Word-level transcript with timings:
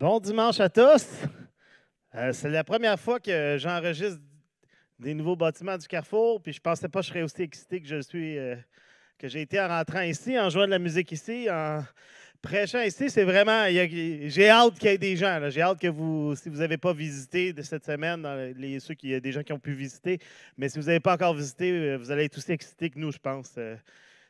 Bon 0.00 0.18
dimanche 0.18 0.58
à 0.60 0.70
tous. 0.70 1.04
Euh, 2.14 2.32
c'est 2.32 2.48
la 2.48 2.64
première 2.64 2.98
fois 2.98 3.20
que 3.20 3.58
j'enregistre 3.58 4.18
des 4.98 5.12
nouveaux 5.12 5.36
bâtiments 5.36 5.76
du 5.76 5.86
Carrefour, 5.86 6.40
puis 6.40 6.54
je 6.54 6.60
pensais 6.60 6.88
pas 6.88 7.00
que 7.00 7.04
je 7.04 7.10
serais 7.10 7.22
aussi 7.22 7.42
excité 7.42 7.82
que 7.82 7.86
je 7.86 8.00
suis, 8.00 8.38
euh, 8.38 8.56
que 9.18 9.28
j'ai 9.28 9.42
été 9.42 9.60
en 9.60 9.68
rentrant 9.68 10.00
ici, 10.00 10.38
en 10.38 10.48
jouant 10.48 10.64
de 10.64 10.70
la 10.70 10.78
musique 10.78 11.12
ici, 11.12 11.48
en 11.50 11.84
prêchant 12.40 12.80
ici. 12.80 13.10
C'est 13.10 13.24
vraiment, 13.24 13.66
j'ai 13.68 14.48
hâte 14.48 14.78
qu'il 14.78 14.88
y 14.88 14.94
ait 14.94 14.96
des 14.96 15.16
gens. 15.16 15.38
J'ai 15.50 15.60
hâte 15.60 15.78
que 15.78 15.88
vous, 15.88 16.34
si 16.34 16.48
vous 16.48 16.60
n'avez 16.60 16.78
pas 16.78 16.94
visité 16.94 17.52
de 17.52 17.60
cette 17.60 17.84
semaine, 17.84 18.22
dans 18.22 18.54
les, 18.56 18.80
ceux 18.80 18.94
qui, 18.94 19.08
y 19.08 19.14
a 19.14 19.20
des 19.20 19.32
gens 19.32 19.42
qui 19.42 19.52
ont 19.52 19.58
pu 19.58 19.74
visiter, 19.74 20.18
mais 20.56 20.70
si 20.70 20.78
vous 20.78 20.86
n'avez 20.86 21.00
pas 21.00 21.12
encore 21.12 21.34
visité, 21.34 21.72
euh, 21.72 21.98
vous 21.98 22.10
allez 22.10 22.24
être 22.24 22.38
aussi 22.38 22.52
excités 22.52 22.88
que 22.88 22.98
nous, 22.98 23.12
je 23.12 23.18
pense. 23.18 23.58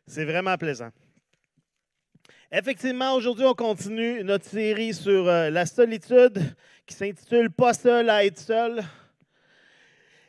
c'est 0.09 0.25
vraiment 0.25 0.57
plaisant. 0.57 0.91
Effectivement, 2.53 3.15
aujourd'hui, 3.15 3.45
on 3.45 3.55
continue 3.55 4.25
notre 4.25 4.45
série 4.45 4.93
sur 4.93 5.29
euh, 5.29 5.51
la 5.51 5.67
solitude 5.67 6.43
qui 6.85 6.97
s'intitule 6.97 7.49
Pas 7.49 7.75
seul 7.75 8.11
à 8.11 8.25
être 8.25 8.41
seul. 8.41 8.83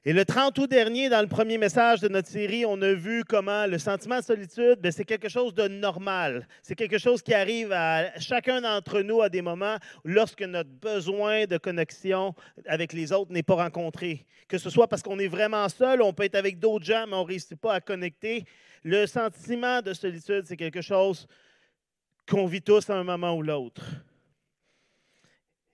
Et 0.05 0.13
le 0.13 0.23
30 0.23 0.55
août 0.59 0.69
dernier, 0.69 1.09
dans 1.09 1.21
le 1.21 1.27
premier 1.27 1.57
message 1.57 1.99
de 1.99 2.07
notre 2.07 2.27
série, 2.27 2.63
on 2.63 2.79
a 2.83 2.93
vu 2.93 3.23
comment 3.23 3.65
le 3.65 3.79
sentiment 3.79 4.19
de 4.19 4.23
solitude, 4.23 4.77
ben, 4.81 4.91
c'est 4.91 5.03
quelque 5.03 5.29
chose 5.29 5.55
de 5.55 5.67
normal. 5.67 6.47
C'est 6.61 6.75
quelque 6.75 6.99
chose 6.99 7.23
qui 7.23 7.33
arrive 7.33 7.71
à 7.71 8.15
chacun 8.19 8.61
d'entre 8.61 9.01
nous 9.01 9.23
à 9.23 9.29
des 9.29 9.41
moments 9.41 9.77
lorsque 10.05 10.43
notre 10.43 10.69
besoin 10.69 11.45
de 11.45 11.57
connexion 11.57 12.35
avec 12.67 12.93
les 12.93 13.11
autres 13.11 13.31
n'est 13.31 13.41
pas 13.41 13.55
rencontré. 13.55 14.27
Que 14.47 14.59
ce 14.59 14.69
soit 14.69 14.87
parce 14.87 15.01
qu'on 15.01 15.17
est 15.17 15.27
vraiment 15.27 15.67
seul, 15.69 16.03
on 16.03 16.13
peut 16.13 16.25
être 16.25 16.35
avec 16.35 16.59
d'autres 16.59 16.85
gens, 16.85 17.05
mais 17.07 17.15
on 17.15 17.23
ne 17.23 17.29
réussit 17.29 17.59
pas 17.59 17.73
à 17.73 17.81
connecter. 17.81 18.45
Le 18.83 19.07
sentiment 19.07 19.81
de 19.81 19.93
solitude, 19.93 20.43
c'est 20.45 20.57
quelque 20.57 20.81
chose 20.81 21.27
qu'on 22.31 22.45
vit 22.45 22.61
tous 22.61 22.89
à 22.89 22.95
un 22.95 23.03
moment 23.03 23.35
ou 23.35 23.41
l'autre. 23.41 23.83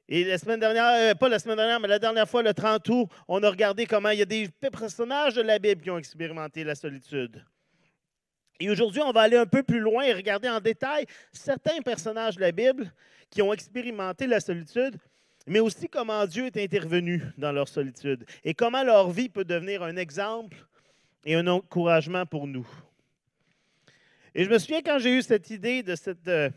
Et 0.10 0.24
la 0.24 0.38
semaine 0.38 0.60
dernière, 0.60 1.12
euh, 1.12 1.14
pas 1.14 1.30
la 1.30 1.38
semaine 1.38 1.58
dernière, 1.58 1.80
mais 1.80 1.88
la 1.88 2.00
dernière 2.00 2.28
fois, 2.28 2.42
le 2.42 2.54
30 2.54 2.88
août, 2.90 3.10
on 3.28 3.44
a 3.44 3.50
regardé 3.50 3.86
comment 3.86 4.10
il 4.10 4.20
y 4.20 4.22
a 4.22 4.26
des 4.26 4.50
personnages 4.50 5.36
de 5.36 5.42
la 5.42 5.60
Bible 5.60 5.82
qui 5.82 5.92
ont 5.92 5.98
expérimenté 5.98 6.64
la 6.64 6.76
solitude. 6.76 7.44
Et 8.60 8.70
aujourd'hui, 8.72 9.02
on 9.02 9.12
va 9.12 9.22
aller 9.22 9.38
un 9.38 9.46
peu 9.46 9.62
plus 9.62 9.80
loin 9.80 10.04
et 10.04 10.14
regarder 10.14 10.50
en 10.50 10.60
détail 10.60 11.06
certains 11.32 11.80
personnages 11.82 12.38
de 12.38 12.42
la 12.42 12.52
Bible 12.52 12.92
qui 13.30 13.42
ont 13.42 13.54
expérimenté 13.54 14.26
la 14.26 14.40
solitude, 14.40 14.98
mais 15.46 15.60
aussi 15.60 15.88
comment 15.88 16.26
Dieu 16.26 16.48
est 16.48 16.58
intervenu 16.58 17.22
dans 17.38 17.52
leur 17.52 17.68
solitude 17.68 18.26
et 18.44 18.56
comment 18.56 18.84
leur 18.84 19.12
vie 19.12 19.30
peut 19.30 19.46
devenir 19.46 19.84
un 19.84 19.98
exemple 19.98 20.58
et 21.26 21.36
un 21.36 21.46
encouragement 21.46 22.26
pour 22.26 22.48
nous. 22.48 22.68
Et 24.38 24.44
je 24.44 24.52
me 24.52 24.60
souviens 24.60 24.84
quand 24.84 25.00
j'ai 25.00 25.18
eu 25.18 25.24
cette 25.24 25.50
idée 25.50 25.84
euh, 26.28 26.50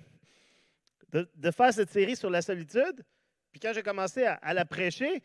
de, 1.11 1.51
faire 1.51 1.73
cette 1.73 1.91
série 1.91 2.15
sur 2.15 2.29
la 2.29 2.43
solitude, 2.43 3.03
puis 3.51 3.59
quand 3.59 3.73
j'ai 3.73 3.83
commencé 3.83 4.23
à, 4.23 4.53
la 4.53 4.67
prêcher, 4.67 5.23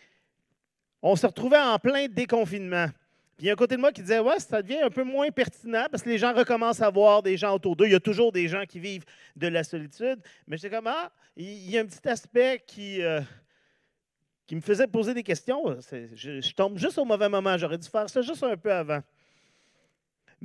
on 1.01 1.17
se 1.17 1.27
retrouvait 1.27 1.59
en 1.59 1.77
plein 1.79 2.07
déconfinement. 2.07 2.87
Puis 3.35 3.43
il 3.43 3.45
y 3.47 3.49
a 3.49 3.53
un 3.53 3.57
côté 3.57 3.75
de 3.75 3.81
moi 3.81 3.91
qui 3.91 4.01
disait 4.01 4.19
Ouais, 4.19 4.39
ça 4.39 4.61
devient 4.61 4.79
un 4.79 4.89
peu 4.89 5.03
moins 5.03 5.29
pertinent 5.31 5.87
parce 5.91 6.01
que 6.01 6.07
les 6.07 6.17
gens 6.17 6.33
recommencent 6.33 6.81
à 6.81 6.89
voir 6.89 7.21
des 7.21 7.35
gens 7.35 7.53
autour 7.53 7.75
d'eux. 7.75 7.87
Il 7.87 7.91
y 7.91 7.95
a 7.95 7.99
toujours 7.99 8.31
des 8.31 8.47
gens 8.47 8.63
qui 8.65 8.79
vivent 8.79 9.03
de 9.35 9.47
la 9.47 9.65
solitude. 9.65 10.21
Mais 10.47 10.55
j'étais 10.55 10.73
comme 10.73 10.87
Ah, 10.87 11.11
il 11.35 11.69
y 11.69 11.77
a 11.77 11.81
un 11.81 11.85
petit 11.85 12.07
aspect 12.07 12.63
qui, 12.65 13.03
euh, 13.03 13.19
qui 14.47 14.55
me 14.55 14.61
faisait 14.61 14.87
poser 14.87 15.13
des 15.13 15.23
questions. 15.23 15.77
Je 15.91 16.53
tombe 16.53 16.77
juste 16.77 16.97
au 16.97 17.03
mauvais 17.03 17.27
moment. 17.27 17.57
J'aurais 17.57 17.77
dû 17.77 17.89
faire 17.89 18.09
ça 18.09 18.21
juste 18.21 18.43
un 18.43 18.55
peu 18.55 18.71
avant. 18.71 19.01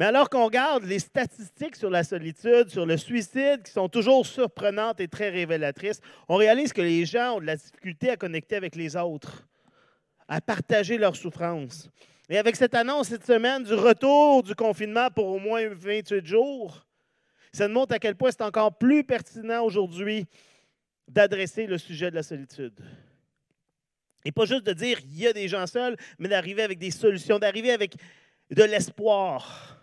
Mais 0.01 0.07
alors 0.07 0.31
qu'on 0.31 0.47
regarde 0.47 0.85
les 0.85 0.99
statistiques 0.99 1.77
sur 1.77 1.91
la 1.91 2.03
solitude, 2.03 2.71
sur 2.71 2.87
le 2.87 2.97
suicide, 2.97 3.63
qui 3.63 3.71
sont 3.71 3.91
toujours 3.91 4.25
surprenantes 4.25 4.99
et 4.99 5.09
très 5.09 5.29
révélatrices, 5.29 6.01
on 6.27 6.37
réalise 6.37 6.73
que 6.73 6.81
les 6.81 7.05
gens 7.05 7.37
ont 7.37 7.41
de 7.41 7.45
la 7.45 7.57
difficulté 7.57 8.09
à 8.09 8.17
connecter 8.17 8.57
avec 8.57 8.77
les 8.77 8.97
autres, 8.97 9.47
à 10.27 10.41
partager 10.41 10.97
leurs 10.97 11.17
souffrances. 11.17 11.91
Et 12.31 12.39
avec 12.39 12.57
cette 12.57 12.75
annonce 12.75 13.09
cette 13.09 13.27
semaine 13.27 13.63
du 13.63 13.75
retour 13.75 14.43
du 14.43 14.55
confinement 14.55 15.11
pour 15.11 15.27
au 15.27 15.39
moins 15.39 15.69
28 15.69 16.25
jours, 16.25 16.87
ça 17.53 17.69
nous 17.69 17.75
montre 17.75 17.93
à 17.93 17.99
quel 17.99 18.17
point 18.17 18.31
c'est 18.31 18.41
encore 18.41 18.79
plus 18.79 19.05
pertinent 19.05 19.63
aujourd'hui 19.63 20.25
d'adresser 21.09 21.67
le 21.67 21.77
sujet 21.77 22.11
de 22.11 22.17
la 22.17 22.23
solitude. 22.23 22.81
Et 24.25 24.33
pas 24.33 24.47
juste 24.47 24.65
de 24.65 24.73
dire 24.73 24.99
il 25.05 25.19
y 25.19 25.27
a 25.27 25.35
des 25.35 25.47
gens 25.47 25.67
seuls, 25.67 25.99
mais 26.19 26.31
d'arriver 26.31 26.63
avec 26.63 26.79
des 26.79 26.91
solutions, 26.91 27.39
d'arriver 27.39 27.73
avec 27.73 27.97
de 28.51 28.65
l'espoir. 28.65 29.77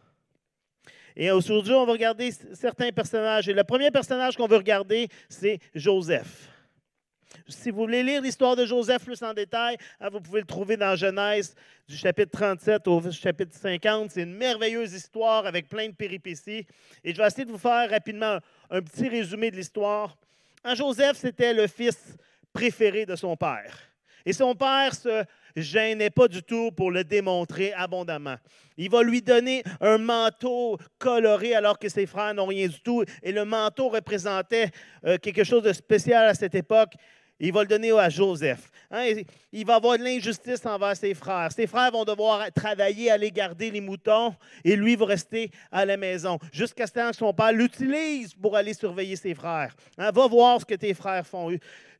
Et 1.19 1.31
aujourd'hui, 1.31 1.73
on 1.73 1.83
va 1.83 1.93
regarder 1.93 2.31
certains 2.53 2.91
personnages. 2.91 3.49
Et 3.49 3.53
le 3.53 3.63
premier 3.63 3.89
personnage 3.89 4.37
qu'on 4.37 4.45
veut 4.45 4.57
regarder, 4.57 5.09
c'est 5.27 5.59
Joseph. 5.73 6.47
Si 7.47 7.71
vous 7.71 7.79
voulez 7.79 8.03
lire 8.03 8.21
l'histoire 8.21 8.55
de 8.55 8.67
Joseph 8.67 9.03
plus 9.03 9.23
en 9.23 9.33
détail, 9.33 9.77
hein, 9.99 10.09
vous 10.11 10.21
pouvez 10.21 10.41
le 10.41 10.45
trouver 10.45 10.77
dans 10.77 10.95
Genèse 10.95 11.55
du 11.87 11.97
chapitre 11.97 12.29
37 12.31 12.87
au 12.87 13.11
chapitre 13.11 13.55
50. 13.55 14.11
C'est 14.11 14.21
une 14.21 14.35
merveilleuse 14.35 14.93
histoire 14.93 15.47
avec 15.47 15.67
plein 15.67 15.87
de 15.87 15.95
péripéties. 15.95 16.67
Et 17.03 17.13
je 17.15 17.17
vais 17.17 17.25
essayer 17.25 17.45
de 17.45 17.51
vous 17.51 17.57
faire 17.57 17.89
rapidement 17.89 18.37
un 18.69 18.81
petit 18.83 19.09
résumé 19.09 19.49
de 19.49 19.55
l'histoire. 19.55 20.15
Joseph, 20.75 21.17
c'était 21.17 21.53
le 21.53 21.65
fils 21.65 22.15
préféré 22.53 23.07
de 23.07 23.15
son 23.15 23.35
père. 23.35 23.75
Et 24.23 24.33
son 24.33 24.53
père 24.53 24.93
se 24.93 25.23
gênait 25.61 26.09
pas 26.09 26.27
du 26.27 26.43
tout 26.43 26.71
pour 26.71 26.91
le 26.91 27.03
démontrer 27.03 27.73
abondamment. 27.73 28.37
Il 28.77 28.91
va 28.91 29.01
lui 29.01 29.21
donner 29.21 29.63
un 29.81 29.97
manteau 29.97 30.77
coloré 30.99 31.55
alors 31.55 31.79
que 31.79 31.89
ses 31.89 32.05
frères 32.05 32.33
n'ont 32.33 32.45
rien 32.45 32.67
du 32.67 32.79
tout. 32.81 33.03
Et 33.23 33.31
le 33.31 33.43
manteau 33.43 33.89
représentait 33.89 34.69
euh, 35.05 35.17
quelque 35.17 35.43
chose 35.43 35.63
de 35.63 35.73
spécial 35.73 36.27
à 36.27 36.35
cette 36.35 36.53
époque. 36.53 36.93
Il 37.39 37.53
va 37.53 37.61
le 37.61 37.67
donner 37.67 37.91
à 37.91 38.09
Joseph. 38.09 38.71
Hein, 38.89 39.21
il 39.51 39.65
va 39.65 39.75
avoir 39.75 39.97
de 39.97 40.03
l'injustice 40.03 40.65
envers 40.65 40.95
ses 40.95 41.13
frères. 41.13 41.51
Ses 41.51 41.67
frères 41.67 41.91
vont 41.91 42.03
devoir 42.03 42.51
travailler, 42.53 43.11
aller 43.11 43.31
garder 43.31 43.69
les 43.69 43.81
moutons, 43.81 44.33
et 44.63 44.75
lui 44.75 44.95
va 44.95 45.05
rester 45.05 45.51
à 45.71 45.85
la 45.85 45.97
maison. 45.97 46.39
Jusqu'à 46.51 46.87
ce 46.87 46.91
que 46.91 47.13
son 47.13 47.33
père 47.33 47.51
l'utilise 47.51 48.33
pour 48.33 48.55
aller 48.55 48.73
surveiller 48.73 49.15
ses 49.15 49.35
frères. 49.35 49.75
Hein, 49.97 50.11
va 50.11 50.27
voir 50.27 50.61
ce 50.61 50.65
que 50.65 50.75
tes 50.75 50.93
frères 50.93 51.27
font. 51.27 51.51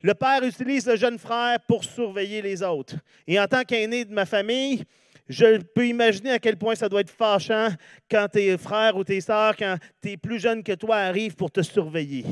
Le 0.02 0.14
père 0.14 0.42
utilise 0.42 0.86
le 0.86 0.96
jeune 0.96 1.18
frère 1.18 1.58
pour 1.68 1.84
surveiller 1.84 2.42
les 2.42 2.62
autres. 2.62 2.96
Et 3.26 3.38
en 3.38 3.46
tant 3.46 3.62
qu'aîné 3.62 4.04
de 4.04 4.12
ma 4.12 4.26
famille, 4.26 4.84
je 5.28 5.58
peux 5.58 5.86
imaginer 5.86 6.30
à 6.32 6.38
quel 6.38 6.56
point 6.56 6.74
ça 6.74 6.88
doit 6.88 7.02
être 7.02 7.10
fâchant 7.10 7.68
quand 8.10 8.28
tes 8.32 8.56
frères 8.56 8.96
ou 8.96 9.04
tes 9.04 9.20
sœurs, 9.20 9.56
quand 9.56 9.76
tu 10.02 10.12
es 10.12 10.16
plus 10.16 10.40
jeune 10.40 10.62
que 10.62 10.72
toi, 10.72 10.96
arrivent 10.96 11.36
pour 11.36 11.50
te 11.50 11.60
surveiller. 11.60 12.24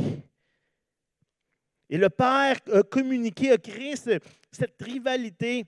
Et 1.89 1.99
le 1.99 2.09
Père 2.11 2.57
a 2.73 2.83
communiqué, 2.83 3.53
a 3.53 3.59
créé 3.59 3.95
cette 3.97 4.81
rivalité 4.83 5.65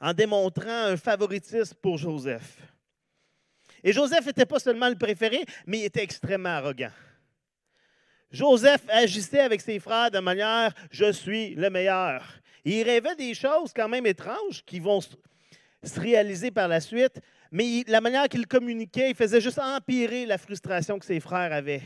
en 0.00 0.12
démontrant 0.12 0.84
un 0.86 0.96
favoritisme 0.96 1.74
pour 1.82 1.98
Joseph. 1.98 2.58
Et 3.82 3.92
Joseph 3.92 4.26
n'était 4.26 4.46
pas 4.46 4.58
seulement 4.58 4.88
le 4.88 4.96
préféré, 4.96 5.44
mais 5.66 5.80
il 5.80 5.84
était 5.84 6.02
extrêmement 6.02 6.50
arrogant. 6.50 6.90
Joseph 8.30 8.82
agissait 8.88 9.40
avec 9.40 9.60
ses 9.60 9.78
frères 9.78 10.10
de 10.10 10.18
manière 10.18 10.74
je 10.90 11.12
suis 11.12 11.54
le 11.54 11.70
meilleur. 11.70 12.24
il 12.64 12.82
rêvait 12.82 13.14
des 13.14 13.34
choses 13.34 13.72
quand 13.74 13.88
même 13.88 14.06
étranges 14.06 14.64
qui 14.64 14.80
vont 14.80 15.00
se 15.00 16.00
réaliser 16.00 16.50
par 16.50 16.66
la 16.66 16.80
suite, 16.80 17.20
mais 17.52 17.84
la 17.86 18.00
manière 18.00 18.28
qu'il 18.28 18.46
communiquait, 18.46 19.10
il 19.10 19.16
faisait 19.16 19.40
juste 19.40 19.60
empirer 19.60 20.26
la 20.26 20.38
frustration 20.38 20.98
que 20.98 21.06
ses 21.06 21.20
frères 21.20 21.52
avaient. 21.52 21.82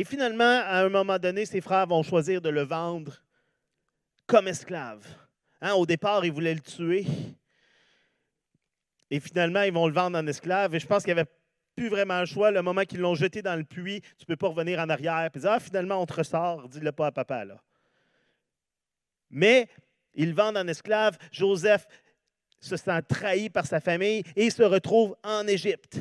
Et 0.00 0.04
finalement, 0.04 0.62
à 0.64 0.78
un 0.78 0.88
moment 0.88 1.18
donné, 1.18 1.44
ses 1.44 1.60
frères 1.60 1.86
vont 1.86 2.02
choisir 2.02 2.40
de 2.40 2.48
le 2.48 2.62
vendre 2.62 3.22
comme 4.26 4.48
esclave. 4.48 5.06
Hein, 5.60 5.74
au 5.74 5.84
départ, 5.84 6.24
ils 6.24 6.32
voulaient 6.32 6.54
le 6.54 6.60
tuer. 6.60 7.04
Et 9.10 9.20
finalement, 9.20 9.60
ils 9.60 9.74
vont 9.74 9.86
le 9.86 9.92
vendre 9.92 10.16
en 10.16 10.26
esclave. 10.26 10.74
Et 10.74 10.80
je 10.80 10.86
pense 10.86 11.04
qu'il 11.04 11.12
n'y 11.12 11.20
avait 11.20 11.30
plus 11.76 11.90
vraiment 11.90 12.18
le 12.20 12.24
choix. 12.24 12.50
Le 12.50 12.62
moment 12.62 12.84
qu'ils 12.84 13.00
l'ont 13.00 13.14
jeté 13.14 13.42
dans 13.42 13.56
le 13.56 13.62
puits, 13.62 14.00
tu 14.00 14.22
ne 14.22 14.24
peux 14.24 14.36
pas 14.36 14.48
revenir 14.48 14.78
en 14.78 14.88
arrière. 14.88 15.28
Puis 15.30 15.42
ah, 15.44 15.60
finalement, 15.60 16.00
on 16.00 16.06
te 16.06 16.14
ressort. 16.14 16.66
Dis-le 16.70 16.92
pas 16.92 17.08
à 17.08 17.12
papa. 17.12 17.44
Là. 17.44 17.62
Mais 19.28 19.68
ils 20.14 20.30
le 20.30 20.34
vendent 20.34 20.56
en 20.56 20.66
esclave. 20.66 21.18
Joseph 21.30 21.86
se 22.58 22.78
sent 22.78 23.02
trahi 23.02 23.50
par 23.50 23.66
sa 23.66 23.80
famille 23.80 24.22
et 24.34 24.48
se 24.48 24.62
retrouve 24.62 25.14
en 25.22 25.46
Égypte. 25.46 26.00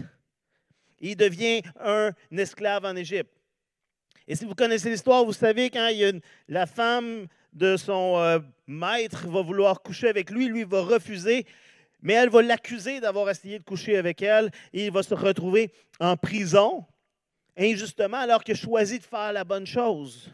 Il 1.02 1.18
devient 1.18 1.64
un 1.82 2.14
esclave 2.32 2.86
en 2.86 2.96
Égypte. 2.96 3.39
Et 4.30 4.36
si 4.36 4.46
vous 4.46 4.54
connaissez 4.54 4.92
l'histoire, 4.92 5.26
vous 5.26 5.34
savez 5.34 5.72
quand 5.72 5.90
la 6.48 6.68
femme 6.68 7.26
de 7.52 7.76
son 7.78 8.20
euh, 8.20 8.38
maître 8.68 9.28
va 9.28 9.42
vouloir 9.42 9.82
coucher 9.82 10.08
avec 10.08 10.30
lui, 10.30 10.46
lui 10.46 10.64
va 10.66 10.84
refuser, 10.84 11.48
mais 12.04 12.14
elle 12.14 12.30
va 12.30 12.44
l'accuser 12.44 13.00
d'avoir 13.00 13.28
essayé 13.32 13.58
de 13.58 13.64
coucher 13.64 13.98
avec 13.98 14.22
elle 14.22 14.52
et 14.72 14.86
il 14.86 14.92
va 14.92 15.02
se 15.02 15.16
retrouver 15.16 15.72
en 16.00 16.16
prison, 16.16 16.86
injustement, 17.58 18.18
alors 18.18 18.44
qu'il 18.44 18.54
a 18.54 18.58
choisi 18.58 19.00
de 19.00 19.04
faire 19.04 19.34
la 19.34 19.44
bonne 19.44 19.66
chose. 19.66 20.32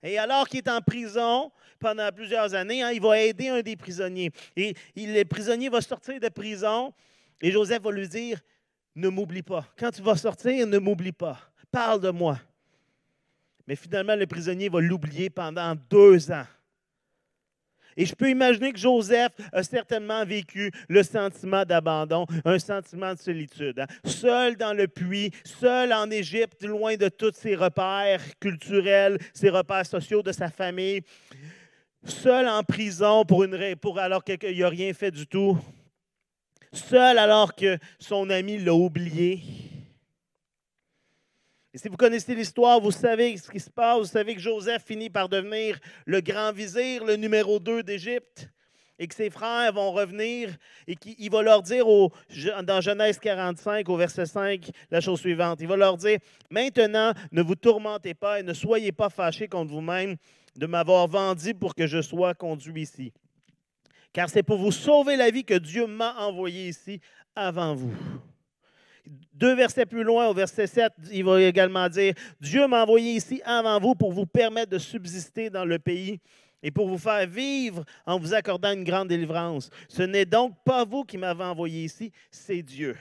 Et 0.00 0.16
alors 0.16 0.48
qu'il 0.48 0.58
est 0.58 0.70
en 0.70 0.80
prison 0.80 1.50
pendant 1.80 2.12
plusieurs 2.12 2.54
années, 2.54 2.84
hein, 2.84 2.92
il 2.92 3.00
va 3.00 3.18
aider 3.18 3.48
un 3.48 3.60
des 3.60 3.74
prisonniers. 3.74 4.30
Et 4.54 4.76
le 4.94 5.24
prisonnier 5.24 5.68
va 5.68 5.80
sortir 5.80 6.20
de 6.20 6.28
prison 6.28 6.94
et 7.40 7.50
Joseph 7.50 7.82
va 7.82 7.90
lui 7.90 8.06
dire, 8.06 8.38
ne 8.94 9.08
m'oublie 9.08 9.42
pas. 9.42 9.66
Quand 9.76 9.90
tu 9.90 10.00
vas 10.00 10.16
sortir, 10.16 10.64
ne 10.64 10.78
m'oublie 10.78 11.10
pas. 11.10 11.40
Parle 11.72 12.00
de 12.00 12.10
moi. 12.10 12.38
Mais 13.66 13.76
finalement, 13.76 14.16
le 14.16 14.26
prisonnier 14.26 14.68
va 14.68 14.80
l'oublier 14.80 15.30
pendant 15.30 15.74
deux 15.88 16.30
ans. 16.30 16.46
Et 17.96 18.06
je 18.06 18.14
peux 18.14 18.30
imaginer 18.30 18.72
que 18.72 18.78
Joseph 18.78 19.32
a 19.52 19.62
certainement 19.62 20.24
vécu 20.24 20.70
le 20.88 21.02
sentiment 21.02 21.64
d'abandon, 21.64 22.26
un 22.44 22.58
sentiment 22.58 23.14
de 23.14 23.18
solitude. 23.18 23.80
Hein. 23.80 23.86
Seul 24.04 24.56
dans 24.56 24.72
le 24.72 24.88
puits, 24.88 25.30
seul 25.44 25.92
en 25.92 26.10
Égypte, 26.10 26.64
loin 26.64 26.96
de 26.96 27.08
tous 27.08 27.32
ses 27.34 27.54
repères 27.54 28.22
culturels, 28.40 29.18
ses 29.34 29.50
repères 29.50 29.86
sociaux 29.86 30.22
de 30.22 30.32
sa 30.32 30.48
famille, 30.48 31.02
seul 32.04 32.48
en 32.48 32.62
prison 32.62 33.24
pour 33.24 33.98
alors 33.98 34.24
qu'il 34.24 34.58
n'a 34.58 34.68
rien 34.68 34.92
fait 34.94 35.10
du 35.10 35.26
tout, 35.26 35.58
seul 36.72 37.18
alors 37.18 37.54
que 37.54 37.78
son 37.98 38.30
ami 38.30 38.58
l'a 38.58 38.74
oublié. 38.74 39.40
Et 41.74 41.78
si 41.78 41.88
vous 41.88 41.96
connaissez 41.96 42.34
l'histoire, 42.34 42.80
vous 42.80 42.90
savez 42.90 43.34
ce 43.38 43.50
qui 43.50 43.58
se 43.58 43.70
passe. 43.70 43.98
Vous 43.98 44.04
savez 44.04 44.34
que 44.34 44.40
Joseph 44.40 44.84
finit 44.84 45.08
par 45.08 45.30
devenir 45.30 45.78
le 46.04 46.20
grand 46.20 46.52
vizir, 46.52 47.02
le 47.02 47.16
numéro 47.16 47.58
2 47.58 47.82
d'Égypte, 47.82 48.50
et 48.98 49.06
que 49.06 49.14
ses 49.14 49.30
frères 49.30 49.72
vont 49.72 49.90
revenir 49.90 50.50
et 50.86 50.96
qu'il 50.96 51.30
va 51.30 51.40
leur 51.40 51.62
dire 51.62 51.86
dans 52.62 52.80
Genèse 52.82 53.18
45, 53.18 53.88
au 53.88 53.96
verset 53.96 54.26
5, 54.26 54.70
la 54.90 55.00
chose 55.00 55.20
suivante. 55.20 55.60
Il 55.62 55.66
va 55.66 55.76
leur 55.76 55.96
dire 55.96 56.18
Maintenant, 56.50 57.12
ne 57.32 57.40
vous 57.40 57.54
tourmentez 57.54 58.12
pas 58.12 58.40
et 58.40 58.42
ne 58.42 58.52
soyez 58.52 58.92
pas 58.92 59.08
fâchés 59.08 59.48
contre 59.48 59.72
vous-même 59.72 60.16
de 60.56 60.66
m'avoir 60.66 61.08
vendu 61.08 61.54
pour 61.54 61.74
que 61.74 61.86
je 61.86 62.02
sois 62.02 62.34
conduit 62.34 62.82
ici. 62.82 63.14
Car 64.12 64.28
c'est 64.28 64.42
pour 64.42 64.58
vous 64.58 64.72
sauver 64.72 65.16
la 65.16 65.30
vie 65.30 65.44
que 65.44 65.54
Dieu 65.54 65.86
m'a 65.86 66.14
envoyé 66.18 66.68
ici 66.68 67.00
avant 67.34 67.74
vous. 67.74 67.94
Deux 69.32 69.54
versets 69.54 69.86
plus 69.86 70.04
loin, 70.04 70.28
au 70.28 70.34
verset 70.34 70.66
7, 70.66 70.92
il 71.10 71.24
va 71.24 71.40
également 71.42 71.88
dire, 71.88 72.14
Dieu 72.40 72.66
m'a 72.68 72.82
envoyé 72.82 73.14
ici 73.14 73.42
avant 73.44 73.80
vous 73.80 73.94
pour 73.94 74.12
vous 74.12 74.26
permettre 74.26 74.70
de 74.70 74.78
subsister 74.78 75.50
dans 75.50 75.64
le 75.64 75.78
pays 75.78 76.20
et 76.62 76.70
pour 76.70 76.88
vous 76.88 76.98
faire 76.98 77.26
vivre 77.26 77.84
en 78.06 78.18
vous 78.18 78.34
accordant 78.34 78.72
une 78.72 78.84
grande 78.84 79.08
délivrance. 79.08 79.70
Ce 79.88 80.02
n'est 80.02 80.24
donc 80.24 80.54
pas 80.64 80.84
vous 80.84 81.02
qui 81.02 81.18
m'avez 81.18 81.44
envoyé 81.44 81.84
ici, 81.84 82.12
c'est 82.30 82.62
Dieu. 82.62 82.96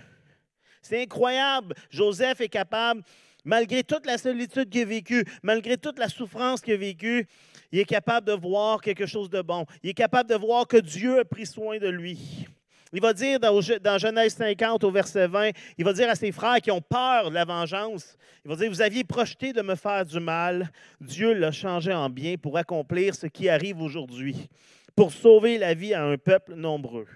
C'est 0.81 1.03
incroyable. 1.03 1.75
Joseph 1.91 2.41
est 2.41 2.49
capable, 2.49 3.03
malgré 3.45 3.83
toute 3.83 4.07
la 4.07 4.17
solitude 4.17 4.69
qu'il 4.69 4.81
a 4.81 4.85
vécue, 4.85 5.23
malgré 5.43 5.77
toute 5.77 5.99
la 5.99 6.09
souffrance 6.09 6.61
qu'il 6.61 6.73
a 6.73 6.77
vécue, 6.77 7.27
il 7.71 7.79
est 7.79 7.85
capable 7.85 8.27
de 8.27 8.33
voir 8.33 8.81
quelque 8.81 9.05
chose 9.05 9.29
de 9.29 9.41
bon. 9.41 9.65
Il 9.83 9.91
est 9.91 9.93
capable 9.93 10.29
de 10.29 10.35
voir 10.35 10.67
que 10.67 10.77
Dieu 10.77 11.19
a 11.19 11.25
pris 11.25 11.45
soin 11.45 11.77
de 11.77 11.87
lui. 11.87 12.47
Il 12.93 13.01
va 13.01 13.13
dire 13.13 13.39
dans, 13.39 13.97
Genèse 13.97 14.35
50 14.35 14.83
au 14.83 14.91
verset 14.91 15.27
20, 15.27 15.51
il 15.77 15.85
va 15.85 15.93
dire 15.93 16.09
à 16.09 16.15
ses 16.15 16.33
frères 16.33 16.59
qui 16.59 16.71
ont 16.71 16.81
peur 16.81 17.29
de 17.29 17.35
la 17.35 17.45
vengeance, 17.45 18.17
il 18.43 18.49
va 18.49 18.57
dire, 18.57 18.69
vous 18.69 18.81
aviez 18.81 19.05
projeté 19.05 19.53
de 19.53 19.61
me 19.61 19.75
faire 19.75 20.05
du 20.05 20.19
mal, 20.19 20.69
Dieu 20.99 21.33
l'a 21.33 21.53
changé 21.53 21.93
en 21.93 22.09
bien 22.09 22.35
pour 22.35 22.57
accomplir 22.57 23.15
ce 23.15 23.27
qui 23.27 23.47
arrive 23.47 23.81
aujourd'hui, 23.81 24.49
pour 24.93 25.13
sauver 25.13 25.57
la 25.57 25.73
vie 25.73 25.93
à 25.93 26.03
un 26.03 26.17
peuple 26.17 26.55
nombreux. 26.55 27.07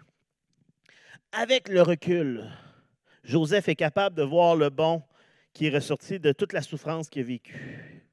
Avec 1.34 1.68
le 1.68 1.82
recul, 1.82 2.46
Joseph 3.26 3.68
est 3.68 3.76
capable 3.76 4.16
de 4.16 4.24
voir 4.24 4.56
le 4.56 4.70
bon 4.70 5.04
qui 5.52 5.68
est 5.68 5.76
ressorti 5.76 6.20
de 6.20 6.32
toute 6.32 6.54
la 6.54 6.62
souffrance 6.62 7.10
qu'il 7.10 7.24
a 7.24 7.26
vécue. 7.26 8.06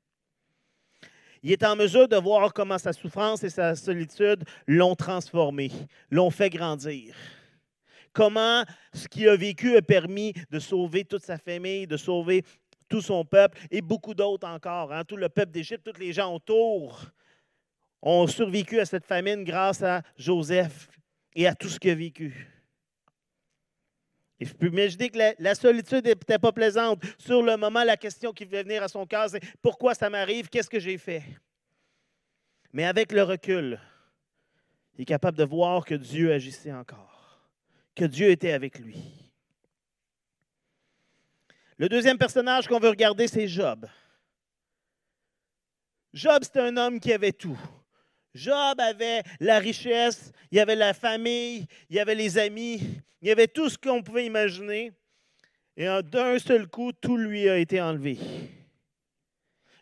Il 1.44 1.53
est 1.53 1.64
en 1.64 1.76
mesure 1.76 2.09
de 2.09 2.17
voir 2.17 2.53
comment 2.53 2.79
sa 2.79 2.93
souffrance 2.93 3.44
et 3.44 3.50
sa 3.50 3.76
solitude 3.76 4.44
l'ont 4.67 4.97
transformé, 4.97 5.70
l'ont 6.11 6.31
fait 6.31 6.50
grandir 6.50 7.14
comment 8.12 8.64
ce 8.93 9.09
qu'il 9.09 9.29
a 9.29 9.37
vécu 9.37 9.76
a 9.76 9.82
permis 9.82 10.32
de 10.50 10.59
sauver 10.59 11.05
toute 11.05 11.25
sa 11.25 11.38
famille, 11.38 11.87
de 11.87 11.97
sauver 11.97 12.44
tout 12.88 13.00
son 13.00 13.25
peuple 13.25 13.59
et 13.70 13.81
beaucoup 13.81 14.14
d'autres 14.14 14.47
encore. 14.47 14.93
Hein. 14.93 15.05
Tout 15.05 15.17
le 15.17 15.29
peuple 15.29 15.53
d'Égypte, 15.53 15.91
tous 15.91 15.99
les 15.99 16.12
gens 16.12 16.35
autour 16.35 17.06
ont 18.03 18.26
survécu 18.26 18.81
à 18.81 18.85
cette 18.85 19.06
famine 19.06 19.44
grâce 19.44 19.82
à 19.82 20.03
Joseph 20.17 20.88
et 21.35 21.47
à 21.47 21.55
tout 21.55 21.69
ce 21.69 21.79
qu'il 21.79 21.91
a 21.91 21.94
vécu. 21.94 22.49
Et 24.41 24.44
je 24.44 24.55
peux 24.55 24.67
imaginer 24.67 25.09
que 25.09 25.19
la, 25.38 25.55
solitude 25.55 26.05
n'était 26.05 26.38
pas 26.38 26.50
plaisante. 26.50 27.03
Sur 27.17 27.43
le 27.43 27.56
moment, 27.56 27.85
la 27.85 27.97
question 27.97 28.32
qui 28.32 28.44
devait 28.44 28.64
venir 28.64 28.82
à 28.82 28.88
son 28.88 29.06
cœur, 29.06 29.31
c'est 29.31 29.43
pourquoi 29.62 29.94
ça 29.94 30.11
m'arrive, 30.11 30.49
qu'est-ce 30.49 30.69
que 30.69 30.81
j'ai 30.81 30.99
fait? 30.99 31.23
Mais 32.73 32.85
avec 32.85 33.12
le 33.12 33.23
recul, 33.23 33.79
il 34.99 35.03
est 35.03 35.06
capable 35.06 35.38
de 35.38 35.44
voir 35.44 35.85
que 35.85 35.94
Dieu 35.94 36.32
agissait 36.32 36.73
encore 36.73 37.12
que 37.94 38.05
Dieu 38.05 38.31
était 38.31 38.53
avec 38.53 38.79
lui. 38.79 38.97
Le 41.77 41.89
deuxième 41.89 42.19
personnage 42.19 42.69
qu'on 42.69 42.79
veut 42.79 42.89
regarder, 42.89 43.27
c'est 43.27 43.49
Job. 43.49 43.87
Job, 46.12 46.43
c'est 46.43 46.61
un 46.61 46.77
homme 46.77 47.00
qui 47.00 47.12
avait 47.12 47.33
tout. 47.33 47.59
Job 48.35 48.81
avait 48.81 49.23
la 49.41 49.59
richesse, 49.59 50.33
il 50.50 50.59
y 50.59 50.61
avait 50.61 50.77
la 50.77 50.94
famille, 50.94 51.67
il 51.91 51.97
y 51.97 52.00
avait 52.00 52.15
les 52.15 52.39
amis, 52.39 52.81
il 53.21 53.29
y 53.29 53.31
avait 53.31 53.49
tout 53.49 53.69
ce 53.69 53.77
qu'on 53.77 54.03
pouvait 54.03 54.27
imaginer. 54.27 54.93
Et 55.77 55.87
d'un 56.05 56.38
seul 56.38 56.67
coup, 56.67 56.93
tout 56.93 57.17
lui 57.17 57.49
a 57.49 57.56
été 57.56 57.81
enlevé. 57.81 58.19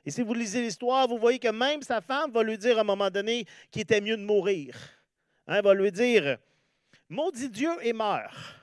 Et 0.04 0.10
si 0.10 0.22
vous 0.22 0.34
lisez 0.34 0.62
l'histoire, 0.62 1.06
vous 1.06 1.18
voyez 1.18 1.38
que 1.38 1.48
même 1.48 1.82
sa 1.82 2.00
femme 2.00 2.30
va 2.32 2.42
lui 2.42 2.56
dire 2.56 2.78
à 2.78 2.80
un 2.80 2.84
moment 2.84 3.10
donné 3.10 3.44
qu'il 3.70 3.82
était 3.82 4.00
mieux 4.00 4.16
de 4.16 4.22
mourir. 4.22 4.76
Elle 5.46 5.56
hein, 5.56 5.60
va 5.62 5.74
lui 5.74 5.92
dire, 5.92 6.38
maudit 7.10 7.50
Dieu 7.50 7.70
et 7.82 7.92
meurs. 7.92 8.56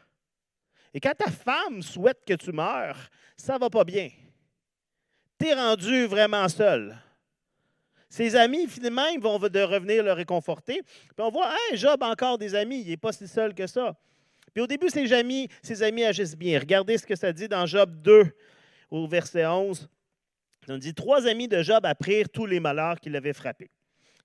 Et 0.93 0.99
quand 0.99 1.13
ta 1.15 1.29
femme 1.29 1.83
souhaite 1.83 2.23
que 2.25 2.33
tu 2.33 2.51
meurs, 2.51 2.97
ça 3.35 3.55
ne 3.55 3.59
va 3.59 3.69
pas 3.69 3.83
bien. 3.83 4.09
Tu 5.39 5.47
es 5.47 5.53
rendu 5.53 6.05
vraiment 6.05 6.49
seul. 6.49 6.97
Ses 8.09 8.35
amis, 8.35 8.67
finalement, 8.67 9.05
vont 9.19 9.37
de 9.37 9.59
revenir 9.59 10.01
le 10.01 10.13
réconforter. 10.13 10.81
Puis 10.81 11.19
on 11.19 11.29
voit, 11.29 11.53
hey, 11.53 11.77
Job 11.77 12.01
a 12.01 12.09
encore 12.09 12.37
des 12.37 12.55
amis, 12.55 12.81
il 12.81 12.87
n'est 12.87 12.97
pas 12.97 13.11
si 13.11 13.27
seul 13.27 13.53
que 13.53 13.67
ça. 13.67 13.95
Puis 14.53 14.63
au 14.63 14.67
début, 14.67 14.89
ses 14.89 15.11
amis, 15.13 15.49
ses 15.61 15.83
amis 15.83 16.05
agissent 16.05 16.35
bien. 16.35 16.57
Regardez 16.57 16.97
ce 16.97 17.05
que 17.05 17.15
ça 17.15 17.31
dit 17.31 17.47
dans 17.47 17.65
Job 17.65 18.01
2, 18.01 18.31
au 18.89 19.07
verset 19.07 19.45
11. 19.45 19.87
On 20.69 20.77
dit 20.77 20.93
Trois 20.93 21.27
amis 21.27 21.47
de 21.47 21.61
Job 21.61 21.85
apprirent 21.85 22.29
tous 22.29 22.45
les 22.45 22.59
malheurs 22.59 22.99
qu'il 22.99 23.15
avait 23.15 23.33
frappés. 23.33 23.69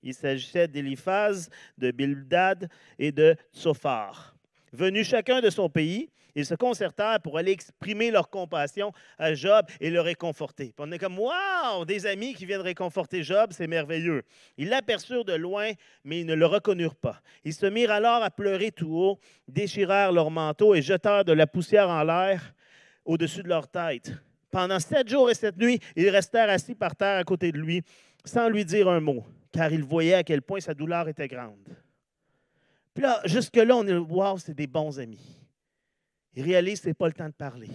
Il 0.03 0.15
s'agissait 0.15 0.69
d'Éliphaz, 0.69 1.49
de 1.79 1.91
Bildad 1.91 2.69
et 2.99 3.13
de 3.13 3.37
Tsophar. 3.55 4.35
Venus 4.73 5.09
chacun 5.09 5.41
de 5.41 5.51
son 5.51 5.69
pays, 5.69 6.11
ils 6.35 6.47
se 6.47 6.55
concertèrent 6.55 7.21
pour 7.21 7.37
aller 7.37 7.53
exprimer 7.53 8.11
leur 8.11 8.31
compassion 8.31 8.93
à 9.19 9.35
Job 9.35 9.67
et 9.81 9.91
le 9.91 10.01
réconforter. 10.01 10.75
On 10.79 10.91
est 10.91 10.99
comme, 10.99 11.19
waouh, 11.19 11.85
des 11.85 12.07
amis 12.07 12.35
qui 12.35 12.47
viennent 12.47 12.63
réconforter 12.63 13.23
Job, 13.23 13.51
c'est 13.53 13.67
merveilleux. 13.67 14.23
Ils 14.57 14.69
l'aperçurent 14.69 15.25
de 15.27 15.35
loin, 15.35 15.73
mais 16.05 16.21
ils 16.21 16.27
ne 16.27 16.35
le 16.35 16.47
reconnurent 16.47 16.97
pas. 16.97 17.21
Ils 17.45 17.53
se 17.53 17.67
mirent 17.67 17.91
alors 17.91 18.23
à 18.23 18.31
pleurer 18.31 18.71
tout 18.71 18.97
haut, 18.97 19.19
déchirèrent 19.47 20.13
leurs 20.13 20.31
manteaux 20.31 20.75
et 20.75 20.83
jetèrent 20.83 21.25
de 21.25 21.33
la 21.33 21.47
poussière 21.47 21.91
en 21.91 22.03
l'air 22.03 22.55
au-dessus 23.05 23.43
de 23.43 23.49
leur 23.49 23.69
tête. 23.69 24.13
Pendant 24.51 24.81
sept 24.81 25.09
jours 25.09 25.31
et 25.31 25.35
sept 25.35 25.57
nuits, 25.59 25.81
ils 25.97 26.09
restèrent 26.09 26.51
assis 26.51 26.75
par 26.75 26.97
terre 26.97 27.19
à 27.19 27.25
côté 27.25 27.53
de 27.53 27.59
lui, 27.59 27.83
sans 28.25 28.49
lui 28.49 28.65
dire 28.65 28.89
un 28.89 29.01
mot 29.01 29.25
car 29.53 29.73
il 29.73 29.85
voyait 29.85 30.15
à 30.15 30.25
quel 30.25 30.43
point 30.43 30.61
sa 30.61 30.75
douleur 30.75 31.09
était 31.09 31.29
grande. 31.29 31.69
Puis 32.95 33.03
là, 33.03 33.21
jusque-là, 33.25 33.77
on 33.77 33.87
est, 33.87 33.95
wow, 33.95 34.39
c'est 34.39 34.55
des 34.55 34.67
bons 34.67 34.99
amis. 34.99 35.39
Il 36.35 36.43
réalise 36.43 36.79
que 36.81 36.85
ce 36.85 36.89
n'est 36.89 36.95
pas 36.95 37.07
le 37.07 37.13
temps 37.13 37.29
de 37.29 37.35
parler. 37.35 37.71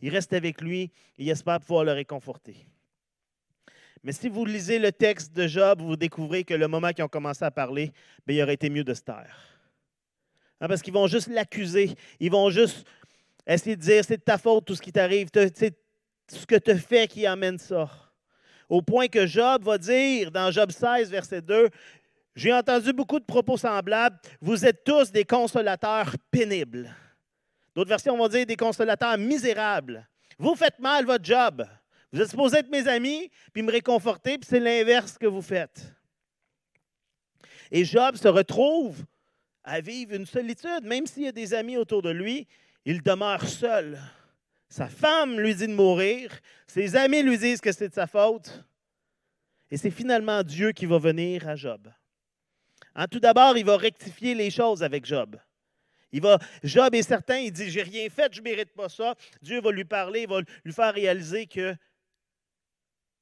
Il 0.00 0.10
reste 0.10 0.32
avec 0.32 0.60
lui 0.60 0.82
et 0.82 0.92
il 1.18 1.28
espère 1.28 1.60
pouvoir 1.60 1.84
le 1.84 1.92
réconforter. 1.92 2.66
Mais 4.02 4.12
si 4.12 4.28
vous 4.28 4.44
lisez 4.44 4.78
le 4.78 4.92
texte 4.92 5.32
de 5.34 5.46
Job, 5.46 5.82
vous 5.82 5.96
découvrez 5.96 6.44
que 6.44 6.54
le 6.54 6.68
moment 6.68 6.90
qu'ils 6.92 7.04
ont 7.04 7.08
commencé 7.08 7.44
à 7.44 7.50
parler, 7.50 7.92
bien, 8.26 8.36
il 8.36 8.42
aurait 8.42 8.54
été 8.54 8.70
mieux 8.70 8.84
de 8.84 8.94
se 8.94 9.02
taire. 9.02 9.36
Hein, 10.60 10.68
parce 10.68 10.80
qu'ils 10.80 10.94
vont 10.94 11.06
juste 11.06 11.28
l'accuser. 11.28 11.94
Ils 12.18 12.30
vont 12.30 12.48
juste 12.48 12.86
essayer 13.46 13.76
de 13.76 13.82
dire 13.82 14.04
c'est 14.04 14.16
de 14.16 14.22
ta 14.22 14.38
faute 14.38 14.64
tout 14.64 14.74
ce 14.74 14.82
qui 14.82 14.92
t'arrive. 14.92 15.28
C'est 15.34 15.76
ce 16.28 16.46
que 16.46 16.56
tu 16.56 16.78
fais 16.78 17.08
qui 17.08 17.26
amène 17.26 17.58
ça 17.58 18.09
au 18.70 18.80
point 18.80 19.08
que 19.08 19.26
Job 19.26 19.64
va 19.64 19.76
dire 19.76 20.30
dans 20.30 20.50
Job 20.50 20.70
16, 20.70 21.10
verset 21.10 21.42
2, 21.42 21.68
j'ai 22.36 22.52
entendu 22.52 22.92
beaucoup 22.92 23.18
de 23.18 23.24
propos 23.24 23.56
semblables, 23.56 24.16
vous 24.40 24.64
êtes 24.64 24.84
tous 24.84 25.10
des 25.10 25.24
consolateurs 25.24 26.14
pénibles. 26.30 26.88
D'autres 27.74 27.88
versions 27.88 28.16
vont 28.16 28.28
dire 28.28 28.46
des 28.46 28.56
consolateurs 28.56 29.18
misérables. 29.18 30.08
Vous 30.38 30.54
faites 30.54 30.78
mal 30.78 31.04
votre 31.04 31.24
job. 31.24 31.66
Vous 32.12 32.20
êtes 32.20 32.30
supposés 32.30 32.58
être 32.58 32.70
mes 32.70 32.86
amis, 32.86 33.30
puis 33.52 33.62
me 33.62 33.72
réconforter, 33.72 34.38
puis 34.38 34.48
c'est 34.48 34.60
l'inverse 34.60 35.18
que 35.18 35.26
vous 35.26 35.42
faites. 35.42 35.92
Et 37.72 37.84
Job 37.84 38.16
se 38.16 38.28
retrouve 38.28 39.04
à 39.62 39.80
vivre 39.80 40.14
une 40.14 40.26
solitude, 40.26 40.84
même 40.84 41.06
s'il 41.06 41.24
y 41.24 41.28
a 41.28 41.32
des 41.32 41.54
amis 41.54 41.76
autour 41.76 42.02
de 42.02 42.10
lui, 42.10 42.46
il 42.84 43.02
demeure 43.02 43.46
seul. 43.46 44.00
Sa 44.70 44.86
femme 44.86 45.38
lui 45.38 45.54
dit 45.54 45.66
de 45.66 45.74
mourir. 45.74 46.30
Ses 46.68 46.94
amis 46.94 47.22
lui 47.22 47.36
disent 47.36 47.60
que 47.60 47.72
c'est 47.72 47.88
de 47.88 47.94
sa 47.94 48.06
faute. 48.06 48.64
Et 49.70 49.76
c'est 49.76 49.90
finalement 49.90 50.42
Dieu 50.42 50.70
qui 50.70 50.86
va 50.86 50.98
venir 50.98 51.46
à 51.48 51.56
Job. 51.56 51.92
En 52.94 53.06
tout 53.06 53.20
d'abord, 53.20 53.56
il 53.56 53.64
va 53.64 53.76
rectifier 53.76 54.34
les 54.34 54.50
choses 54.50 54.82
avec 54.82 55.04
Job. 55.04 55.36
Job 56.62 56.94
est 56.94 57.02
certain, 57.02 57.38
il 57.38 57.52
dit 57.52 57.70
J'ai 57.70 57.82
rien 57.82 58.08
fait, 58.08 58.32
je 58.32 58.40
ne 58.40 58.44
mérite 58.44 58.72
pas 58.72 58.88
ça. 58.88 59.14
Dieu 59.42 59.60
va 59.60 59.70
lui 59.70 59.84
parler, 59.84 60.22
il 60.22 60.28
va 60.28 60.40
lui 60.64 60.72
faire 60.72 60.94
réaliser 60.94 61.46
que 61.46 61.74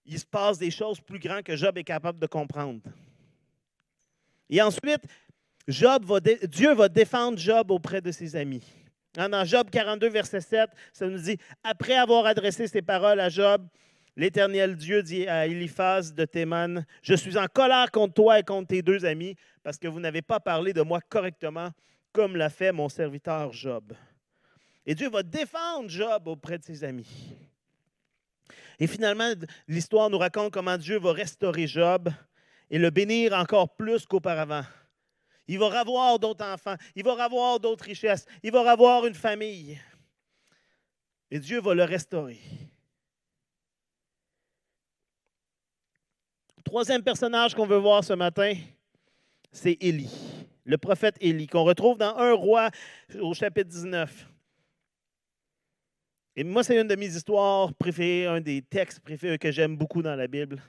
il 0.07 0.19
se 0.19 0.25
passe 0.25 0.59
des 0.59 0.71
choses 0.71 1.01
plus 1.01 1.19
grandes 1.19 1.43
que 1.43 1.55
Job 1.55 1.77
est 1.77 1.85
capable 1.85 2.19
de 2.19 2.27
comprendre. 2.27 2.81
Et 4.49 4.63
ensuite, 4.63 5.03
Job 5.67 6.05
va 6.07 6.21
Dieu 6.21 6.75
va 6.75 6.89
défendre 6.89 7.39
Job 7.39 7.71
auprès 7.71 8.01
de 8.01 8.11
ses 8.11 8.37
amis. 8.37 8.65
Dans 9.15 9.45
Job 9.45 9.71
42, 9.71 10.09
verset 10.09 10.41
7, 10.41 10.71
ça 10.93 11.07
nous 11.07 11.19
dit, 11.19 11.39
après 11.63 11.97
avoir 11.97 12.27
adressé 12.27 12.69
ces 12.69 12.83
paroles 12.83 13.21
à 13.21 13.29
Job, 13.29 13.67
l'Éternel 14.17 14.77
Dieu 14.77 15.03
dit 15.03 15.27
à 15.27 15.47
Eliphaz 15.47 16.13
de 16.15 16.25
Théman, 16.25 16.85
je 17.03 17.15
suis 17.15 17.39
en 17.39 17.47
colère 17.47 17.91
contre 17.91 18.15
toi 18.15 18.39
et 18.39 18.43
contre 18.43 18.69
tes 18.69 18.83
deux 18.83 19.05
amis, 19.05 19.35
parce 19.63 19.79
que 19.79 19.89
vous 19.89 20.01
n'avez 20.01 20.23
pas 20.23 20.41
parlé 20.41 20.73
de 20.73 20.83
moi 20.83 21.01
correctement, 21.01 21.71
comme 22.13 22.37
l'a 22.37 22.51
fait 22.51 22.73
mon 22.73 22.89
serviteur 22.89 23.53
Job. 23.53 23.93
Et 24.87 24.95
Dieu 24.95 25.09
va 25.09 25.23
défendre 25.23 25.89
Job 25.89 26.29
auprès 26.29 26.59
de 26.59 26.65
ses 26.65 26.85
amis. 26.85 27.37
Et 28.79 28.87
finalement, 28.87 29.33
l'histoire 29.67 30.09
nous 30.11 30.19
raconte 30.19 30.53
comment 30.53 30.79
Dieu 30.79 30.99
va 30.99 31.13
restaurer 31.13 31.67
Job 31.67 32.09
et 32.71 32.79
le 32.79 32.91
bénir 32.91 33.33
encore 33.33 33.75
plus 33.75 34.07
qu'auparavant. 34.07 34.63
Il 35.49 35.59
va 35.59 35.81
avoir 35.81 36.19
d'autres 36.19 36.45
enfants, 36.45 36.77
il 36.95 37.03
va 37.03 37.25
avoir 37.25 37.59
d'autres 37.59 37.85
richesses, 37.85 38.27
il 38.43 38.53
va 38.53 38.71
avoir 38.71 39.07
une 39.07 39.15
famille. 39.15 39.81
Et 41.31 41.39
Dieu 41.39 41.61
va 41.61 41.75
le 41.75 41.85
restaurer. 41.85 42.39
Troisième 46.65 47.03
personnage 47.03 47.55
qu'on 47.55 47.67
veut 47.67 47.79
voir 47.79 48.05
ce 48.05 48.13
matin, 48.13 48.55
c'est 49.51 49.79
Élie, 49.81 50.13
le 50.65 50.77
prophète 50.77 51.17
Élie, 51.19 51.47
qu'on 51.47 51.65
retrouve 51.65 51.97
dans 51.97 52.15
un 52.15 52.35
roi 52.35 52.71
au 53.19 53.33
chapitre 53.33 53.71
19. 53.71 54.29
Et 56.37 56.45
moi, 56.45 56.63
c'est 56.63 56.79
une 56.79 56.87
de 56.87 56.95
mes 56.95 57.07
histoires 57.07 57.73
préférées, 57.75 58.27
un 58.27 58.41
des 58.41 58.61
textes 58.61 59.01
préférés 59.01 59.39
que 59.39 59.51
j'aime 59.51 59.77
beaucoup 59.77 60.03
dans 60.03 60.15
la 60.15 60.29
Bible. 60.29 60.63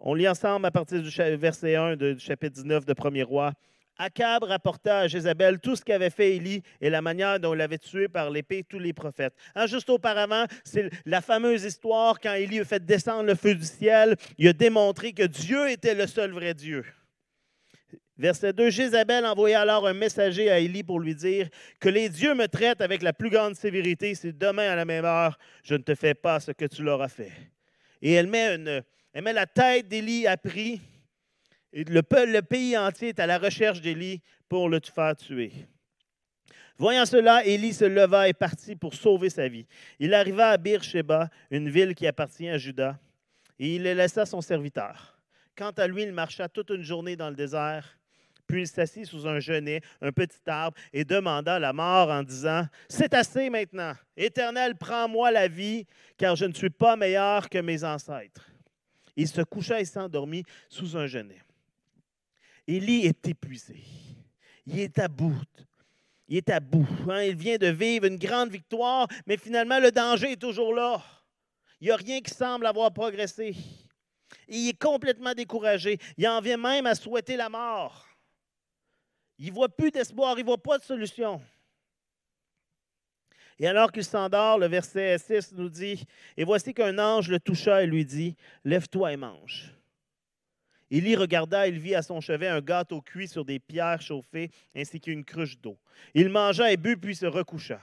On 0.00 0.14
lit 0.14 0.28
ensemble 0.28 0.64
à 0.64 0.70
partir 0.70 1.02
du 1.02 1.10
verset 1.36 1.74
1 1.74 1.96
du 1.96 2.20
chapitre 2.20 2.54
19 2.54 2.84
de 2.84 2.92
Premier 2.92 3.24
Roi. 3.24 3.52
Akab 3.96 4.44
rapporta 4.44 5.00
à 5.00 5.08
Jézabel 5.08 5.58
tout 5.58 5.74
ce 5.74 5.84
qu'avait 5.84 6.10
fait 6.10 6.36
Élie 6.36 6.62
et 6.80 6.88
la 6.88 7.02
manière 7.02 7.40
dont 7.40 7.52
il 7.52 7.60
avait 7.60 7.78
tué 7.78 8.06
par 8.06 8.30
l'épée 8.30 8.62
tous 8.62 8.78
les 8.78 8.92
prophètes. 8.92 9.34
Hein, 9.56 9.66
juste 9.66 9.90
auparavant, 9.90 10.44
c'est 10.62 10.88
la 11.04 11.20
fameuse 11.20 11.64
histoire 11.64 12.20
quand 12.20 12.32
Élie 12.34 12.60
a 12.60 12.64
fait 12.64 12.84
descendre 12.84 13.24
le 13.24 13.34
feu 13.34 13.56
du 13.56 13.64
ciel. 13.64 14.14
Il 14.38 14.46
a 14.46 14.52
démontré 14.52 15.12
que 15.12 15.24
Dieu 15.24 15.68
était 15.68 15.96
le 15.96 16.06
seul 16.06 16.30
vrai 16.30 16.54
Dieu. 16.54 16.84
Verset 18.16 18.52
2, 18.52 18.70
Jézabel 18.70 19.26
envoya 19.26 19.62
alors 19.62 19.88
un 19.88 19.94
messager 19.94 20.48
à 20.48 20.60
Élie 20.60 20.84
pour 20.84 21.00
lui 21.00 21.16
dire 21.16 21.48
Que 21.80 21.88
les 21.88 22.08
dieux 22.08 22.34
me 22.34 22.46
traitent 22.46 22.80
avec 22.82 23.02
la 23.02 23.12
plus 23.12 23.30
grande 23.30 23.56
sévérité 23.56 24.14
si 24.14 24.32
demain 24.32 24.70
à 24.70 24.76
la 24.76 24.84
même 24.84 25.04
heure, 25.04 25.38
je 25.64 25.74
ne 25.74 25.82
te 25.82 25.96
fais 25.96 26.14
pas 26.14 26.38
ce 26.38 26.52
que 26.52 26.66
tu 26.66 26.84
leur 26.84 27.02
as 27.02 27.08
fait. 27.08 27.32
Et 28.00 28.12
elle 28.12 28.28
met, 28.28 28.54
une, 28.54 28.82
elle 29.18 29.24
met 29.24 29.32
la 29.32 29.46
tête 29.46 29.88
d'Élie 29.88 30.28
à 30.28 30.36
prix. 30.36 30.80
Et 31.72 31.82
le, 31.82 32.02
le 32.26 32.40
pays 32.40 32.78
entier 32.78 33.08
est 33.08 33.18
à 33.18 33.26
la 33.26 33.38
recherche 33.38 33.80
d'Élie 33.80 34.22
pour 34.48 34.68
le 34.68 34.78
faire 34.78 35.16
tuer. 35.16 35.50
Voyant 36.76 37.04
cela, 37.04 37.44
Élie 37.44 37.72
se 37.72 37.84
leva 37.84 38.28
et 38.28 38.32
partit 38.32 38.76
pour 38.76 38.94
sauver 38.94 39.28
sa 39.28 39.48
vie. 39.48 39.66
Il 39.98 40.14
arriva 40.14 40.50
à 40.50 40.56
Beersheba, 40.56 41.30
une 41.50 41.68
ville 41.68 41.96
qui 41.96 42.06
appartient 42.06 42.48
à 42.48 42.58
Juda, 42.58 42.96
et 43.58 43.74
il 43.74 43.82
laissa 43.82 44.24
son 44.24 44.40
serviteur. 44.40 45.18
Quant 45.56 45.72
à 45.72 45.88
lui, 45.88 46.04
il 46.04 46.12
marcha 46.12 46.48
toute 46.48 46.70
une 46.70 46.84
journée 46.84 47.16
dans 47.16 47.28
le 47.28 47.34
désert 47.34 47.98
puis 48.46 48.62
il 48.62 48.66
s'assit 48.66 49.04
sous 49.04 49.28
un 49.28 49.40
genêt, 49.40 49.82
un 50.00 50.10
petit 50.10 50.38
arbre, 50.46 50.74
et 50.94 51.04
demanda 51.04 51.58
la 51.58 51.74
mort 51.74 52.08
en 52.08 52.22
disant 52.22 52.66
C'est 52.88 53.12
assez 53.12 53.50
maintenant. 53.50 53.92
Éternel, 54.16 54.74
prends-moi 54.74 55.30
la 55.30 55.48
vie, 55.48 55.86
car 56.16 56.34
je 56.34 56.46
ne 56.46 56.54
suis 56.54 56.70
pas 56.70 56.96
meilleur 56.96 57.50
que 57.50 57.58
mes 57.58 57.84
ancêtres. 57.84 58.48
Il 59.18 59.26
se 59.26 59.40
coucha 59.42 59.80
et 59.80 59.84
s'endormit 59.84 60.44
sous 60.68 60.96
un 60.96 61.08
genêt. 61.08 61.42
Élie 62.68 63.04
est 63.04 63.26
épuisé. 63.26 63.82
Il 64.64 64.78
est 64.78 64.96
à 65.00 65.08
bout. 65.08 65.42
Il 66.28 66.36
est 66.36 66.48
à 66.50 66.60
bout. 66.60 66.86
Hein. 67.10 67.24
Il 67.24 67.34
vient 67.34 67.58
de 67.58 67.66
vivre 67.66 68.06
une 68.06 68.16
grande 68.16 68.50
victoire, 68.50 69.08
mais 69.26 69.36
finalement, 69.36 69.80
le 69.80 69.90
danger 69.90 70.32
est 70.32 70.40
toujours 70.40 70.72
là. 70.72 71.02
Il 71.80 71.86
n'y 71.86 71.90
a 71.90 71.96
rien 71.96 72.20
qui 72.20 72.32
semble 72.32 72.64
avoir 72.64 72.92
progressé. 72.92 73.56
Il 74.46 74.68
est 74.68 74.78
complètement 74.78 75.34
découragé. 75.34 75.98
Il 76.16 76.28
en 76.28 76.40
vient 76.40 76.56
même 76.56 76.86
à 76.86 76.94
souhaiter 76.94 77.36
la 77.36 77.48
mort. 77.48 78.06
Il 79.36 79.48
ne 79.48 79.52
voit 79.52 79.68
plus 79.68 79.90
d'espoir, 79.90 80.38
il 80.38 80.42
ne 80.42 80.46
voit 80.46 80.62
pas 80.62 80.78
de 80.78 80.84
solution. 80.84 81.42
Et 83.60 83.66
alors 83.66 83.90
qu'il 83.90 84.04
s'endort, 84.04 84.58
le 84.58 84.66
verset 84.66 85.18
6 85.18 85.54
nous 85.54 85.68
dit 85.68 86.04
Et 86.36 86.44
voici 86.44 86.74
qu'un 86.74 86.98
ange 86.98 87.28
le 87.28 87.40
toucha 87.40 87.82
et 87.82 87.86
lui 87.86 88.04
dit 88.04 88.36
Lève-toi 88.64 89.12
et 89.12 89.16
mange. 89.16 89.74
Élie 90.90 91.16
regarda, 91.16 91.68
il 91.68 91.78
vit 91.78 91.94
à 91.94 92.02
son 92.02 92.20
chevet 92.20 92.48
un 92.48 92.60
gâteau 92.60 93.02
cuit 93.02 93.28
sur 93.28 93.44
des 93.44 93.58
pierres 93.58 94.00
chauffées 94.00 94.50
ainsi 94.74 95.00
qu'une 95.00 95.24
cruche 95.24 95.58
d'eau. 95.58 95.78
Il 96.14 96.30
mangea 96.30 96.72
et 96.72 96.76
but, 96.76 96.96
puis 96.96 97.14
se 97.14 97.26
recoucha. 97.26 97.80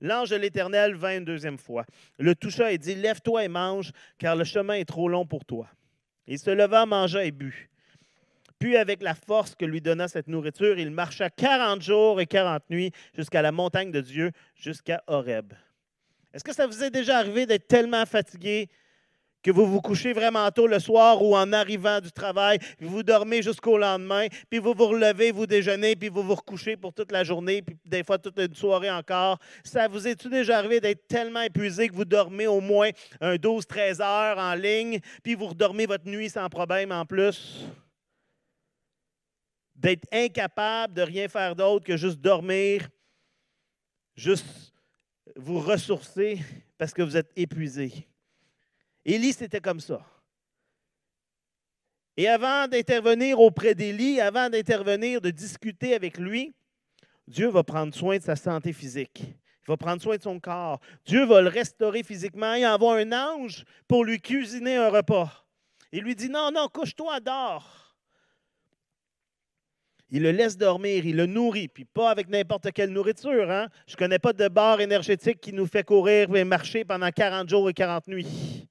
L'ange 0.00 0.30
de 0.30 0.36
l'Éternel 0.36 0.94
vint 0.94 1.18
une 1.18 1.26
deuxième 1.26 1.58
fois, 1.58 1.84
le 2.18 2.34
toucha 2.34 2.72
et 2.72 2.78
dit 2.78 2.94
Lève-toi 2.94 3.44
et 3.44 3.48
mange, 3.48 3.92
car 4.18 4.36
le 4.36 4.44
chemin 4.44 4.74
est 4.74 4.86
trop 4.86 5.08
long 5.08 5.26
pour 5.26 5.44
toi. 5.44 5.68
Il 6.26 6.38
se 6.38 6.50
leva, 6.50 6.86
mangea 6.86 7.24
et 7.24 7.32
but. 7.32 7.69
Puis, 8.60 8.76
avec 8.76 9.02
la 9.02 9.14
force 9.14 9.54
que 9.56 9.64
lui 9.64 9.80
donna 9.80 10.06
cette 10.06 10.28
nourriture, 10.28 10.78
il 10.78 10.90
marcha 10.90 11.30
40 11.30 11.80
jours 11.80 12.20
et 12.20 12.26
40 12.26 12.62
nuits 12.68 12.92
jusqu'à 13.16 13.40
la 13.40 13.52
montagne 13.52 13.90
de 13.90 14.02
Dieu, 14.02 14.32
jusqu'à 14.54 15.02
Horeb. 15.06 15.54
Est-ce 16.34 16.44
que 16.44 16.54
ça 16.54 16.66
vous 16.66 16.84
est 16.84 16.90
déjà 16.90 17.18
arrivé 17.18 17.46
d'être 17.46 17.66
tellement 17.66 18.04
fatigué 18.04 18.68
que 19.42 19.50
vous 19.50 19.64
vous 19.64 19.80
couchez 19.80 20.12
vraiment 20.12 20.50
tôt 20.50 20.66
le 20.66 20.78
soir 20.78 21.22
ou 21.22 21.34
en 21.34 21.52
arrivant 21.54 22.00
du 22.00 22.12
travail, 22.12 22.58
puis 22.58 22.86
vous 22.86 23.02
dormez 23.02 23.40
jusqu'au 23.40 23.78
lendemain, 23.78 24.26
puis 24.50 24.58
vous 24.58 24.74
vous 24.76 24.88
relevez, 24.88 25.32
vous 25.32 25.46
déjeunez, 25.46 25.96
puis 25.96 26.10
vous 26.10 26.22
vous 26.22 26.34
recouchez 26.34 26.76
pour 26.76 26.92
toute 26.92 27.10
la 27.10 27.24
journée, 27.24 27.62
puis 27.62 27.78
des 27.86 28.04
fois 28.04 28.18
toute 28.18 28.38
une 28.38 28.54
soirée 28.54 28.90
encore? 28.90 29.38
Ça 29.64 29.88
vous 29.88 30.06
est-tu 30.06 30.28
déjà 30.28 30.58
arrivé 30.58 30.80
d'être 30.80 31.08
tellement 31.08 31.40
épuisé 31.40 31.88
que 31.88 31.94
vous 31.94 32.04
dormez 32.04 32.46
au 32.46 32.60
moins 32.60 32.90
un 33.22 33.36
12-13 33.36 34.02
heures 34.02 34.38
en 34.38 34.54
ligne, 34.54 35.00
puis 35.22 35.34
vous 35.34 35.46
redormez 35.46 35.86
votre 35.86 36.06
nuit 36.06 36.28
sans 36.28 36.50
problème 36.50 36.92
en 36.92 37.06
plus? 37.06 37.64
D'être 39.80 40.06
incapable 40.12 40.92
de 40.94 41.02
rien 41.02 41.28
faire 41.28 41.56
d'autre 41.56 41.86
que 41.86 41.96
juste 41.96 42.20
dormir, 42.20 42.88
juste 44.14 44.74
vous 45.36 45.58
ressourcer 45.58 46.38
parce 46.76 46.92
que 46.92 47.02
vous 47.02 47.16
êtes 47.16 47.32
épuisé. 47.34 48.06
Élie, 49.04 49.32
c'était 49.32 49.60
comme 49.60 49.80
ça. 49.80 50.04
Et 52.16 52.28
avant 52.28 52.68
d'intervenir 52.68 53.40
auprès 53.40 53.74
d'Élie, 53.74 54.20
avant 54.20 54.50
d'intervenir, 54.50 55.22
de 55.22 55.30
discuter 55.30 55.94
avec 55.94 56.18
lui, 56.18 56.52
Dieu 57.26 57.48
va 57.48 57.62
prendre 57.62 57.94
soin 57.94 58.18
de 58.18 58.22
sa 58.22 58.36
santé 58.36 58.74
physique. 58.74 59.22
Il 59.22 59.68
va 59.68 59.78
prendre 59.78 60.02
soin 60.02 60.16
de 60.16 60.22
son 60.22 60.38
corps. 60.38 60.80
Dieu 61.06 61.24
va 61.24 61.40
le 61.40 61.48
restaurer 61.48 62.02
physiquement. 62.02 62.54
Il 62.54 62.66
envoie 62.66 62.98
un 62.98 63.12
ange 63.12 63.64
pour 63.88 64.04
lui 64.04 64.20
cuisiner 64.20 64.76
un 64.76 64.90
repas. 64.90 65.46
Il 65.92 66.02
lui 66.02 66.14
dit 66.14 66.28
Non, 66.28 66.50
non, 66.52 66.68
couche-toi, 66.68 67.20
dors 67.20 67.79
il 70.10 70.22
le 70.22 70.32
laisse 70.32 70.56
dormir, 70.56 71.06
il 71.06 71.16
le 71.16 71.26
nourrit, 71.26 71.68
puis 71.68 71.84
pas 71.84 72.10
avec 72.10 72.28
n'importe 72.28 72.72
quelle 72.72 72.90
nourriture. 72.90 73.50
Hein? 73.50 73.68
Je 73.86 73.94
ne 73.94 73.98
connais 73.98 74.18
pas 74.18 74.32
de 74.32 74.48
bar 74.48 74.80
énergétique 74.80 75.40
qui 75.40 75.52
nous 75.52 75.66
fait 75.66 75.84
courir 75.84 76.34
et 76.34 76.44
marcher 76.44 76.84
pendant 76.84 77.10
40 77.10 77.48
jours 77.48 77.70
et 77.70 77.74
40 77.74 78.08
nuits. 78.08 78.66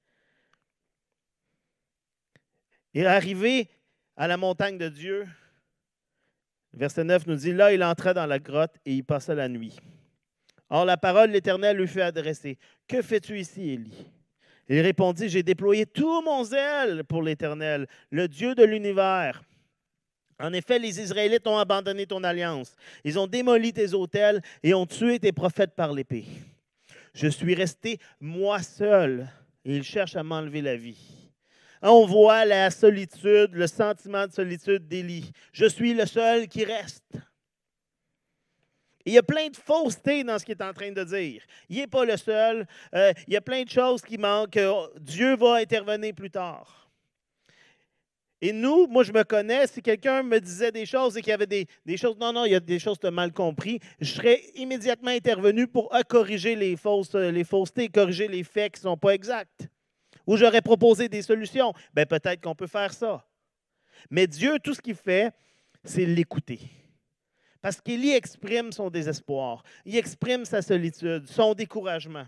Et 2.93 3.05
arrivé 3.05 3.69
à 4.17 4.27
la 4.27 4.35
montagne 4.35 4.77
de 4.77 4.89
Dieu, 4.89 5.25
verset 6.73 7.05
9 7.05 7.27
nous 7.27 7.35
dit, 7.35 7.53
là, 7.53 7.71
il 7.71 7.83
entra 7.83 8.13
dans 8.13 8.25
la 8.25 8.39
grotte 8.39 8.75
et 8.85 8.93
il 8.93 9.03
passa 9.03 9.33
la 9.33 9.47
nuit. 9.47 9.79
Or, 10.69 10.85
la 10.85 10.97
parole 10.97 11.29
de 11.29 11.33
l'Éternel 11.33 11.77
lui 11.77 11.87
fut 11.87 12.01
adressée. 12.01 12.57
Que 12.87 13.01
fais-tu 13.01 13.39
ici, 13.39 13.69
Élie? 13.69 14.11
Il 14.67 14.81
répondit, 14.81 15.29
j'ai 15.29 15.41
déployé 15.41 15.87
tout 15.87 16.21
mon 16.21 16.43
zèle 16.43 17.03
pour 17.05 17.23
l'Éternel, 17.23 17.87
le 18.11 18.27
Dieu 18.27 18.53
de 18.53 18.63
l'univers. 18.63 19.41
En 20.39 20.53
effet, 20.53 20.79
les 20.79 21.01
Israélites 21.01 21.45
ont 21.47 21.57
abandonné 21.57 22.05
ton 22.05 22.23
alliance. 22.23 22.75
Ils 23.03 23.19
ont 23.19 23.27
démoli 23.27 23.73
tes 23.73 23.93
autels 23.93 24.41
et 24.63 24.73
ont 24.73 24.85
tué 24.85 25.19
tes 25.19 25.33
prophètes 25.33 25.75
par 25.75 25.91
l'épée. 25.91 26.25
Je 27.13 27.27
suis 27.27 27.55
resté 27.55 27.99
moi 28.21 28.61
seul 28.61 29.27
et 29.65 29.75
ils 29.75 29.83
cherchent 29.83 30.15
à 30.15 30.23
m'enlever 30.23 30.61
la 30.61 30.77
vie. 30.77 31.19
On 31.81 32.05
voit 32.05 32.45
la 32.45 32.71
solitude, 32.71 33.53
le 33.53 33.67
sentiment 33.67 34.27
de 34.27 34.31
solitude 34.31 34.87
d'Élie. 34.87 35.31
Je 35.51 35.65
suis 35.65 35.93
le 35.93 36.05
seul 36.05 36.47
qui 36.47 36.63
reste. 36.63 37.17
il 39.05 39.13
y 39.13 39.17
a 39.17 39.23
plein 39.23 39.49
de 39.49 39.55
fausseté 39.55 40.23
dans 40.23 40.37
ce 40.37 40.45
qu'il 40.45 40.55
est 40.55 40.63
en 40.63 40.73
train 40.73 40.91
de 40.91 41.03
dire. 41.03 41.41
Il 41.69 41.77
n'est 41.77 41.87
pas 41.87 42.05
le 42.05 42.15
seul. 42.15 42.67
Euh, 42.93 43.13
il 43.27 43.33
y 43.33 43.37
a 43.37 43.41
plein 43.41 43.63
de 43.63 43.69
choses 43.69 44.01
qui 44.01 44.17
manquent. 44.17 44.59
Dieu 44.99 45.35
va 45.35 45.55
intervenir 45.55 46.13
plus 46.13 46.31
tard. 46.31 46.88
Et 48.41 48.53
nous, 48.53 48.87
moi, 48.87 49.03
je 49.03 49.11
me 49.11 49.23
connais, 49.23 49.67
si 49.67 49.81
quelqu'un 49.81 50.23
me 50.23 50.39
disait 50.39 50.71
des 50.71 50.85
choses 50.85 51.17
et 51.17 51.21
qu'il 51.21 51.31
y 51.31 51.33
avait 51.33 51.45
des, 51.45 51.67
choses, 51.97 52.17
non, 52.17 52.31
non, 52.31 52.45
il 52.45 52.51
y 52.51 52.55
a 52.55 52.59
des 52.59 52.79
choses 52.79 52.97
que 52.97 53.01
tu 53.01 53.07
as 53.07 53.11
mal 53.11 53.33
compris, 53.33 53.79
je 53.99 54.13
serais 54.13 54.41
immédiatement 54.55 55.11
intervenu 55.11 55.67
pour 55.67 55.93
corriger 56.07 56.55
les, 56.55 56.77
fausses, 56.77 57.13
les 57.15 57.43
faussetés, 57.43 57.89
corriger 57.89 58.29
les 58.29 58.43
faits 58.43 58.75
qui 58.75 58.79
ne 58.79 58.91
sont 58.91 58.97
pas 58.97 59.13
exacts. 59.13 59.67
Ou 60.25 60.37
j'aurais 60.37 60.61
proposé 60.61 61.09
des 61.09 61.21
solutions. 61.21 61.73
Ben, 61.93 62.05
peut-être 62.05 62.39
qu'on 62.41 62.55
peut 62.55 62.67
faire 62.67 62.93
ça. 62.93 63.25
Mais 64.09 64.25
Dieu, 64.25 64.57
tout 64.63 64.73
ce 64.73 64.81
qu'il 64.81 64.95
fait, 64.95 65.33
c'est 65.83 66.05
l'écouter. 66.05 66.59
Parce 67.61 67.81
qu'Élie 67.81 68.11
exprime 68.11 68.71
son 68.71 68.89
désespoir, 68.89 69.63
il 69.85 69.97
exprime 69.97 70.45
sa 70.45 70.61
solitude, 70.61 71.27
son 71.27 71.53
découragement. 71.53 72.25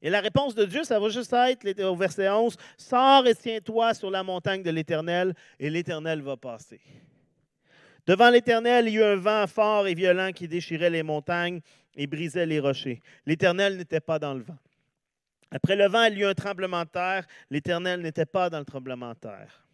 Et 0.00 0.10
la 0.10 0.20
réponse 0.20 0.54
de 0.54 0.64
Dieu, 0.64 0.84
ça 0.84 1.00
va 1.00 1.08
juste 1.08 1.32
être 1.32 1.82
au 1.84 1.96
verset 1.96 2.28
11, 2.28 2.56
Sors 2.76 3.26
et 3.26 3.34
tiens-toi 3.34 3.94
sur 3.94 4.10
la 4.10 4.22
montagne 4.22 4.62
de 4.62 4.70
l'Éternel, 4.70 5.34
et 5.58 5.70
l'Éternel 5.70 6.22
va 6.22 6.36
passer. 6.36 6.80
Devant 8.06 8.30
l'Éternel, 8.30 8.88
il 8.88 8.94
y 8.94 8.96
eut 8.96 9.02
un 9.02 9.16
vent 9.16 9.46
fort 9.46 9.86
et 9.86 9.94
violent 9.94 10.30
qui 10.32 10.48
déchirait 10.48 10.88
les 10.88 11.02
montagnes 11.02 11.60
et 11.94 12.06
brisait 12.06 12.46
les 12.46 12.60
rochers. 12.60 13.02
L'Éternel 13.26 13.76
n'était 13.76 14.00
pas 14.00 14.18
dans 14.18 14.34
le 14.34 14.42
vent. 14.42 14.56
Après 15.50 15.76
le 15.76 15.88
vent, 15.88 16.04
il 16.04 16.18
y 16.18 16.22
eut 16.22 16.26
un 16.26 16.34
tremblement 16.34 16.84
de 16.84 16.88
terre. 16.88 17.26
L'Éternel 17.50 18.00
n'était 18.00 18.26
pas 18.26 18.48
dans 18.48 18.60
le 18.60 18.64
tremblement 18.64 19.10
de 19.10 19.18
terre. 19.18 19.66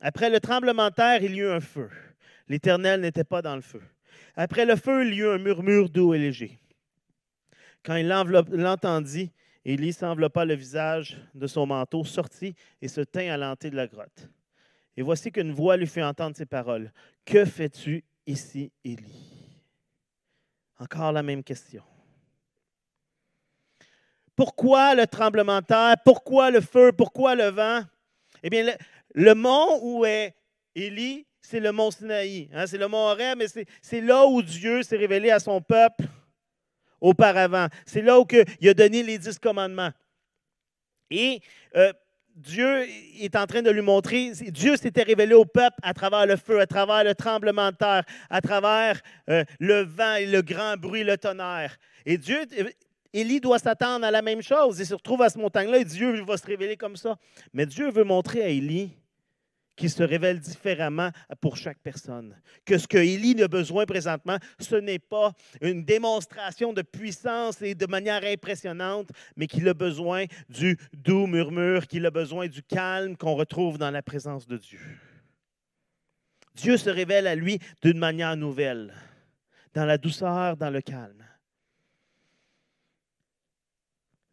Après 0.00 0.30
le 0.30 0.40
tremblement 0.40 0.88
de 0.88 0.94
terre, 0.94 1.22
il 1.22 1.34
y 1.34 1.40
eut 1.40 1.50
un 1.50 1.60
feu. 1.60 1.90
L'Éternel 2.48 3.02
n'était 3.02 3.24
pas 3.24 3.42
dans 3.42 3.54
le 3.54 3.62
feu. 3.62 3.82
Après 4.34 4.64
le 4.64 4.76
feu, 4.76 5.06
il 5.06 5.14
y 5.14 5.18
eut 5.18 5.28
un 5.28 5.38
murmure 5.38 5.90
doux 5.90 6.14
et 6.14 6.18
léger. 6.18 6.58
Quand 7.84 7.96
il 7.96 8.08
l'entendit, 8.08 9.30
Élie 9.64 9.92
s'enveloppa 9.92 10.44
le 10.44 10.54
visage 10.54 11.18
de 11.34 11.46
son 11.46 11.66
manteau, 11.66 12.04
sortit 12.04 12.54
et 12.80 12.88
se 12.88 13.02
tint 13.02 13.30
à 13.30 13.36
l'entrée 13.36 13.70
de 13.70 13.76
la 13.76 13.86
grotte. 13.86 14.28
Et 14.96 15.02
voici 15.02 15.30
qu'une 15.30 15.52
voix 15.52 15.76
lui 15.76 15.86
fit 15.86 16.02
entendre 16.02 16.36
ces 16.36 16.46
paroles. 16.46 16.92
Que 17.24 17.44
fais-tu 17.44 18.04
ici, 18.26 18.72
Élie? 18.84 19.62
Encore 20.78 21.12
la 21.12 21.22
même 21.22 21.44
question. 21.44 21.82
Pourquoi 24.34 24.94
le 24.94 25.06
tremblement 25.06 25.60
de 25.60 25.66
terre? 25.66 25.96
Pourquoi 26.04 26.50
le 26.50 26.62
feu? 26.62 26.92
Pourquoi 26.92 27.34
le 27.34 27.48
vent? 27.48 27.82
Eh 28.42 28.48
bien, 28.48 28.74
le, 29.14 29.34
mont 29.34 29.78
où 29.82 30.06
est 30.06 30.34
Élie, 30.74 31.26
c'est 31.42 31.60
le 31.60 31.72
mont 31.72 31.90
Sinaï. 31.90 32.48
Hein, 32.54 32.66
c'est 32.66 32.78
le 32.78 32.88
mont 32.88 33.10
Horeb, 33.10 33.38
mais 33.38 33.46
c'est 33.82 34.00
là 34.00 34.24
où 34.24 34.40
Dieu 34.40 34.82
s'est 34.82 34.96
révélé 34.96 35.30
à 35.30 35.38
son 35.38 35.60
peuple 35.60 36.04
auparavant. 37.00 37.66
C'est 37.86 38.02
là 38.02 38.18
où 38.20 38.26
il 38.60 38.68
a 38.68 38.74
donné 38.74 39.02
les 39.02 39.18
dix 39.18 39.38
commandements. 39.38 39.90
Et 41.10 41.40
euh, 41.76 41.92
Dieu 42.36 42.86
est 43.20 43.36
en 43.36 43.46
train 43.46 43.62
de 43.62 43.70
lui 43.70 43.82
montrer, 43.82 44.32
Dieu 44.48 44.76
s'était 44.76 45.02
révélé 45.02 45.34
au 45.34 45.44
peuple 45.44 45.76
à 45.82 45.92
travers 45.92 46.26
le 46.26 46.36
feu, 46.36 46.60
à 46.60 46.66
travers 46.66 47.04
le 47.04 47.14
tremblement 47.14 47.70
de 47.70 47.76
terre, 47.76 48.04
à 48.30 48.40
travers 48.40 49.00
euh, 49.28 49.44
le 49.58 49.82
vent 49.82 50.14
et 50.14 50.26
le 50.26 50.40
grand 50.40 50.76
bruit, 50.76 51.04
le 51.04 51.18
tonnerre. 51.18 51.76
Et 52.06 52.16
Dieu, 52.16 52.40
Élie 53.12 53.40
doit 53.40 53.58
s'attendre 53.58 54.06
à 54.06 54.10
la 54.10 54.22
même 54.22 54.42
chose. 54.42 54.78
Il 54.78 54.86
se 54.86 54.94
retrouve 54.94 55.22
à 55.22 55.28
ce 55.28 55.38
montagne-là 55.38 55.78
et 55.78 55.84
Dieu 55.84 56.22
va 56.22 56.36
se 56.36 56.46
révéler 56.46 56.76
comme 56.76 56.96
ça. 56.96 57.16
Mais 57.52 57.66
Dieu 57.66 57.90
veut 57.90 58.04
montrer 58.04 58.42
à 58.42 58.48
Élie 58.48 58.96
qui 59.80 59.88
se 59.88 60.02
révèle 60.02 60.38
différemment 60.40 61.08
pour 61.40 61.56
chaque 61.56 61.78
personne. 61.78 62.36
Que 62.66 62.76
ce 62.76 62.86
que 62.86 62.98
Élie 62.98 63.42
a 63.42 63.48
besoin 63.48 63.86
présentement, 63.86 64.36
ce 64.58 64.74
n'est 64.74 64.98
pas 64.98 65.32
une 65.62 65.86
démonstration 65.86 66.74
de 66.74 66.82
puissance 66.82 67.62
et 67.62 67.74
de 67.74 67.86
manière 67.86 68.22
impressionnante, 68.22 69.08
mais 69.36 69.46
qu'il 69.46 69.66
a 69.70 69.72
besoin 69.72 70.26
du 70.50 70.76
doux 70.92 71.26
murmure, 71.26 71.86
qu'il 71.86 72.04
a 72.04 72.10
besoin 72.10 72.46
du 72.46 72.62
calme 72.62 73.16
qu'on 73.16 73.34
retrouve 73.34 73.78
dans 73.78 73.90
la 73.90 74.02
présence 74.02 74.46
de 74.46 74.58
Dieu. 74.58 74.80
Dieu 76.56 76.76
se 76.76 76.90
révèle 76.90 77.26
à 77.26 77.34
lui 77.34 77.58
d'une 77.80 77.98
manière 77.98 78.36
nouvelle, 78.36 78.92
dans 79.72 79.86
la 79.86 79.96
douceur, 79.96 80.58
dans 80.58 80.68
le 80.68 80.82
calme, 80.82 81.24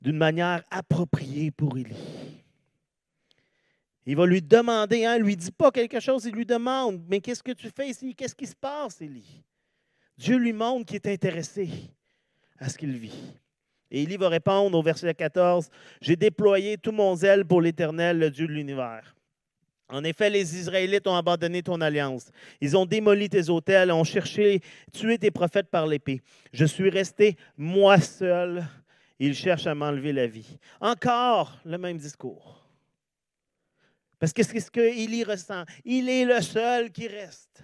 d'une 0.01 0.17
manière 0.17 0.61
appropriée 0.71 1.51
pour 1.51 1.77
Élie. 1.77 2.16
Il 4.07 4.15
va 4.15 4.25
lui 4.25 4.41
demander, 4.41 5.03
hein, 5.03 5.15
il 5.17 5.19
ne 5.19 5.25
lui 5.25 5.35
dit 5.35 5.51
pas 5.51 5.69
quelque 5.69 5.99
chose, 5.99 6.23
il 6.23 6.33
lui 6.33 6.45
demande, 6.45 7.03
mais 7.09 7.19
qu'est-ce 7.19 7.43
que 7.43 7.51
tu 7.51 7.69
fais 7.69 7.89
ici? 7.89 8.15
Qu'est-ce 8.15 8.35
qui 8.35 8.47
se 8.47 8.55
passe, 8.55 9.01
Élie? 9.01 9.43
Dieu 10.17 10.37
lui 10.37 10.53
montre 10.53 10.85
qu'il 10.85 10.95
est 10.95 11.07
intéressé 11.07 11.69
à 12.57 12.69
ce 12.69 12.77
qu'il 12.77 12.97
vit. 12.97 13.33
Et 13.91 14.03
Élie 14.03 14.15
va 14.15 14.29
répondre 14.29 14.77
au 14.77 14.81
verset 14.81 15.13
14, 15.13 15.69
J'ai 15.99 16.15
déployé 16.15 16.77
tout 16.77 16.93
mon 16.93 17.17
zèle 17.17 17.43
pour 17.43 17.61
l'Éternel, 17.61 18.17
le 18.17 18.31
Dieu 18.31 18.47
de 18.47 18.53
l'univers. 18.53 19.13
En 19.89 20.05
effet, 20.05 20.29
les 20.29 20.57
Israélites 20.57 21.05
ont 21.07 21.15
abandonné 21.15 21.61
ton 21.61 21.81
alliance. 21.81 22.31
Ils 22.61 22.77
ont 22.77 22.85
démoli 22.85 23.27
tes 23.27 23.49
autels, 23.49 23.91
ont 23.91 24.05
cherché, 24.05 24.61
tué 24.93 25.17
tes 25.17 25.31
prophètes 25.31 25.69
par 25.69 25.85
l'épée. 25.85 26.21
Je 26.53 26.63
suis 26.63 26.89
resté, 26.89 27.35
moi 27.57 27.99
seul. 27.99 28.65
Ils 29.19 29.35
cherchent 29.35 29.67
à 29.67 29.75
m'enlever 29.75 30.13
la 30.13 30.27
vie. 30.27 30.57
Encore 30.79 31.59
le 31.65 31.77
même 31.77 31.97
discours. 31.97 32.56
Parce 34.19 34.33
que 34.33 34.43
c'est 34.43 34.59
ce 34.59 34.71
qu'il 34.71 35.23
ressent. 35.23 35.63
Il 35.85 36.09
est 36.09 36.25
le 36.25 36.41
seul 36.41 36.91
qui 36.91 37.07
reste. 37.07 37.63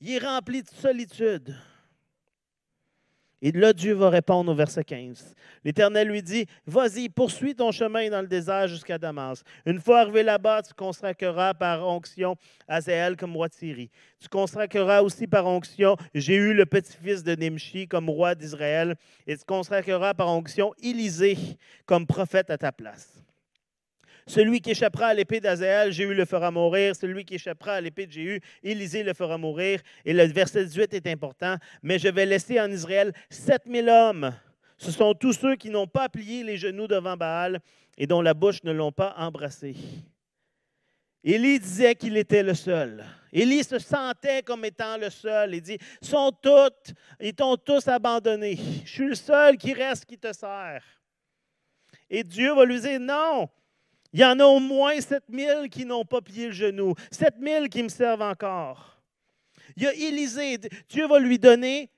Il 0.00 0.12
est 0.12 0.18
rempli 0.18 0.62
de 0.62 0.68
solitude. 0.68 1.54
Et 3.42 3.52
là, 3.52 3.72
Dieu 3.72 3.94
va 3.94 4.10
répondre 4.10 4.52
au 4.52 4.54
verset 4.54 4.84
15. 4.84 5.34
L'Éternel 5.64 6.08
lui 6.08 6.22
dit, 6.22 6.44
Vas-y, 6.66 7.08
poursuis 7.08 7.54
ton 7.54 7.72
chemin 7.72 8.10
dans 8.10 8.20
le 8.20 8.26
désert 8.26 8.68
jusqu'à 8.68 8.98
Damas. 8.98 9.42
Une 9.64 9.80
fois 9.80 10.00
arrivé 10.00 10.22
là-bas, 10.22 10.62
tu 10.62 10.74
consacreras 10.74 11.54
par 11.54 11.86
onction 11.86 12.36
Azéel 12.68 13.16
comme 13.16 13.34
roi 13.34 13.48
de 13.48 13.54
Syrie. 13.54 13.90
Tu 14.20 14.28
consacreras 14.28 15.00
aussi 15.00 15.26
par 15.26 15.46
onction 15.46 15.96
eu 16.14 16.52
le 16.52 16.66
petit-fils 16.66 17.22
de 17.22 17.34
Nimshi 17.34 17.88
comme 17.88 18.10
roi 18.10 18.34
d'Israël. 18.34 18.94
Et 19.26 19.38
tu 19.38 19.44
consacreras 19.46 20.12
par 20.12 20.28
onction 20.28 20.74
Élisée 20.82 21.38
comme 21.86 22.06
prophète 22.06 22.50
à 22.50 22.58
ta 22.58 22.72
place. 22.72 23.19
Celui 24.30 24.60
qui 24.60 24.70
échappera 24.70 25.08
à 25.08 25.14
l'épée 25.14 25.40
d'Azéal, 25.40 25.90
Jéhu 25.90 26.14
le 26.14 26.24
fera 26.24 26.52
mourir. 26.52 26.94
Celui 26.94 27.24
qui 27.24 27.34
échappera 27.34 27.72
à 27.72 27.80
l'épée 27.80 28.06
de 28.06 28.12
Jéhu, 28.12 28.40
Élisée 28.62 29.02
le 29.02 29.12
fera 29.12 29.36
mourir. 29.38 29.80
Et 30.04 30.12
le 30.12 30.22
verset 30.22 30.64
18 30.66 30.94
est 30.94 31.06
important. 31.08 31.56
Mais 31.82 31.98
je 31.98 32.06
vais 32.06 32.26
laisser 32.26 32.60
en 32.60 32.70
Israël 32.70 33.12
7000 33.28 33.88
hommes. 33.88 34.32
Ce 34.78 34.92
sont 34.92 35.14
tous 35.14 35.32
ceux 35.32 35.56
qui 35.56 35.68
n'ont 35.68 35.88
pas 35.88 36.08
plié 36.08 36.44
les 36.44 36.56
genoux 36.56 36.86
devant 36.86 37.16
Baal 37.16 37.58
et 37.98 38.06
dont 38.06 38.22
la 38.22 38.32
bouche 38.32 38.62
ne 38.62 38.70
l'ont 38.70 38.92
pas 38.92 39.16
embrassé. 39.18 39.74
Élie 41.24 41.58
disait 41.58 41.96
qu'il 41.96 42.16
était 42.16 42.44
le 42.44 42.54
seul. 42.54 43.04
Élie 43.32 43.64
se 43.64 43.80
sentait 43.80 44.44
comme 44.44 44.64
étant 44.64 44.96
le 44.96 45.10
seul. 45.10 45.56
Il 45.56 45.60
dit, 45.60 45.78
sont 46.00 46.30
toutes, 46.40 46.94
ils 47.18 47.34
t'ont 47.34 47.56
tous 47.56 47.88
abandonné. 47.88 48.56
Je 48.84 48.90
suis 48.90 49.08
le 49.08 49.16
seul 49.16 49.56
qui 49.56 49.72
reste 49.72 50.04
qui 50.04 50.16
te 50.16 50.32
sert. 50.32 50.84
Et 52.08 52.22
Dieu 52.22 52.54
va 52.54 52.64
lui 52.64 52.80
dire, 52.80 53.00
non, 53.00 53.48
il 54.12 54.20
y 54.20 54.24
en 54.24 54.38
a 54.40 54.44
au 54.44 54.58
moins 54.58 55.00
7000 55.00 55.68
qui 55.70 55.84
n'ont 55.84 56.04
pas 56.04 56.20
plié 56.20 56.46
le 56.46 56.52
genou, 56.52 56.94
7000 57.10 57.68
qui 57.68 57.82
me 57.82 57.88
servent 57.88 58.22
encore. 58.22 59.00
Il 59.76 59.84
y 59.84 59.86
a 59.86 59.94
Élisée, 59.94 60.58
Dieu 60.88 61.06
va 61.06 61.18
lui 61.18 61.38
donner 61.38 61.90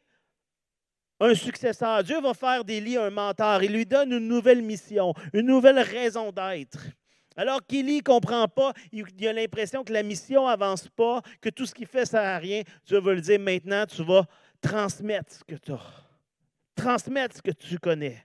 un 1.21 1.35
successeur. 1.35 2.03
Dieu 2.03 2.21
va 2.21 2.35
faire 2.35 2.65
d'Élie 2.65 2.97
un 2.97 3.11
mentor. 3.11 3.63
Il 3.63 3.73
lui 3.73 3.87
donne 3.87 4.13
une 4.13 4.29
nouvelle 4.29 4.63
mission, 4.63 5.15
une 5.33 5.47
nouvelle 5.47 5.79
raison 5.79 6.33
d'être. 6.33 6.79
Alors 7.37 7.65
qu'Élie 7.67 7.99
ne 7.99 8.03
comprend 8.03 8.47
pas, 8.47 8.73
il 8.93 9.07
a 9.27 9.33
l'impression 9.33 9.85
que 9.85 9.93
la 9.93 10.03
mission 10.03 10.47
n'avance 10.47 10.89
pas, 10.89 11.23
que 11.41 11.49
tout 11.49 11.65
ce 11.65 11.75
qu'il 11.75 11.87
fait 11.87 12.01
ne 12.01 12.07
sert 12.07 12.21
à 12.21 12.39
rien. 12.39 12.63
Dieu 12.85 13.01
va 13.01 13.15
lui 13.15 13.23
dire 13.23 13.41
maintenant, 13.41 13.87
tu 13.87 14.03
vas 14.05 14.27
transmettre 14.61 15.33
ce 15.33 15.45
que 15.45 15.55
tu 15.55 15.73
as. 15.73 15.81
Transmettre 16.75 17.37
ce 17.37 17.43
que 17.43 17.51
tu 17.53 17.79
connais. 17.79 18.23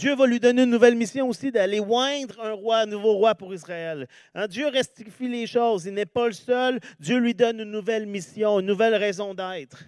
Dieu 0.00 0.14
va 0.14 0.26
lui 0.26 0.40
donner 0.40 0.62
une 0.62 0.70
nouvelle 0.70 0.96
mission 0.96 1.28
aussi 1.28 1.52
d'aller 1.52 1.78
oindre 1.78 2.40
un 2.40 2.52
roi, 2.52 2.78
un 2.78 2.86
nouveau 2.86 3.12
roi 3.12 3.34
pour 3.34 3.52
Israël. 3.52 4.08
Hein, 4.34 4.46
Dieu 4.46 4.66
restifie 4.68 5.28
les 5.28 5.46
choses. 5.46 5.84
Il 5.84 5.92
n'est 5.92 6.06
pas 6.06 6.26
le 6.26 6.32
seul. 6.32 6.80
Dieu 6.98 7.18
lui 7.18 7.34
donne 7.34 7.60
une 7.60 7.70
nouvelle 7.70 8.06
mission, 8.06 8.60
une 8.60 8.66
nouvelle 8.66 8.94
raison 8.94 9.34
d'être. 9.34 9.84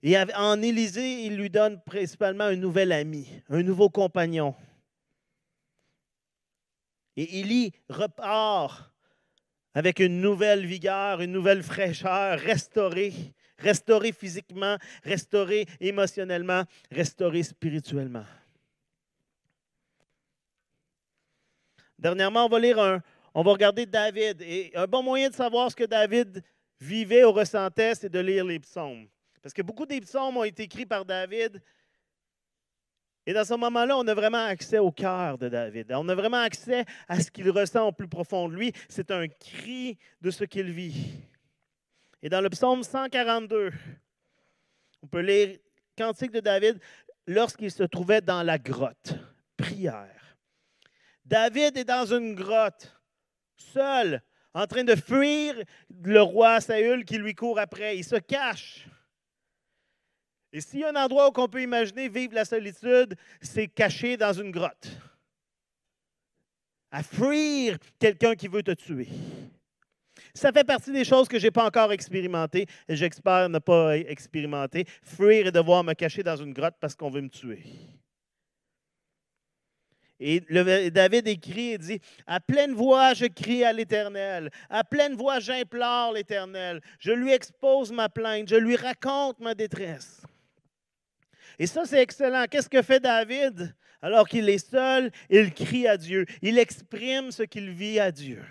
Et 0.00 0.16
en 0.16 0.62
Élysée, 0.62 1.24
il 1.24 1.36
lui 1.36 1.50
donne 1.50 1.80
principalement 1.84 2.44
un 2.44 2.54
nouvel 2.54 2.92
ami, 2.92 3.26
un 3.48 3.64
nouveau 3.64 3.90
compagnon. 3.90 4.54
Et 7.16 7.40
Élie 7.40 7.72
repart 7.88 8.92
avec 9.74 9.98
une 9.98 10.20
nouvelle 10.20 10.64
vigueur, 10.64 11.20
une 11.20 11.32
nouvelle 11.32 11.64
fraîcheur, 11.64 12.38
restauré, 12.38 13.12
restauré 13.58 14.12
physiquement, 14.12 14.76
restauré 15.02 15.66
émotionnellement, 15.80 16.62
restauré 16.92 17.42
spirituellement. 17.42 18.24
Dernièrement, 22.02 22.46
on 22.46 22.48
va 22.48 22.58
lire 22.58 22.80
un, 22.80 23.00
on 23.32 23.44
va 23.44 23.52
regarder 23.52 23.86
David. 23.86 24.42
Et 24.42 24.72
un 24.74 24.88
bon 24.88 25.04
moyen 25.04 25.30
de 25.30 25.34
savoir 25.34 25.70
ce 25.70 25.76
que 25.76 25.84
David 25.84 26.42
vivait 26.80 27.22
ou 27.22 27.30
ressentait, 27.30 27.94
c'est 27.94 28.08
de 28.08 28.18
lire 28.18 28.44
les 28.44 28.58
psaumes. 28.58 29.06
Parce 29.40 29.54
que 29.54 29.62
beaucoup 29.62 29.86
des 29.86 30.00
psaumes 30.00 30.36
ont 30.36 30.42
été 30.42 30.64
écrits 30.64 30.84
par 30.84 31.04
David. 31.04 31.62
Et 33.24 33.32
dans 33.32 33.44
ce 33.44 33.54
moment-là, 33.54 33.96
on 33.96 34.06
a 34.08 34.14
vraiment 34.14 34.44
accès 34.44 34.78
au 34.78 34.90
cœur 34.90 35.38
de 35.38 35.48
David. 35.48 35.92
On 35.92 36.08
a 36.08 36.14
vraiment 36.16 36.40
accès 36.40 36.84
à 37.06 37.20
ce 37.20 37.30
qu'il 37.30 37.48
ressent 37.50 37.86
au 37.86 37.92
plus 37.92 38.08
profond 38.08 38.48
de 38.48 38.56
lui. 38.56 38.72
C'est 38.88 39.12
un 39.12 39.28
cri 39.28 39.96
de 40.20 40.32
ce 40.32 40.42
qu'il 40.42 40.72
vit. 40.72 41.20
Et 42.20 42.28
dans 42.28 42.40
le 42.40 42.50
psaume 42.50 42.82
142, 42.82 43.70
on 45.04 45.06
peut 45.06 45.20
lire 45.20 45.56
Cantique 45.96 46.32
de 46.32 46.40
David 46.40 46.80
lorsqu'il 47.28 47.70
se 47.70 47.84
trouvait 47.84 48.20
dans 48.20 48.42
la 48.42 48.58
grotte. 48.58 49.14
Prière. 49.56 50.21
David 51.24 51.76
est 51.76 51.84
dans 51.84 52.06
une 52.06 52.34
grotte, 52.34 52.94
seul, 53.56 54.22
en 54.54 54.66
train 54.66 54.84
de 54.84 54.94
fuir 54.94 55.54
le 56.04 56.20
roi 56.20 56.60
Saül 56.60 57.04
qui 57.04 57.18
lui 57.18 57.34
court 57.34 57.58
après. 57.58 57.96
Il 57.96 58.04
se 58.04 58.16
cache. 58.16 58.86
Et 60.52 60.60
s'il 60.60 60.80
y 60.80 60.84
a 60.84 60.90
un 60.90 60.96
endroit 60.96 61.28
où 61.28 61.40
on 61.40 61.48
peut 61.48 61.62
imaginer 61.62 62.08
vivre 62.08 62.34
la 62.34 62.44
solitude, 62.44 63.16
c'est 63.40 63.68
caché 63.68 64.16
dans 64.16 64.32
une 64.32 64.50
grotte. 64.50 64.90
À 66.90 67.02
fuir 67.02 67.78
quelqu'un 67.98 68.34
qui 68.34 68.48
veut 68.48 68.62
te 68.62 68.72
tuer. 68.72 69.08
Ça 70.34 70.52
fait 70.52 70.64
partie 70.64 70.92
des 70.92 71.04
choses 71.04 71.28
que 71.28 71.38
je 71.38 71.46
n'ai 71.46 71.50
pas 71.50 71.64
encore 71.64 71.92
expérimentées 71.92 72.66
et 72.88 72.96
j'espère 72.96 73.48
ne 73.48 73.58
pas 73.58 73.96
expérimenter. 73.96 74.84
Fuir 75.02 75.46
et 75.46 75.52
devoir 75.52 75.84
me 75.84 75.94
cacher 75.94 76.22
dans 76.22 76.36
une 76.36 76.52
grotte 76.52 76.76
parce 76.80 76.94
qu'on 76.94 77.10
veut 77.10 77.22
me 77.22 77.30
tuer. 77.30 77.62
Et 80.24 80.40
David 80.90 81.26
écrit 81.26 81.72
et 81.72 81.78
dit, 81.78 82.00
à 82.28 82.38
pleine 82.38 82.74
voix, 82.74 83.12
je 83.12 83.26
crie 83.26 83.64
à 83.64 83.72
l'Éternel. 83.72 84.50
À 84.70 84.84
pleine 84.84 85.14
voix, 85.14 85.40
j'implore 85.40 86.12
l'Éternel. 86.12 86.80
Je 87.00 87.10
lui 87.10 87.32
expose 87.32 87.90
ma 87.90 88.08
plainte. 88.08 88.48
Je 88.48 88.54
lui 88.54 88.76
raconte 88.76 89.40
ma 89.40 89.54
détresse. 89.54 90.22
Et 91.58 91.66
ça, 91.66 91.84
c'est 91.84 92.00
excellent. 92.00 92.44
Qu'est-ce 92.48 92.68
que 92.68 92.82
fait 92.82 93.00
David? 93.00 93.74
Alors 94.00 94.28
qu'il 94.28 94.48
est 94.48 94.70
seul, 94.70 95.10
il 95.28 95.52
crie 95.52 95.88
à 95.88 95.96
Dieu. 95.96 96.24
Il 96.40 96.56
exprime 96.58 97.32
ce 97.32 97.42
qu'il 97.42 97.70
vit 97.70 97.98
à 97.98 98.12
Dieu. 98.12 98.44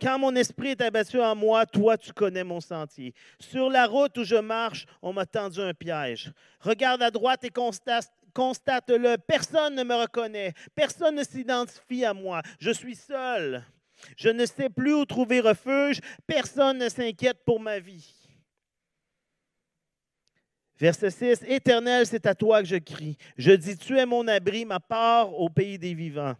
Quand 0.00 0.18
mon 0.18 0.34
esprit 0.34 0.70
est 0.70 0.80
abattu 0.80 1.20
en 1.20 1.36
moi, 1.36 1.64
toi, 1.64 1.96
tu 1.96 2.12
connais 2.12 2.42
mon 2.42 2.60
sentier. 2.60 3.14
Sur 3.38 3.70
la 3.70 3.86
route 3.86 4.18
où 4.18 4.24
je 4.24 4.34
marche, 4.34 4.86
on 5.00 5.12
m'a 5.12 5.26
tendu 5.26 5.60
un 5.60 5.72
piège. 5.72 6.32
Regarde 6.58 7.02
à 7.02 7.12
droite 7.12 7.44
et 7.44 7.50
constate, 7.50 8.12
constate-le. 8.34 9.16
Personne 9.18 9.74
ne 9.74 9.84
me 9.84 9.94
reconnaît. 9.94 10.52
Personne 10.74 11.14
ne 11.14 11.24
s'identifie 11.24 12.04
à 12.04 12.12
moi. 12.12 12.42
Je 12.58 12.70
suis 12.70 12.96
seul. 12.96 13.64
Je 14.16 14.28
ne 14.28 14.44
sais 14.44 14.68
plus 14.68 14.92
où 14.92 15.04
trouver 15.04 15.40
refuge. 15.40 16.00
Personne 16.26 16.78
ne 16.78 16.88
s'inquiète 16.88 17.44
pour 17.44 17.60
ma 17.60 17.78
vie. 17.78 18.14
Verset 20.76 21.10
6, 21.10 21.44
Éternel, 21.46 22.04
c'est 22.04 22.26
à 22.26 22.34
toi 22.34 22.60
que 22.60 22.68
je 22.68 22.76
crie. 22.76 23.16
Je 23.36 23.52
dis, 23.52 23.76
tu 23.76 23.96
es 23.96 24.04
mon 24.04 24.26
abri, 24.26 24.64
ma 24.64 24.80
part 24.80 25.32
au 25.32 25.48
pays 25.48 25.78
des 25.78 25.94
vivants. 25.94 26.34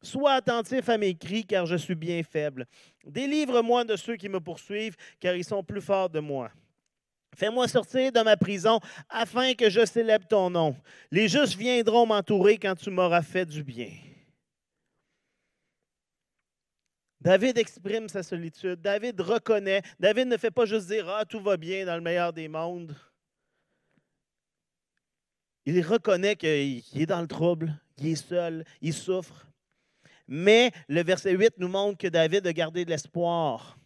Sois 0.00 0.32
attentif 0.32 0.88
à 0.88 0.96
mes 0.96 1.14
cris, 1.14 1.44
car 1.44 1.66
je 1.66 1.76
suis 1.76 1.96
bien 1.96 2.22
faible. 2.22 2.66
Délivre-moi 3.04 3.84
de 3.84 3.96
ceux 3.96 4.16
qui 4.16 4.28
me 4.28 4.40
poursuivent, 4.40 4.96
car 5.18 5.34
ils 5.34 5.44
sont 5.44 5.62
plus 5.62 5.80
forts 5.80 6.08
de 6.08 6.20
moi. 6.20 6.50
Fais-moi 7.36 7.68
sortir 7.68 8.12
de 8.12 8.20
ma 8.20 8.36
prison 8.36 8.80
afin 9.08 9.54
que 9.54 9.70
je 9.70 9.84
célèbre 9.84 10.26
ton 10.26 10.50
nom. 10.50 10.76
Les 11.10 11.28
justes 11.28 11.56
viendront 11.56 12.06
m'entourer 12.06 12.58
quand 12.58 12.74
tu 12.74 12.90
m'auras 12.90 13.22
fait 13.22 13.46
du 13.46 13.62
bien. 13.62 13.92
David 17.20 17.58
exprime 17.58 18.08
sa 18.08 18.22
solitude. 18.22 18.80
David 18.80 19.20
reconnaît. 19.20 19.82
David 19.98 20.28
ne 20.28 20.36
fait 20.36 20.50
pas 20.50 20.64
juste 20.64 20.88
dire 20.88 21.08
Ah, 21.08 21.24
tout 21.24 21.40
va 21.40 21.56
bien 21.56 21.84
dans 21.84 21.96
le 21.96 22.00
meilleur 22.00 22.32
des 22.32 22.48
mondes. 22.48 22.96
Il 25.66 25.80
reconnaît 25.86 26.36
qu'il 26.36 26.82
est 26.94 27.06
dans 27.06 27.20
le 27.20 27.28
trouble, 27.28 27.78
qu'il 27.96 28.08
est 28.08 28.16
seul, 28.16 28.64
il 28.80 28.94
souffre. 28.94 29.46
Mais 30.26 30.72
le 30.88 31.02
verset 31.02 31.32
8 31.32 31.54
nous 31.58 31.68
montre 31.68 31.98
que 31.98 32.06
David 32.06 32.46
a 32.46 32.52
gardé 32.52 32.84
de 32.84 32.90
l'espoir. 32.90 33.79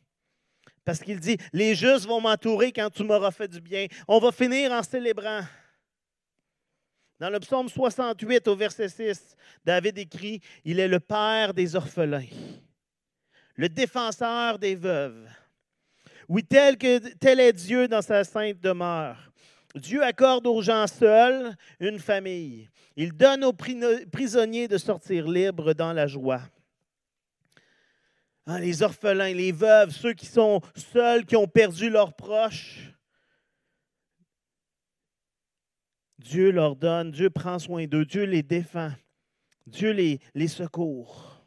Parce 0.85 1.01
qu'il 1.01 1.19
dit, 1.19 1.39
les 1.53 1.75
justes 1.75 2.07
vont 2.07 2.21
m'entourer 2.21 2.73
quand 2.73 2.91
tu 2.91 3.05
m'auras 3.05 3.31
fait 3.31 3.49
du 3.49 3.61
bien. 3.61 3.87
On 4.07 4.19
va 4.19 4.31
finir 4.33 4.73
en 4.73 4.83
célébrant. 4.83 5.41
Dans 7.19 7.31
le 7.31 7.41
psaume 7.41 7.69
68 7.69 8.49
au 8.49 8.57
verset 8.57 8.89
6, 8.89 9.37
David 9.65 9.99
écrit, 9.99 10.41
Il 10.65 10.81
est 10.81 10.89
le 10.89 11.01
Père 11.01 11.55
des 11.55 11.75
orphelins, 11.75 12.27
le 13.55 13.69
défenseur 13.69 14.59
des 14.59 14.75
veuves. 14.75 15.29
Oui, 16.29 16.45
tel, 16.45 16.77
que, 16.77 17.15
tel 17.15 17.41
est 17.41 17.53
Dieu 17.53 17.87
dans 17.87 18.03
sa 18.03 18.25
sainte 18.25 18.61
demeure. 18.61 19.31
Dieu 19.75 20.03
accorde 20.03 20.47
aux 20.47 20.63
gens 20.63 20.87
seuls 20.87 21.55
une 21.81 21.99
famille. 21.99 22.69
Il 22.97 23.13
donne 23.13 23.45
aux 23.45 23.53
prisonniers 23.53 24.69
de 24.69 24.79
sortir 24.79 25.29
libres 25.29 25.73
dans 25.73 25.93
la 25.93 26.07
joie. 26.07 26.43
Hein, 28.47 28.61
les 28.61 28.83
orphelins, 28.83 29.33
les 29.33 29.53
veuves, 29.53 29.91
ceux 29.91 30.13
qui 30.13 30.27
sont 30.27 30.61
seuls, 30.75 31.25
qui 31.25 31.37
ont 31.37 31.47
perdu 31.47 31.89
leurs 31.89 32.15
proches. 32.15 32.91
Dieu 36.19 36.51
leur 36.51 36.77
donne, 36.77 37.11
Dieu 37.11 37.31
prend 37.31 37.59
soin 37.59 37.87
d'eux, 37.87 38.05
Dieu 38.05 38.25
les 38.25 38.43
défend, 38.43 38.93
Dieu 39.67 39.93
les, 39.93 40.21
les 40.35 40.49
secourt. 40.49 41.43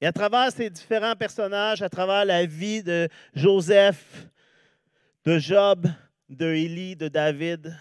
Et 0.00 0.06
à 0.06 0.12
travers 0.12 0.50
ces 0.50 0.68
différents 0.68 1.14
personnages, 1.14 1.82
à 1.82 1.88
travers 1.88 2.24
la 2.24 2.44
vie 2.44 2.82
de 2.82 3.08
Joseph, 3.34 4.26
de 5.24 5.38
Job, 5.38 5.86
de 6.28 6.46
Élie, 6.46 6.96
de 6.96 7.08
David, 7.08 7.78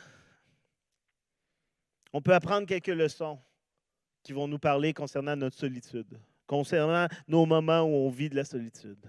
on 2.13 2.21
peut 2.21 2.33
apprendre 2.33 2.67
quelques 2.67 2.87
leçons 2.87 3.39
qui 4.23 4.33
vont 4.33 4.47
nous 4.47 4.59
parler 4.59 4.93
concernant 4.93 5.35
notre 5.35 5.57
solitude, 5.57 6.19
concernant 6.47 7.07
nos 7.27 7.45
moments 7.45 7.81
où 7.81 7.93
on 7.93 8.09
vit 8.09 8.29
de 8.29 8.35
la 8.35 8.45
solitude. 8.45 9.05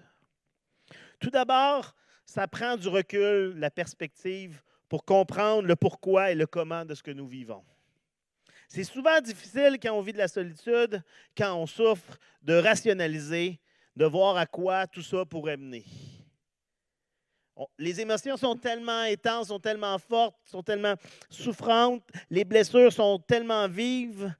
Tout 1.20 1.30
d'abord, 1.30 1.94
ça 2.24 2.48
prend 2.48 2.76
du 2.76 2.88
recul, 2.88 3.54
la 3.58 3.70
perspective, 3.70 4.62
pour 4.88 5.04
comprendre 5.04 5.66
le 5.66 5.76
pourquoi 5.76 6.30
et 6.30 6.34
le 6.34 6.46
comment 6.46 6.84
de 6.84 6.94
ce 6.94 7.02
que 7.02 7.10
nous 7.10 7.26
vivons. 7.26 7.64
C'est 8.68 8.84
souvent 8.84 9.20
difficile 9.20 9.78
quand 9.82 9.92
on 9.92 10.00
vit 10.00 10.12
de 10.12 10.18
la 10.18 10.28
solitude, 10.28 11.02
quand 11.36 11.54
on 11.54 11.66
souffre, 11.66 12.18
de 12.42 12.54
rationaliser, 12.54 13.60
de 13.96 14.06
voir 14.06 14.36
à 14.36 14.46
quoi 14.46 14.86
tout 14.86 15.02
ça 15.02 15.24
pourrait 15.24 15.56
mener. 15.56 15.84
Les 17.78 18.00
émotions 18.00 18.36
sont 18.36 18.56
tellement 18.56 19.00
intenses, 19.00 19.48
sont 19.48 19.60
tellement 19.60 19.98
fortes, 19.98 20.36
sont 20.44 20.62
tellement 20.62 20.94
souffrantes, 21.28 22.02
les 22.30 22.44
blessures 22.44 22.92
sont 22.92 23.18
tellement 23.18 23.68
vives 23.68 24.34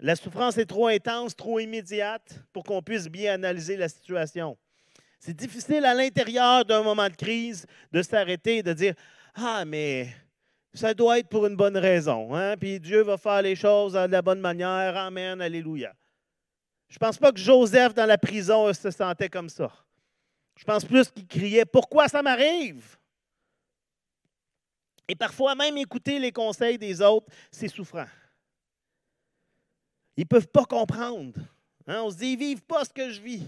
la 0.00 0.16
souffrance 0.16 0.56
est 0.58 0.66
trop 0.66 0.86
intense, 0.88 1.36
trop 1.36 1.60
immédiate 1.60 2.42
pour 2.52 2.64
qu'on 2.64 2.82
puisse 2.82 3.08
bien 3.08 3.34
analyser 3.34 3.76
la 3.76 3.88
situation. 3.88 4.56
C'est 5.18 5.36
difficile 5.36 5.84
à 5.84 5.92
l'intérieur 5.92 6.64
d'un 6.64 6.82
moment 6.82 7.08
de 7.08 7.14
crise 7.14 7.66
de 7.92 8.02
s'arrêter 8.02 8.58
et 8.58 8.62
de 8.62 8.72
dire 8.72 8.94
Ah, 9.34 9.64
mais 9.66 10.08
ça 10.72 10.94
doit 10.94 11.18
être 11.18 11.28
pour 11.28 11.46
une 11.46 11.56
bonne 11.56 11.76
raison. 11.76 12.34
Hein? 12.34 12.56
Puis 12.56 12.80
Dieu 12.80 13.02
va 13.02 13.18
faire 13.18 13.42
les 13.42 13.54
choses 13.54 13.92
de 13.92 13.98
la 13.98 14.22
bonne 14.22 14.40
manière. 14.40 14.96
Amen, 14.96 15.40
Alléluia. 15.40 15.92
Je 16.88 16.96
ne 16.96 16.98
pense 16.98 17.18
pas 17.18 17.30
que 17.30 17.38
Joseph 17.38 17.94
dans 17.94 18.06
la 18.06 18.18
prison 18.18 18.72
se 18.72 18.90
sentait 18.90 19.28
comme 19.28 19.50
ça. 19.50 19.70
Je 20.56 20.64
pense 20.64 20.84
plus 20.84 21.10
qu'il 21.10 21.26
criait 21.26 21.64
Pourquoi 21.66 22.08
ça 22.08 22.22
m'arrive 22.22 22.96
Et 25.06 25.14
parfois 25.14 25.54
même 25.54 25.76
écouter 25.76 26.18
les 26.18 26.32
conseils 26.32 26.78
des 26.78 27.02
autres, 27.02 27.26
c'est 27.50 27.68
souffrant. 27.68 28.06
Ils 30.16 30.22
ne 30.22 30.28
peuvent 30.28 30.48
pas 30.48 30.64
comprendre. 30.64 31.38
Hein? 31.86 32.02
On 32.02 32.10
se 32.10 32.16
dit, 32.16 32.32
ils 32.32 32.38
ne 32.38 32.44
vivent 32.44 32.62
pas 32.62 32.84
ce 32.84 32.90
que 32.90 33.10
je 33.10 33.20
vis. 33.20 33.44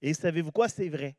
Et 0.00 0.14
savez-vous 0.14 0.52
quoi? 0.52 0.68
C'est 0.68 0.88
vrai. 0.88 1.16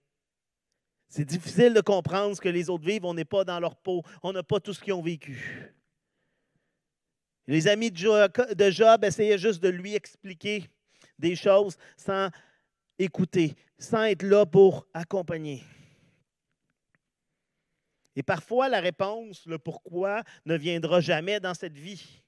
C'est 1.07 1.25
difficile 1.25 1.73
de 1.73 1.81
comprendre 1.81 2.35
ce 2.35 2.41
que 2.41 2.49
les 2.49 2.69
autres 2.69 2.85
vivent. 2.85 3.05
On 3.05 3.13
n'est 3.13 3.25
pas 3.25 3.43
dans 3.43 3.59
leur 3.59 3.75
peau. 3.75 4.03
On 4.23 4.33
n'a 4.33 4.43
pas 4.43 4.59
tout 4.59 4.73
ce 4.73 4.81
qu'ils 4.81 4.93
ont 4.93 5.01
vécu. 5.01 5.73
Les 7.47 7.67
amis 7.67 7.91
de 7.91 8.71
Job 8.71 9.03
essayaient 9.03 9.37
juste 9.37 9.61
de 9.61 9.69
lui 9.69 9.93
expliquer 9.93 10.69
des 11.19 11.35
choses 11.35 11.77
sans 11.95 12.29
écouter, 12.97 13.55
sans 13.77 14.03
être 14.03 14.23
là 14.23 14.45
pour 14.45 14.87
accompagner. 14.93 15.63
Et 18.15 18.23
parfois, 18.23 18.69
la 18.69 18.79
réponse, 18.79 19.45
le 19.45 19.59
pourquoi, 19.59 20.23
ne 20.45 20.55
viendra 20.55 21.01
jamais 21.01 21.39
dans 21.39 21.53
cette 21.53 21.77
vie. 21.77 22.23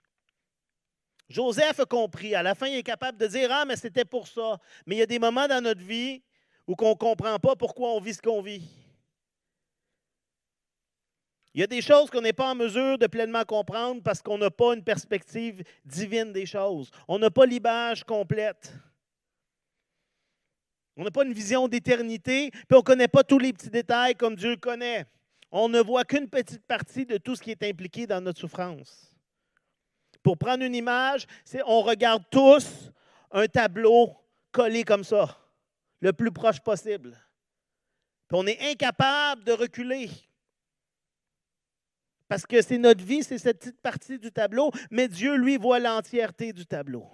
Joseph 1.30 1.80
a 1.80 1.86
compris. 1.86 2.36
À 2.36 2.44
la 2.44 2.56
fin, 2.56 2.68
il 2.68 2.76
est 2.76 2.84
capable 2.84 3.18
de 3.18 3.28
dire 3.28 3.50
Ah, 3.52 3.66
mais 3.66 3.76
c'était 3.76 4.06
pour 4.06 4.28
ça. 4.28 4.60
Mais 4.86 4.96
il 4.96 5.00
y 5.00 5.02
a 5.02 5.06
des 5.06 5.20
moments 5.20 5.48
dans 5.48 5.62
notre 5.62 5.82
vie 5.82 6.22
où 6.68 6.76
on 6.80 6.90
ne 6.90 6.96
comprend 6.96 7.38
pas 7.40 7.56
pourquoi 7.56 7.92
on 7.94 8.00
vit 8.00 8.14
ce 8.14 8.22
qu'on 8.22 8.42
vit. 8.42 8.68
Il 11.54 11.62
y 11.62 11.64
a 11.64 11.68
des 11.68 11.82
choses 11.82 12.12
qu'on 12.12 12.22
n'est 12.22 12.34
pas 12.34 12.52
en 12.52 12.56
mesure 12.56 13.00
de 13.00 13.08
pleinement 13.08 13.44
comprendre 13.44 14.02
parce 14.04 14.22
qu'on 14.22 14.38
n'a 14.38 14.52
pas 14.52 14.76
une 14.76 14.84
perspective 14.84 15.64
divine 15.86 16.32
des 16.32 16.46
choses. 16.46 16.92
On 17.08 17.18
n'a 17.18 17.32
pas 17.32 17.46
l'image 17.48 18.04
complète. 18.04 18.72
On 20.96 21.04
n'a 21.04 21.12
pas 21.12 21.24
une 21.24 21.34
vision 21.34 21.68
d'éternité, 21.68 22.50
puis 22.52 22.74
on 22.74 22.78
ne 22.78 22.82
connaît 22.82 23.08
pas 23.08 23.24
tous 23.24 23.40
les 23.40 23.54
petits 23.54 23.70
détails 23.70 24.16
comme 24.16 24.36
Dieu 24.36 24.52
le 24.52 24.58
connaît. 24.58 25.06
On 25.52 25.70
ne 25.70 25.80
voit 25.80 26.04
qu'une 26.06 26.28
petite 26.30 26.66
partie 26.66 27.06
de 27.06 27.18
tout 27.18 27.36
ce 27.36 27.42
qui 27.42 27.52
est 27.52 27.64
impliqué 27.64 28.06
dans 28.06 28.22
notre 28.22 28.40
souffrance. 28.40 29.17
Pour 30.24 30.38
prendre 30.38 30.64
une 30.64 30.76
image, 30.76 31.26
c'est 31.46 31.62
on 31.66 31.82
regarde 31.82 32.24
tous 32.30 32.92
un 33.32 33.48
tableau 33.48 34.16
collé 34.52 34.84
comme 34.84 35.04
ça, 35.04 35.38
le 36.00 36.14
plus 36.14 36.32
proche 36.32 36.60
possible. 36.60 37.16
On 38.32 38.46
est 38.46 38.60
incapable 38.72 39.44
de 39.44 39.54
reculer 39.54 40.10
Parce 42.28 42.46
que 42.46 42.62
c'est 42.62 42.78
notre 42.78 43.04
vie, 43.04 43.24
c'est 43.24 43.38
cette 43.38 43.60
petite 43.60 43.82
partie 43.82 44.20
du 44.20 44.32
tableau, 44.32 44.72
mais 44.92 45.08
Dieu, 45.08 45.36
lui, 45.36 45.58
voit 45.58 45.80
l'entièreté 45.80 46.52
du 46.52 46.66
tableau. 46.66 47.08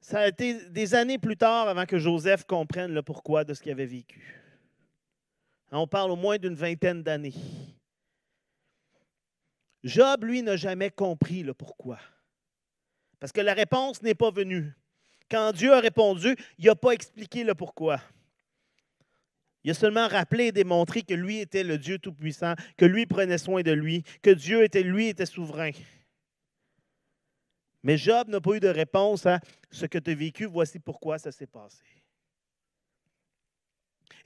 Ça 0.00 0.20
a 0.20 0.28
été 0.28 0.68
des 0.68 0.94
années 0.94 1.16
plus 1.18 1.38
tard 1.38 1.66
avant 1.66 1.86
que 1.86 1.98
Joseph 1.98 2.44
comprenne 2.44 2.92
le 2.92 3.02
pourquoi 3.02 3.42
de 3.44 3.54
ce 3.54 3.62
qu'il 3.62 3.72
avait 3.72 3.86
vécu. 3.86 4.38
On 5.72 5.86
parle 5.86 6.10
au 6.10 6.16
moins 6.16 6.36
d'une 6.36 6.54
vingtaine 6.54 7.02
d'années. 7.02 7.32
Job, 9.84 10.24
lui, 10.24 10.42
n'a 10.42 10.56
jamais 10.56 10.90
compris 10.90 11.42
le 11.42 11.52
pourquoi. 11.54 11.98
Parce 13.20 13.32
que 13.32 13.42
la 13.42 13.54
réponse 13.54 14.02
n'est 14.02 14.14
pas 14.14 14.30
venue. 14.30 14.72
Quand 15.30 15.52
Dieu 15.52 15.72
a 15.72 15.80
répondu, 15.80 16.36
il 16.58 16.66
n'a 16.66 16.74
pas 16.74 16.92
expliqué 16.92 17.44
le 17.44 17.54
pourquoi. 17.54 18.00
Il 19.62 19.70
a 19.70 19.74
seulement 19.74 20.08
rappelé 20.08 20.46
et 20.46 20.52
démontré 20.52 21.02
que 21.02 21.14
lui 21.14 21.38
était 21.38 21.64
le 21.64 21.78
Dieu 21.78 21.98
Tout-Puissant, 21.98 22.54
que 22.76 22.84
lui 22.84 23.06
prenait 23.06 23.38
soin 23.38 23.62
de 23.62 23.72
lui, 23.72 24.02
que 24.22 24.30
Dieu 24.30 24.62
était 24.62 24.82
lui 24.82 25.08
était 25.08 25.26
souverain. 25.26 25.70
Mais 27.82 27.96
Job 27.98 28.28
n'a 28.28 28.40
pas 28.40 28.56
eu 28.56 28.60
de 28.60 28.68
réponse 28.68 29.26
à 29.26 29.40
ce 29.70 29.86
que 29.86 29.98
tu 29.98 30.10
as 30.10 30.14
vécu, 30.14 30.46
voici 30.46 30.78
pourquoi 30.78 31.18
ça 31.18 31.32
s'est 31.32 31.46
passé. 31.46 31.84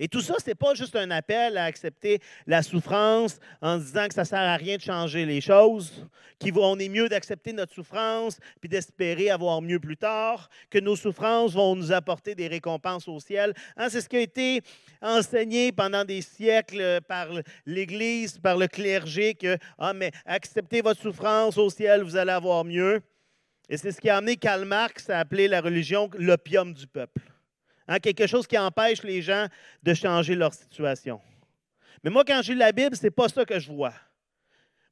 Et 0.00 0.08
tout 0.08 0.20
ça, 0.20 0.34
ce 0.38 0.50
n'est 0.50 0.54
pas 0.54 0.74
juste 0.74 0.94
un 0.96 1.11
appel 1.11 1.56
à 1.56 1.64
accepter 1.64 2.20
la 2.46 2.62
souffrance 2.62 3.38
en 3.61 3.78
disant 3.78 4.06
que 4.06 4.14
ça 4.14 4.22
ne 4.22 4.26
sert 4.26 4.38
à 4.38 4.56
rien 4.56 4.76
de 4.76 4.82
changer 4.82 5.26
les 5.26 5.40
choses, 5.40 6.06
qu'on 6.40 6.78
est 6.78 6.88
mieux 6.88 7.08
d'accepter 7.08 7.52
notre 7.52 7.74
souffrance 7.74 8.38
puis 8.61 8.68
d'espérer 8.68 9.30
avoir 9.30 9.61
mieux 9.61 9.80
plus 9.80 9.96
tard, 9.96 10.48
que 10.70 10.78
nos 10.78 10.96
souffrances 10.96 11.52
vont 11.52 11.74
nous 11.74 11.92
apporter 11.92 12.34
des 12.34 12.46
récompenses 12.46 13.08
au 13.08 13.18
ciel. 13.18 13.54
Hein, 13.76 13.88
c'est 13.88 14.00
ce 14.00 14.08
qui 14.08 14.16
a 14.16 14.20
été 14.20 14.61
enseigné 15.02 15.72
pendant 15.72 16.04
des 16.04 16.22
siècles 16.22 17.00
par 17.08 17.28
l'Église, 17.66 18.38
par 18.38 18.56
le 18.56 18.68
clergé, 18.68 19.34
que 19.34 19.58
ah, 19.78 19.92
mais 19.92 20.12
acceptez 20.24 20.80
votre 20.80 21.00
souffrance 21.00 21.58
au 21.58 21.70
ciel, 21.70 22.02
vous 22.02 22.16
allez 22.16 22.32
avoir 22.32 22.64
mieux. 22.64 23.00
Et 23.68 23.76
c'est 23.76 23.92
ce 23.92 24.00
qui 24.00 24.08
a 24.08 24.16
amené 24.16 24.37
Karl 24.37 24.64
Marx 24.64 25.11
à 25.11 25.18
appeler 25.18 25.46
la 25.46 25.61
religion 25.61 26.08
l'opium 26.14 26.72
du 26.72 26.87
peuple. 26.87 27.20
Hein, 27.88 27.98
quelque 27.98 28.27
chose 28.27 28.46
qui 28.46 28.59
empêche 28.59 29.03
les 29.03 29.22
gens 29.22 29.46
de 29.83 29.94
changer 29.94 30.35
leur 30.35 30.53
situation. 30.53 31.20
Mais 32.05 32.11
moi, 32.11 32.22
quand 32.24 32.42
je 32.42 32.53
lis 32.53 32.59
la 32.59 32.70
Bible, 32.70 32.94
ce 32.94 33.05
n'est 33.05 33.11
pas 33.11 33.29
ça 33.29 33.44
que 33.44 33.59
je 33.59 33.72
vois. 33.72 33.94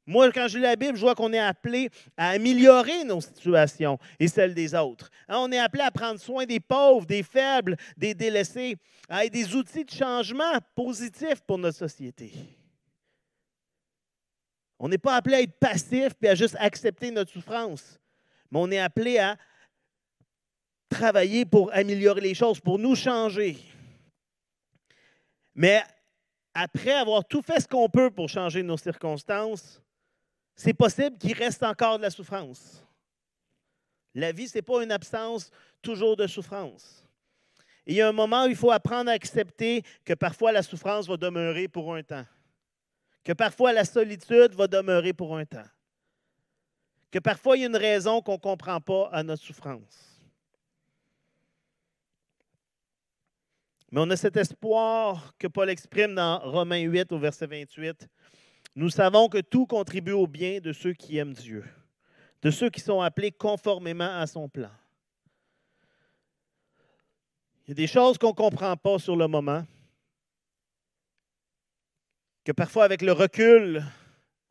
Moi, 0.05 0.31
quand 0.31 0.47
je 0.47 0.57
lis 0.57 0.63
la 0.63 0.75
Bible, 0.75 0.95
je 0.95 1.01
vois 1.01 1.13
qu'on 1.13 1.31
est 1.31 1.39
appelé 1.39 1.89
à 2.15 2.29
améliorer 2.29 3.03
nos 3.03 3.21
situations 3.21 3.99
et 4.19 4.27
celles 4.27 4.53
des 4.53 4.73
autres. 4.73 5.11
Hein, 5.29 5.37
on 5.39 5.51
est 5.51 5.59
appelé 5.59 5.83
à 5.83 5.91
prendre 5.91 6.19
soin 6.19 6.45
des 6.45 6.59
pauvres, 6.59 7.05
des 7.05 7.23
faibles, 7.23 7.77
des 7.95 8.13
délaissés, 8.13 8.77
à 9.07 9.25
être 9.25 9.33
des 9.33 9.55
outils 9.55 9.85
de 9.85 9.91
changement 9.91 10.57
positifs 10.75 11.41
pour 11.41 11.57
notre 11.57 11.77
société. 11.77 12.33
On 14.79 14.89
n'est 14.89 14.97
pas 14.97 15.15
appelé 15.15 15.35
à 15.35 15.41
être 15.41 15.59
passif 15.59 16.13
et 16.21 16.29
à 16.29 16.35
juste 16.35 16.55
accepter 16.59 17.11
notre 17.11 17.31
souffrance 17.31 17.99
mais 18.51 18.59
on 18.59 18.71
est 18.71 18.79
appelé 18.79 19.17
à 19.17 19.37
travailler 20.89 21.45
pour 21.45 21.73
améliorer 21.73 22.21
les 22.21 22.33
choses, 22.33 22.59
pour 22.59 22.79
nous 22.79 22.95
changer. 22.95 23.57
Mais 25.55 25.83
après 26.53 26.93
avoir 26.93 27.25
tout 27.25 27.41
fait 27.41 27.59
ce 27.59 27.67
qu'on 27.67 27.89
peut 27.89 28.11
pour 28.11 28.29
changer 28.29 28.63
nos 28.63 28.77
circonstances, 28.77 29.81
c'est 30.55 30.73
possible 30.73 31.17
qu'il 31.17 31.33
reste 31.33 31.63
encore 31.63 31.97
de 31.97 32.03
la 32.03 32.09
souffrance. 32.09 32.83
La 34.13 34.31
vie, 34.31 34.47
ce 34.47 34.57
n'est 34.57 34.63
pas 34.63 34.83
une 34.83 34.91
absence 34.91 35.51
toujours 35.81 36.15
de 36.15 36.25
souffrance. 36.25 37.03
il 37.85 37.95
y 37.95 38.01
a 38.01 38.07
un 38.07 38.11
moment 38.11 38.45
où 38.45 38.47
il 38.47 38.55
faut 38.55 38.71
apprendre 38.71 39.09
à 39.09 39.13
accepter 39.13 39.83
que 40.03 40.13
parfois 40.13 40.51
la 40.51 40.63
souffrance 40.63 41.07
va 41.07 41.17
demeurer 41.17 41.67
pour 41.67 41.93
un 41.93 42.03
temps, 42.03 42.25
que 43.23 43.33
parfois 43.33 43.71
la 43.73 43.85
solitude 43.85 44.53
va 44.55 44.67
demeurer 44.67 45.13
pour 45.13 45.37
un 45.37 45.45
temps 45.45 45.67
que 47.11 47.19
parfois 47.19 47.57
il 47.57 47.61
y 47.61 47.63
a 47.63 47.67
une 47.67 47.75
raison 47.75 48.21
qu'on 48.21 48.33
ne 48.33 48.37
comprend 48.37 48.81
pas 48.81 49.09
à 49.11 49.23
notre 49.23 49.43
souffrance. 49.43 50.16
Mais 53.97 54.03
on 54.03 54.11
a 54.11 54.15
cet 54.15 54.37
espoir 54.37 55.33
que 55.39 55.47
Paul 55.47 55.71
exprime 55.71 56.13
dans 56.13 56.37
Romains 56.37 56.81
8 56.81 57.11
au 57.13 57.17
verset 57.17 57.47
28. 57.47 58.07
Nous 58.75 58.91
savons 58.91 59.27
que 59.27 59.39
tout 59.39 59.65
contribue 59.65 60.11
au 60.11 60.27
bien 60.27 60.59
de 60.59 60.71
ceux 60.71 60.93
qui 60.93 61.17
aiment 61.17 61.33
Dieu, 61.33 61.65
de 62.43 62.51
ceux 62.51 62.69
qui 62.69 62.79
sont 62.79 63.01
appelés 63.01 63.31
conformément 63.31 64.19
à 64.19 64.27
son 64.27 64.49
plan. 64.49 64.69
Il 67.65 67.69
y 67.69 67.71
a 67.71 67.73
des 67.73 67.87
choses 67.87 68.19
qu'on 68.19 68.27
ne 68.27 68.33
comprend 68.33 68.77
pas 68.77 68.99
sur 68.99 69.15
le 69.15 69.27
moment, 69.27 69.65
que 72.45 72.51
parfois 72.51 72.83
avec 72.83 73.01
le 73.01 73.13
recul, 73.13 73.83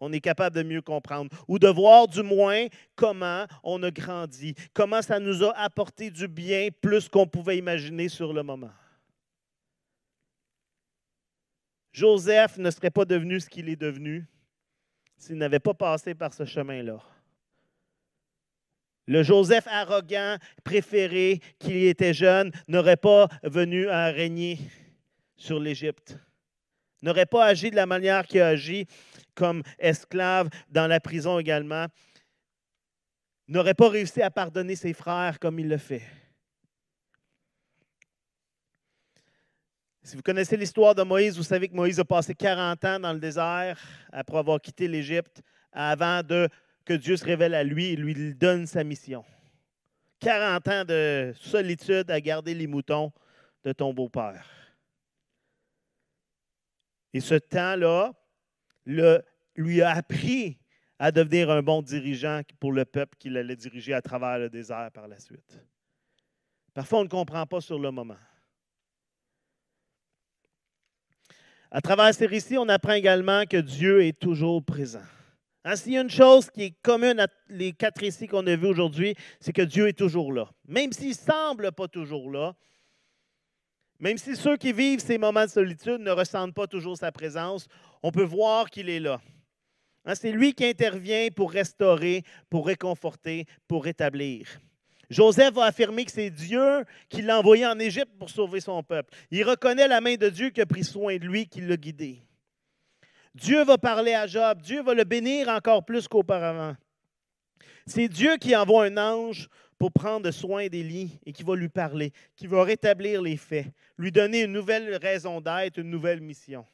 on 0.01 0.13
est 0.13 0.21
capable 0.21 0.57
de 0.57 0.65
mieux 0.65 0.83
comprendre 0.83 1.31
ou 1.47 1.61
de 1.61 1.69
voir 1.69 2.09
du 2.09 2.25
moins 2.25 2.67
comment 2.97 3.47
on 3.63 3.81
a 3.85 3.93
grandi, 3.93 4.57
comment 4.75 5.03
ça 5.03 5.21
nous 5.21 5.45
a 5.45 5.57
apporté 5.57 6.11
du 6.11 6.27
bien 6.27 6.71
plus 6.81 7.09
qu'on 7.09 7.29
pouvait 7.29 7.59
imaginer 7.59 8.09
sur 8.09 8.33
le 8.33 8.43
moment. 8.43 8.73
Joseph 11.97 12.59
ne 12.59 12.71
serait 12.71 12.91
pas 12.91 13.07
devenu 13.07 13.41
ce 13.41 13.49
qu'il 13.49 13.71
est 13.71 13.77
devenu 13.77 14.27
s'il 15.17 15.39
n'avait 15.39 15.61
pas 15.61 15.73
passé 15.73 16.15
par 16.15 16.35
ce 16.35 16.45
chemin-là. 16.45 17.03
Le 19.07 19.23
Joseph 19.23 19.67
arrogant, 19.67 20.37
préféré, 20.63 21.41
qui 21.59 21.87
était 21.87 22.13
jeune, 22.13 22.53
n'aurait 22.69 22.99
pas 22.99 23.29
venu 23.43 23.89
à 23.89 24.09
régner 24.09 24.59
sur 25.39 25.59
l'Égypte, 25.59 26.19
n'aurait 27.01 27.25
pas 27.25 27.47
agi 27.47 27.71
de 27.71 27.77
la 27.77 27.87
manière 27.87 28.27
qu'il 28.27 28.43
a 28.43 28.49
agi 28.49 28.87
comme 29.35 29.63
esclave 29.79 30.51
dans 30.69 30.89
la 30.89 31.01
prison 31.01 31.39
également, 31.39 31.87
n'aurait 33.49 33.73
pas 33.73 33.89
réussi 33.89 34.21
à 34.21 34.31
pardonner 34.31 34.77
ses 34.77 34.93
frères 34.93 35.39
comme 35.39 35.59
il 35.59 35.69
le 35.69 35.79
fait. 35.79 36.03
Si 40.07 40.14
vous 40.14 40.23
connaissez 40.23 40.57
l'histoire 40.57 40.95
de 40.95 41.03
Moïse, 41.03 41.37
vous 41.37 41.42
savez 41.42 41.66
que 41.66 41.75
Moïse 41.75 41.99
a 41.99 42.05
passé 42.05 42.33
40 42.33 42.85
ans 42.85 43.01
dans 43.01 43.12
le 43.12 43.19
désert 43.19 43.77
après 44.12 44.38
avoir 44.38 44.61
quitté 44.61 44.87
l'Égypte 44.87 45.42
avant 45.73 46.21
que 46.85 46.92
Dieu 46.92 47.16
se 47.16 47.25
révèle 47.25 47.55
à 47.55 47.64
lui 47.64 47.87
et 47.87 47.97
lui 47.97 48.33
donne 48.33 48.69
sa 48.69 48.85
mission. 48.85 49.25
40 50.21 50.69
ans 50.69 50.85
de 50.85 51.35
solitude 51.40 52.09
à 52.09 52.21
garder 52.21 52.55
les 52.55 52.69
moutons 52.69 53.12
de 53.64 53.73
ton 53.73 53.92
beau-père. 53.92 54.47
Et 57.12 57.19
ce 57.19 57.35
temps-là, 57.35 58.12
lui 58.87 59.83
a 59.83 59.90
appris 59.90 60.57
à 61.01 61.11
devenir 61.11 61.51
un 61.51 61.62
bon 61.62 61.83
dirigeant 61.83 62.42
pour 62.61 62.71
le 62.71 62.85
peuple 62.85 63.16
qu'il 63.19 63.37
allait 63.37 63.57
diriger 63.57 63.92
à 63.92 64.03
travers 64.03 64.38
le 64.38 64.51
désert 64.51 64.88
par 64.95 65.09
la 65.09 65.19
suite. 65.19 65.61
Parfois, 66.75 67.01
on 67.01 67.05
ne 67.05 67.09
comprend 67.09 67.45
pas 67.45 67.61
sur 67.61 67.81
le 67.81 67.90
moment. 67.90 68.14
À 71.71 71.81
travers 71.81 72.15
ces 72.15 72.27
récits, 72.27 72.59
on 72.59 72.69
apprend 72.69 72.93
également 72.93 73.45
que 73.45 73.57
Dieu 73.57 74.05
est 74.05 74.19
toujours 74.19 74.65
présent. 74.65 75.03
Hein, 75.65 75.75
s'il 75.75 75.95
y 75.95 75.99
a 75.99 76.03
une 76.03 76.11
chose 76.11 76.49
qui 76.49 76.63
est 76.63 76.75
commune 76.83 77.19
à 77.19 77.27
les 77.49 77.73
quatre 77.73 78.01
récits 78.01 78.29
qu'on 78.29 78.47
a 78.47 78.55
vus 78.55 78.69
aujourd'hui, 78.69 79.17
c'est 79.41 79.53
que 79.53 79.63
Dieu 79.63 79.89
est 79.89 79.99
toujours 79.99 80.33
là. 80.33 80.49
Même 80.69 80.93
s'il 80.93 81.09
ne 81.09 81.15
semble 81.15 81.73
pas 81.73 81.89
toujours 81.89 82.31
là, 82.31 82.55
même 83.99 84.19
si 84.19 84.37
ceux 84.37 84.57
qui 84.57 84.73
vivent 84.73 85.01
ces 85.01 85.19
moments 85.19 85.45
de 85.45 85.51
solitude 85.51 86.01
ne 86.01 86.11
ressentent 86.11 86.55
pas 86.55 86.67
toujours 86.67 86.97
sa 86.97 87.11
présence, 87.11 87.67
on 88.03 88.13
peut 88.13 88.23
voir 88.23 88.71
qu'il 88.71 88.89
est 88.89 89.01
là. 89.01 89.21
Hein, 90.05 90.15
c'est 90.15 90.31
lui 90.31 90.55
qui 90.55 90.65
intervient 90.65 91.29
pour 91.35 91.51
restaurer, 91.51 92.23
pour 92.49 92.67
réconforter, 92.67 93.47
pour 93.67 93.85
rétablir. 93.85 94.47
Joseph 95.09 95.55
va 95.55 95.64
affirmer 95.64 96.05
que 96.05 96.12
c'est 96.12 96.31
Dieu 96.31 96.85
qui 97.09 97.23
l'a 97.23 97.38
envoyé 97.38 97.66
en 97.66 97.79
Égypte 97.79 98.12
pour 98.19 98.31
sauver 98.31 98.61
son 98.61 98.83
peuple. 98.83 99.14
Il 99.31 99.45
reconnaît 99.45 99.88
la 99.88 100.01
main 100.01 100.16
de 100.16 100.29
Dieu 100.29 100.51
qui 100.51 100.61
a 100.61 100.66
pris 100.66 100.85
soin 100.85 101.16
de 101.16 101.25
lui, 101.25 101.47
qui 101.47 101.61
l'a 101.61 101.77
guidé. 101.77 102.23
Dieu 103.35 103.64
va 103.64 103.79
parler 103.79 104.14
à 104.14 104.27
Job, 104.27 104.62
Dieu 104.62 104.83
va 104.83 104.95
le 104.95 105.05
bénir 105.05 105.49
encore 105.49 105.85
plus 105.85 106.09
qu'auparavant. 106.09 106.75
C'est 107.87 108.09
Dieu 108.09 108.37
qui 108.38 108.57
envoie 108.57 108.87
un 108.87 108.97
ange 108.97 109.49
pour 109.79 109.92
prendre 109.92 110.31
soin 110.31 110.69
d'Élie 110.69 111.21
et 111.27 111.33
qui 111.33 111.42
va 111.42 111.55
lui 111.55 111.69
parler, 111.69 112.12
qui 112.35 112.47
va 112.47 112.64
rétablir 112.64 113.21
les 113.21 113.37
faits, 113.37 113.66
lui 113.99 114.11
donner 114.11 114.42
une 114.42 114.53
nouvelle 114.53 114.97
raison 114.97 115.40
d'être, 115.40 115.79
une 115.79 115.90
nouvelle 115.90 116.21
mission. 116.21 116.64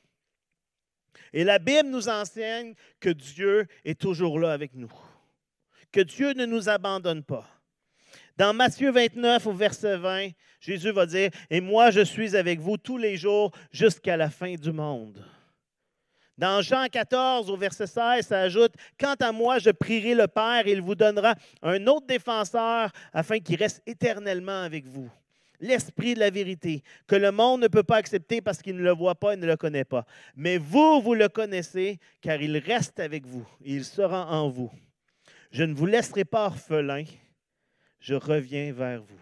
Et 1.33 1.45
la 1.45 1.59
Bible 1.59 1.89
nous 1.89 2.09
enseigne 2.09 2.75
que 3.01 3.11
Dieu 3.11 3.67
est 3.85 4.01
toujours 4.01 4.39
là 4.39 4.53
avec 4.53 4.75
nous, 4.75 4.93
que 5.91 6.01
Dieu 6.01 6.33
ne 6.33 6.47
nous 6.47 6.69
abandonne 6.69 7.25
pas. 7.25 7.47
Dans 8.37 8.55
Matthieu 8.55 8.91
29 8.91 9.47
au 9.47 9.53
verset 9.53 9.97
20, 9.97 10.29
Jésus 10.61 10.91
va 10.91 11.07
dire, 11.07 11.31
Et 11.51 11.61
moi 11.61 11.91
je 11.91 12.01
suis 12.01 12.37
avec 12.37 12.61
vous 12.61 12.77
tous 12.77 12.99
les 12.99 13.17
jours 13.17 13.53
jusqu'à 13.71 14.17
la 14.17 14.31
fin 14.31 14.55
du 14.55 14.73
monde. 14.73 15.23
Dans 16.39 16.63
Jean 16.63 16.87
14, 16.91 17.51
au 17.51 17.57
verset 17.57 17.87
16, 17.87 18.27
ça 18.27 18.41
ajoute 18.41 18.73
Quant 18.99 19.15
à 19.21 19.33
moi, 19.33 19.59
je 19.59 19.71
prierai 19.71 20.15
le 20.15 20.27
Père, 20.27 20.67
et 20.67 20.73
il 20.73 20.81
vous 20.81 20.95
donnera 20.95 21.35
un 21.63 21.87
autre 21.87 22.07
défenseur 22.07 22.91
afin 23.13 23.39
qu'il 23.39 23.57
reste 23.57 23.83
éternellement 23.87 24.63
avec 24.63 24.87
vous. 24.87 25.11
l'Esprit 25.61 26.15
de 26.15 26.19
la 26.19 26.31
vérité, 26.31 26.83
que 27.07 27.15
le 27.15 27.31
monde 27.31 27.63
ne 27.63 27.69
peut 27.69 27.85
pas 27.85 27.99
accepter 27.99 28.41
parce 28.41 28.61
qu'il 28.61 28.75
ne 28.75 28.83
le 28.83 28.91
voit 28.91 29.15
pas 29.15 29.35
et 29.35 29.37
ne 29.37 29.47
le 29.47 29.57
connaît 29.57 29.85
pas. 29.85 30.05
Mais 30.35 30.59
vous, 30.59 31.01
vous 31.01 31.15
le 31.15 31.29
connaissez, 31.29 32.01
car 32.21 32.43
il 32.43 32.59
reste 32.59 32.99
avec 32.99 33.25
vous 33.25 33.47
et 33.65 33.75
il 33.75 33.85
sera 33.85 34.27
en 34.27 34.49
vous. 34.49 34.73
Je 35.53 35.63
ne 35.63 35.75
vous 35.75 35.87
laisserai 35.87 36.25
pas 36.25 36.47
orphelin, 36.47 37.05
je 38.03 38.15
reviens 38.15 38.73
vers 38.73 39.01
vous. 39.01 39.21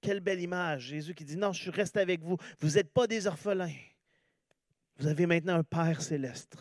Quelle 0.00 0.20
belle 0.20 0.40
image, 0.40 0.86
Jésus 0.86 1.14
qui 1.14 1.24
dit, 1.24 1.36
non, 1.36 1.52
je 1.52 1.70
reste 1.70 1.98
avec 1.98 2.22
vous. 2.22 2.38
Vous 2.58 2.70
n'êtes 2.70 2.90
pas 2.92 3.06
des 3.06 3.26
orphelins. 3.26 3.76
Vous 4.96 5.06
avez 5.06 5.26
maintenant 5.26 5.56
un 5.56 5.62
Père 5.62 6.00
céleste. 6.00 6.56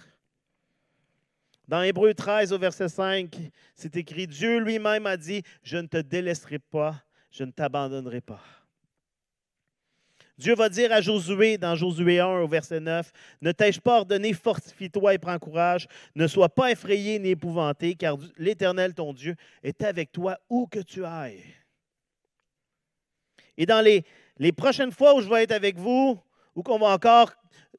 Dans 1.68 1.82
Hébreu 1.82 2.14
13 2.14 2.52
au 2.52 2.60
verset 2.60 2.90
5, 2.90 3.38
c'est 3.76 3.96
écrit, 3.96 4.28
Dieu 4.28 4.60
lui-même 4.60 5.06
a 5.06 5.16
dit, 5.16 5.44
je 5.64 5.78
ne 5.78 5.88
te 5.88 5.98
délaisserai 5.98 6.60
pas, 6.60 7.02
je 7.32 7.44
ne 7.44 7.52
t'abandonnerai 7.52 8.22
pas. 8.22 8.42
Dieu 10.40 10.56
va 10.56 10.70
dire 10.70 10.90
à 10.94 11.02
Josué, 11.02 11.58
dans 11.58 11.76
Josué 11.76 12.22
1 12.22 12.40
au 12.40 12.48
verset 12.48 12.80
9, 12.80 13.12
Ne 13.42 13.52
t'ai-je 13.52 13.82
pas 13.82 13.98
ordonné, 13.98 14.32
fortifie-toi 14.32 15.16
et 15.16 15.18
prends 15.18 15.38
courage, 15.38 15.86
ne 16.16 16.28
sois 16.28 16.48
pas 16.48 16.72
effrayé 16.72 17.20
ni 17.20 17.32
épouvanté, 17.32 17.94
car 17.96 18.16
l'Éternel, 18.38 18.94
ton 18.94 19.12
Dieu, 19.12 19.36
est 19.64 19.84
avec 19.84 20.14
toi 20.14 20.38
où 20.50 20.66
que 20.66 20.80
tu 20.80 21.04
ailles. 21.04 21.44
Et 23.58 23.66
dans 23.66 23.82
les, 23.82 24.06
les 24.38 24.54
prochaines 24.54 24.94
fois 24.94 25.14
où 25.14 25.20
je 25.20 25.28
vais 25.28 25.44
être 25.44 25.52
avec 25.52 25.78
vous, 25.78 26.18
ou 26.56 26.64
qu'on 26.64 26.80
va 26.80 26.88
encore 26.88 27.34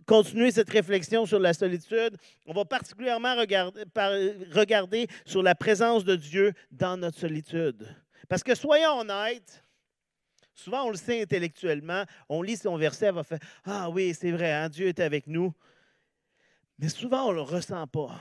continuer 0.05 0.51
cette 0.51 0.69
réflexion 0.69 1.25
sur 1.25 1.39
la 1.39 1.55
solitude, 1.55 2.19
on 2.45 2.53
va 2.53 2.67
particulièrement 2.67 3.37
regarder, 3.37 3.85
regarder 4.53 5.07
sur 5.25 5.43
la 5.43 5.55
présence 5.55 6.05
de 6.05 6.15
Dieu 6.15 6.53
dans 6.71 6.99
notre 6.99 7.19
solitude. 7.19 7.89
Parce 8.29 8.43
que 8.43 8.55
soyons 8.55 8.99
honnêtes, 8.99 9.65
souvent 10.61 10.85
on 10.85 10.91
le 10.91 10.97
sait 10.97 11.23
intellectuellement, 11.23 12.05
on 12.29 12.43
lit 12.43 12.57
son 12.57 12.77
verset, 12.77 13.11
on 13.11 13.15
va 13.15 13.25
faire 13.25 13.39
Ah 13.65 13.91
oui, 13.91 14.15
c'est 14.15 14.31
vrai, 14.31 14.53
hein, 14.53 14.69
Dieu 14.69 14.89
est 14.89 15.01
avec 15.01 15.27
nous. 15.27 15.53
Mais 16.79 16.89
souvent 16.89 17.27
on 17.27 17.31
ne 17.31 17.37
le 17.37 17.43
ressent 17.43 17.87
pas. 17.87 18.21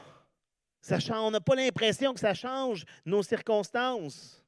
On 1.12 1.32
n'a 1.32 1.42
pas 1.42 1.56
l'impression 1.56 2.14
que 2.14 2.20
ça 2.20 2.34
change 2.34 2.86
nos 3.06 3.22
circonstances 3.22 4.40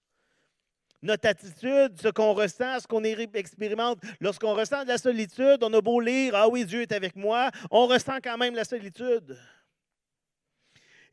notre 1.01 1.27
attitude, 1.27 1.99
ce 1.99 2.10
qu'on 2.10 2.34
ressent, 2.34 2.80
ce 2.80 2.88
qu'on 2.88 3.04
expérimente. 3.04 3.99
Lorsqu'on 4.19 4.54
ressent 4.54 4.84
de 4.84 4.89
la 4.89 4.97
solitude, 4.97 5.58
on 5.62 5.73
a 5.73 5.82
beau 5.82 5.99
lire 5.99 6.34
Ah 6.36 6.47
oui, 6.47 6.65
Dieu 6.65 6.82
est 6.82 6.91
avec 6.91 7.15
moi, 7.15 7.49
on 7.71 7.88
ressent 7.88 8.17
quand 8.23 8.38
même 8.38 8.56
la 8.56 8.65
solitude. 8.65 9.38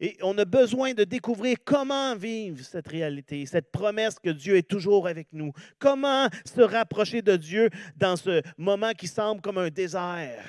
Et 0.00 0.16
on 0.22 0.37
a 0.38 0.44
besoin 0.44 0.94
de 0.94 1.04
découvrir 1.04 1.56
comment 1.64 2.14
vivre 2.14 2.64
cette 2.64 2.87
réalité, 2.88 3.46
cette 3.46 3.72
promesse 3.72 4.18
que 4.18 4.30
Dieu 4.30 4.56
est 4.56 4.68
toujours 4.68 5.08
avec 5.08 5.28
nous. 5.32 5.52
Comment 5.78 6.28
se 6.44 6.61
rapprocher 6.61 7.20
de 7.20 7.37
Dieu 7.37 7.68
dans 7.96 8.16
ce 8.16 8.42
moment 8.56 8.92
qui 8.92 9.08
semble 9.08 9.40
comme 9.40 9.58
un 9.58 9.70
désert. 9.70 10.44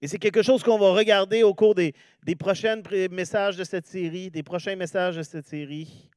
Et 0.00 0.08
c'est 0.08 0.18
quelque 0.18 0.42
chose 0.42 0.62
qu'on 0.62 0.78
va 0.78 0.92
regarder 0.92 1.42
au 1.42 1.52
cours 1.54 1.74
des, 1.74 1.92
des 2.22 2.36
prochains 2.36 2.80
messages 3.10 3.56
de 3.56 3.64
cette 3.64 3.86
série, 3.86 4.30
des 4.30 4.44
prochains 4.44 4.76
messages 4.76 5.16
de 5.16 5.22
cette 5.22 5.46
série 5.46 6.08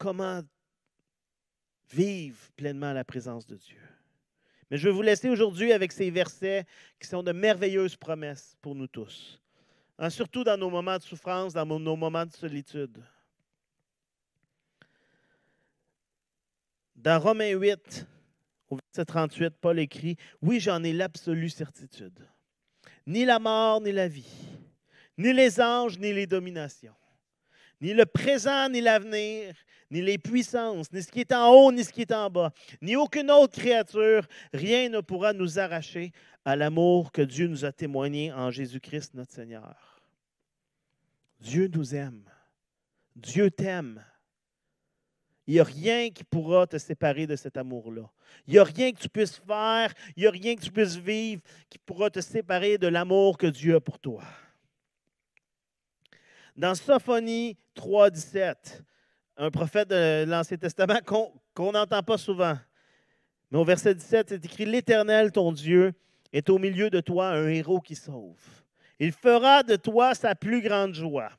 comment 0.00 0.40
vivre 1.90 2.50
pleinement 2.56 2.92
la 2.92 3.04
présence 3.04 3.46
de 3.46 3.56
Dieu. 3.56 3.89
Mais 4.70 4.78
je 4.78 4.88
vais 4.88 4.94
vous 4.94 5.02
laisser 5.02 5.28
aujourd'hui 5.28 5.72
avec 5.72 5.90
ces 5.90 6.10
versets 6.10 6.64
qui 7.00 7.08
sont 7.08 7.22
de 7.22 7.32
merveilleuses 7.32 7.96
promesses 7.96 8.56
pour 8.62 8.74
nous 8.74 8.86
tous, 8.86 9.40
hein, 9.98 10.10
surtout 10.10 10.44
dans 10.44 10.56
nos 10.56 10.70
moments 10.70 10.96
de 10.96 11.02
souffrance, 11.02 11.52
dans 11.52 11.66
nos 11.66 11.96
moments 11.96 12.26
de 12.26 12.32
solitude. 12.32 13.02
Dans 16.94 17.18
Romains 17.18 17.52
8, 17.52 18.06
au 18.68 18.76
verset 18.76 19.04
38, 19.06 19.54
Paul 19.60 19.78
écrit, 19.78 20.16
Oui, 20.42 20.60
j'en 20.60 20.84
ai 20.84 20.92
l'absolue 20.92 21.48
certitude. 21.48 22.26
Ni 23.06 23.24
la 23.24 23.38
mort, 23.38 23.80
ni 23.80 23.90
la 23.90 24.06
vie, 24.06 24.30
ni 25.18 25.32
les 25.32 25.60
anges, 25.60 25.98
ni 25.98 26.12
les 26.12 26.26
dominations, 26.26 26.94
ni 27.80 27.94
le 27.94 28.06
présent, 28.06 28.68
ni 28.68 28.80
l'avenir, 28.80 29.54
ni 29.90 30.02
les 30.02 30.18
puissances, 30.18 30.92
ni 30.92 31.02
ce 31.02 31.10
qui 31.10 31.20
est 31.20 31.32
en 31.32 31.48
haut, 31.48 31.72
ni 31.72 31.84
ce 31.84 31.92
qui 31.92 32.02
est 32.02 32.12
en 32.12 32.30
bas, 32.30 32.52
ni 32.80 32.96
aucune 32.96 33.30
autre 33.30 33.58
créature, 33.58 34.26
rien 34.52 34.88
ne 34.88 35.00
pourra 35.00 35.32
nous 35.32 35.58
arracher 35.58 36.12
à 36.44 36.56
l'amour 36.56 37.12
que 37.12 37.22
Dieu 37.22 37.48
nous 37.48 37.64
a 37.64 37.72
témoigné 37.72 38.32
en 38.32 38.50
Jésus-Christ 38.50 39.14
notre 39.14 39.32
Seigneur. 39.32 40.00
Dieu 41.40 41.70
nous 41.72 41.94
aime. 41.94 42.24
Dieu 43.16 43.50
t'aime. 43.50 44.04
Il 45.46 45.54
n'y 45.54 45.60
a 45.60 45.64
rien 45.64 46.10
qui 46.10 46.22
pourra 46.22 46.66
te 46.66 46.78
séparer 46.78 47.26
de 47.26 47.34
cet 47.34 47.56
amour-là. 47.56 48.08
Il 48.46 48.52
n'y 48.52 48.58
a 48.58 48.64
rien 48.64 48.92
que 48.92 49.00
tu 49.00 49.08
puisses 49.08 49.36
faire, 49.36 49.92
il 50.16 50.20
n'y 50.20 50.26
a 50.26 50.30
rien 50.30 50.54
que 50.54 50.60
tu 50.60 50.70
puisses 50.70 50.96
vivre 50.96 51.42
qui 51.68 51.78
pourra 51.78 52.08
te 52.10 52.20
séparer 52.20 52.78
de 52.78 52.86
l'amour 52.86 53.36
que 53.36 53.48
Dieu 53.48 53.74
a 53.74 53.80
pour 53.80 53.98
toi. 53.98 54.22
Dans 56.60 56.74
Sophonie 56.74 57.56
3, 57.72 58.10
17, 58.10 58.84
un 59.38 59.50
prophète 59.50 59.88
de 59.88 60.26
l'Ancien 60.28 60.58
Testament 60.58 60.98
qu'on 61.54 61.72
n'entend 61.72 62.02
pas 62.02 62.18
souvent. 62.18 62.54
Mais 63.50 63.56
au 63.56 63.64
verset 63.64 63.94
17, 63.94 64.28
c'est 64.28 64.44
écrit 64.44 64.66
L'Éternel, 64.66 65.32
ton 65.32 65.52
Dieu, 65.52 65.94
est 66.34 66.50
au 66.50 66.58
milieu 66.58 66.90
de 66.90 67.00
toi 67.00 67.28
un 67.28 67.48
héros 67.48 67.80
qui 67.80 67.94
sauve. 67.94 68.44
Il 68.98 69.12
fera 69.12 69.62
de 69.62 69.76
toi 69.76 70.14
sa 70.14 70.34
plus 70.34 70.60
grande 70.60 70.92
joie 70.92 71.30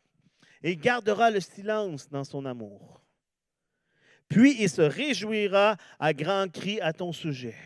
et 0.64 0.76
gardera 0.76 1.30
le 1.30 1.40
silence 1.40 2.10
dans 2.10 2.24
son 2.24 2.44
amour. 2.48 3.04
Puis 4.28 4.56
il 4.60 4.72
se 4.72 4.82
réjouira 4.82 5.78
à 6.00 6.14
grands 6.14 6.48
cris 6.48 6.82
à 6.82 6.94
ton 6.94 7.12
sujet. 7.12 7.58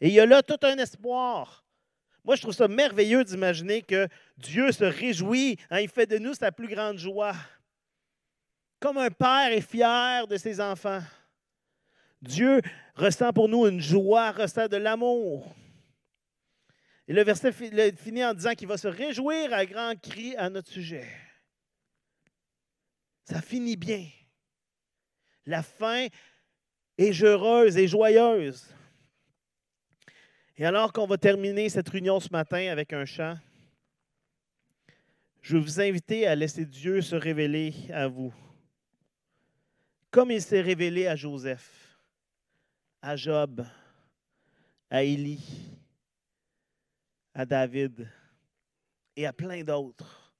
Et 0.00 0.06
il 0.06 0.14
y 0.14 0.20
a 0.20 0.26
là 0.26 0.40
tout 0.40 0.60
un 0.62 0.78
espoir. 0.78 1.63
Moi, 2.24 2.36
je 2.36 2.42
trouve 2.42 2.54
ça 2.54 2.68
merveilleux 2.68 3.24
d'imaginer 3.24 3.82
que 3.82 4.08
Dieu 4.38 4.72
se 4.72 4.84
réjouit, 4.84 5.58
hein, 5.70 5.80
il 5.80 5.88
fait 5.88 6.06
de 6.06 6.18
nous 6.18 6.34
sa 6.34 6.50
plus 6.50 6.68
grande 6.68 6.98
joie 6.98 7.34
comme 8.84 8.98
un 8.98 9.10
père 9.10 9.50
est 9.50 9.62
fier 9.62 10.26
de 10.26 10.36
ses 10.36 10.60
enfants. 10.60 11.02
Dieu 12.20 12.60
ressent 12.94 13.32
pour 13.32 13.48
nous 13.48 13.66
une 13.66 13.80
joie, 13.80 14.30
ressent 14.30 14.68
de 14.68 14.76
l'amour. 14.76 15.56
Et 17.08 17.14
le 17.14 17.24
verset 17.24 17.50
finit 17.50 18.22
en 18.22 18.34
disant 18.34 18.52
qu'il 18.52 18.68
va 18.68 18.76
se 18.76 18.88
réjouir 18.88 19.54
à 19.54 19.64
grands 19.64 19.96
cris 19.96 20.36
à 20.36 20.50
notre 20.50 20.68
sujet. 20.68 21.08
Ça 23.24 23.40
finit 23.40 23.76
bien. 23.78 24.06
La 25.46 25.62
fin 25.62 26.08
est 26.98 27.22
heureuse 27.22 27.78
et 27.78 27.88
joyeuse. 27.88 28.66
Et 30.56 30.64
alors 30.64 30.92
qu'on 30.92 31.06
va 31.06 31.18
terminer 31.18 31.68
cette 31.68 31.88
réunion 31.88 32.20
ce 32.20 32.30
matin 32.30 32.68
avec 32.70 32.92
un 32.92 33.04
chant, 33.04 33.34
je 35.42 35.56
vais 35.56 35.62
vous 35.62 35.80
inviter 35.80 36.26
à 36.26 36.34
laisser 36.34 36.64
Dieu 36.64 37.00
se 37.02 37.16
révéler 37.16 37.74
à 37.92 38.08
vous 38.08 38.32
comme 40.14 40.30
il 40.30 40.40
s'est 40.40 40.60
révélé 40.60 41.08
à 41.08 41.16
Joseph, 41.16 41.98
à 43.02 43.16
Job, 43.16 43.66
à 44.88 45.02
Élie, 45.02 45.44
à 47.34 47.44
David 47.44 48.08
et 49.16 49.26
à 49.26 49.32
plein 49.32 49.64
d'autres. 49.64 50.32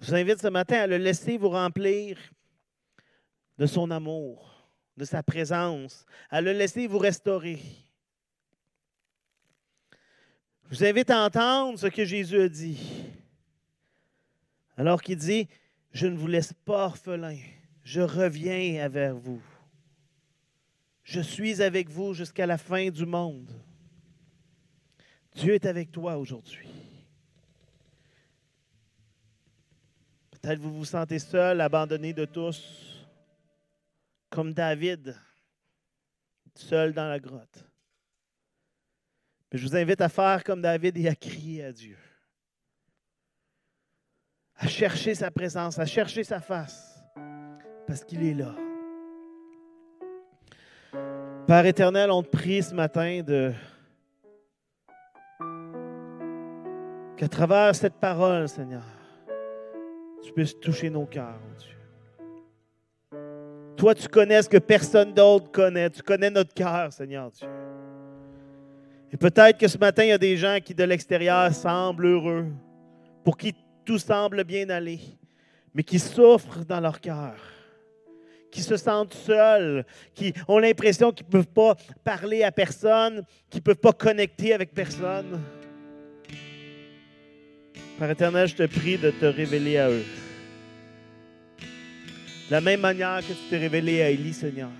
Je 0.00 0.06
vous 0.08 0.14
invite 0.16 0.40
ce 0.40 0.48
matin 0.48 0.80
à 0.80 0.86
le 0.88 0.96
laisser 0.96 1.38
vous 1.38 1.50
remplir 1.50 2.18
de 3.58 3.66
son 3.66 3.92
amour, 3.92 4.68
de 4.96 5.04
sa 5.04 5.22
présence, 5.22 6.04
à 6.30 6.40
le 6.40 6.50
laisser 6.50 6.88
vous 6.88 6.98
restaurer. 6.98 7.62
Je 10.70 10.76
vous 10.76 10.84
invite 10.84 11.10
à 11.10 11.24
entendre 11.24 11.78
ce 11.78 11.88
que 11.88 12.04
Jésus 12.04 12.40
a 12.40 12.48
dit. 12.48 12.80
Alors 14.76 15.02
qu'il 15.02 15.18
dit, 15.18 15.48
je 15.92 16.06
ne 16.06 16.16
vous 16.16 16.28
laisse 16.28 16.52
pas 16.64 16.86
orphelin 16.86 17.36
je 17.90 18.00
reviens 18.00 18.88
vers 18.88 19.16
vous. 19.16 19.42
Je 21.02 21.20
suis 21.20 21.60
avec 21.60 21.88
vous 21.88 22.14
jusqu'à 22.14 22.46
la 22.46 22.56
fin 22.56 22.88
du 22.88 23.04
monde. 23.04 23.50
Dieu 25.34 25.54
est 25.54 25.66
avec 25.66 25.90
toi 25.90 26.16
aujourd'hui. 26.16 26.68
Peut-être 30.30 30.60
vous 30.60 30.72
vous 30.72 30.84
sentez 30.84 31.18
seul, 31.18 31.60
abandonné 31.60 32.12
de 32.12 32.24
tous, 32.24 33.04
comme 34.28 34.54
David, 34.54 35.16
seul 36.54 36.92
dans 36.92 37.08
la 37.08 37.18
grotte. 37.18 37.69
Mais 39.52 39.58
je 39.58 39.66
vous 39.66 39.76
invite 39.76 40.00
à 40.00 40.08
faire 40.08 40.44
comme 40.44 40.62
David 40.62 40.96
et 40.96 41.08
à 41.08 41.14
crier 41.14 41.64
à 41.64 41.72
Dieu, 41.72 41.98
à 44.56 44.68
chercher 44.68 45.14
sa 45.14 45.30
présence, 45.30 45.78
à 45.78 45.86
chercher 45.86 46.24
sa 46.24 46.40
face 46.40 46.90
parce 47.86 48.04
qu'il 48.04 48.24
est 48.24 48.34
là. 48.34 48.54
Père 51.48 51.66
éternel, 51.66 52.12
on 52.12 52.22
te 52.22 52.28
prie 52.28 52.62
ce 52.62 52.72
matin 52.72 53.22
de 53.26 53.52
qu'à 57.16 57.26
travers 57.26 57.74
cette 57.74 57.94
parole, 57.94 58.48
Seigneur, 58.48 58.84
tu 60.22 60.32
puisses 60.32 60.58
toucher 60.60 60.88
nos 60.88 61.04
cœurs, 61.06 61.40
Dieu. 61.58 63.18
Toi, 63.76 63.94
tu 63.96 64.06
connais 64.06 64.42
ce 64.42 64.48
que 64.48 64.58
personne 64.58 65.12
d'autre 65.12 65.50
connaît. 65.50 65.90
Tu 65.90 66.02
connais 66.02 66.30
notre 66.30 66.54
cœur, 66.54 66.92
Seigneur 66.92 67.30
Dieu. 67.30 67.48
Et 69.12 69.16
peut-être 69.16 69.58
que 69.58 69.66
ce 69.66 69.78
matin, 69.78 70.04
il 70.04 70.08
y 70.08 70.12
a 70.12 70.18
des 70.18 70.36
gens 70.36 70.58
qui, 70.64 70.74
de 70.74 70.84
l'extérieur, 70.84 71.52
semblent 71.52 72.06
heureux, 72.06 72.46
pour 73.24 73.36
qui 73.36 73.54
tout 73.84 73.98
semble 73.98 74.44
bien 74.44 74.68
aller, 74.70 75.00
mais 75.74 75.82
qui 75.82 75.98
souffrent 75.98 76.64
dans 76.64 76.80
leur 76.80 77.00
cœur, 77.00 77.34
qui 78.50 78.62
se 78.62 78.76
sentent 78.76 79.14
seuls, 79.14 79.84
qui 80.14 80.32
ont 80.46 80.58
l'impression 80.58 81.10
qu'ils 81.12 81.26
ne 81.26 81.32
peuvent 81.32 81.48
pas 81.48 81.74
parler 82.04 82.44
à 82.44 82.52
personne, 82.52 83.24
qu'ils 83.48 83.60
ne 83.60 83.64
peuvent 83.64 83.76
pas 83.76 83.92
connecter 83.92 84.54
avec 84.54 84.72
personne. 84.72 85.40
Père 87.98 88.10
éternel, 88.10 88.48
je 88.48 88.54
te 88.54 88.66
prie 88.66 88.96
de 88.96 89.10
te 89.10 89.26
révéler 89.26 89.76
à 89.76 89.90
eux. 89.90 90.04
De 92.48 92.52
la 92.52 92.60
même 92.60 92.80
manière 92.80 93.20
que 93.20 93.32
tu 93.32 93.48
t'es 93.50 93.58
révélé 93.58 94.02
à 94.02 94.10
Élie, 94.10 94.32
Seigneur. 94.32 94.70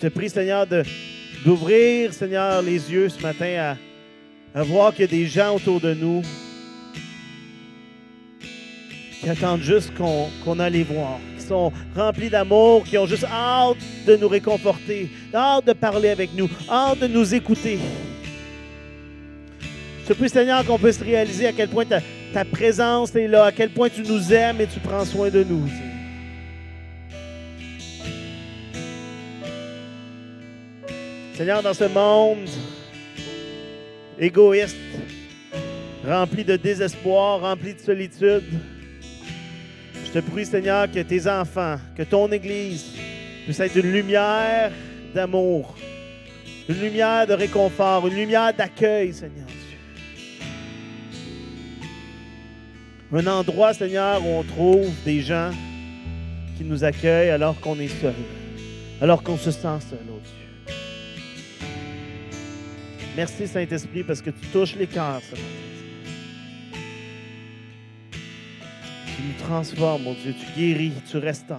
Te 0.00 0.06
prie, 0.06 0.30
Seigneur, 0.30 0.66
d'ouvrir, 1.44 2.14
Seigneur, 2.14 2.62
les 2.62 2.90
yeux 2.90 3.10
ce 3.10 3.20
matin 3.20 3.76
à, 4.54 4.62
voir 4.62 4.94
qu'il 4.94 5.02
y 5.02 5.04
a 5.04 5.10
des 5.10 5.26
gens 5.26 5.56
autour 5.56 5.78
de 5.80 5.92
nous 5.92 6.22
qui 9.20 9.28
attendent 9.28 9.60
juste 9.60 9.92
qu'on 9.94 10.58
aille 10.58 10.72
les 10.72 10.82
voir, 10.82 11.18
qui 11.36 11.44
sont 11.44 11.70
remplis 11.94 12.30
d'amour, 12.30 12.84
qui 12.84 12.96
ont 12.96 13.06
juste 13.06 13.24
hâte 13.24 13.76
de 14.06 14.16
nous 14.16 14.28
réconforter, 14.28 15.10
hâte 15.34 15.66
de 15.66 15.74
parler 15.74 16.08
avec 16.08 16.30
nous, 16.34 16.48
hâte 16.70 17.00
de 17.00 17.06
nous 17.06 17.34
écouter. 17.34 17.78
Je 20.02 20.08
te 20.08 20.12
prie, 20.14 20.30
Seigneur, 20.30 20.64
qu'on 20.64 20.78
puisse 20.78 21.02
réaliser 21.02 21.46
à 21.46 21.52
quel 21.52 21.68
point 21.68 21.84
ta, 21.84 22.00
ta 22.32 22.46
présence 22.46 23.14
est 23.14 23.28
là, 23.28 23.44
à 23.44 23.52
quel 23.52 23.68
point 23.68 23.90
tu 23.90 24.00
nous 24.00 24.32
aimes 24.32 24.62
et 24.62 24.66
tu 24.66 24.80
prends 24.80 25.04
soin 25.04 25.28
de 25.28 25.44
nous. 25.44 25.68
Seigneur, 31.40 31.62
dans 31.62 31.72
ce 31.72 31.84
monde 31.84 32.50
égoïste, 34.18 34.76
rempli 36.06 36.44
de 36.44 36.56
désespoir, 36.56 37.40
rempli 37.40 37.72
de 37.72 37.80
solitude, 37.80 38.44
je 40.04 40.10
te 40.10 40.18
prie, 40.18 40.44
Seigneur, 40.44 40.92
que 40.92 41.00
tes 41.00 41.26
enfants, 41.26 41.76
que 41.96 42.02
ton 42.02 42.30
Église 42.30 42.94
puisse 43.46 43.58
être 43.58 43.74
une 43.76 43.90
lumière 43.90 44.70
d'amour, 45.14 45.74
une 46.68 46.78
lumière 46.78 47.26
de 47.26 47.32
réconfort, 47.32 48.06
une 48.06 48.16
lumière 48.16 48.52
d'accueil, 48.52 49.14
Seigneur. 49.14 49.48
Un 53.14 53.26
endroit, 53.26 53.72
Seigneur, 53.72 54.22
où 54.22 54.28
on 54.28 54.42
trouve 54.42 54.92
des 55.06 55.22
gens 55.22 55.52
qui 56.58 56.64
nous 56.64 56.84
accueillent 56.84 57.30
alors 57.30 57.58
qu'on 57.60 57.80
est 57.80 57.88
seul, 57.88 58.12
alors 59.00 59.22
qu'on 59.22 59.38
se 59.38 59.50
sent 59.50 59.80
seul, 59.88 60.00
oh 60.10 60.20
Dieu. 60.22 60.39
Merci, 63.16 63.46
Saint-Esprit, 63.46 64.04
parce 64.04 64.22
que 64.22 64.30
tu 64.30 64.46
touches 64.52 64.76
les 64.76 64.86
cœurs 64.86 65.20
ce 65.22 65.32
matin. 65.32 65.44
Tu 69.06 69.22
nous 69.22 69.46
transformes, 69.46 70.02
mon 70.02 70.14
Dieu. 70.14 70.34
Tu 70.38 70.60
guéris, 70.60 70.92
tu 71.10 71.18
restaures. 71.18 71.58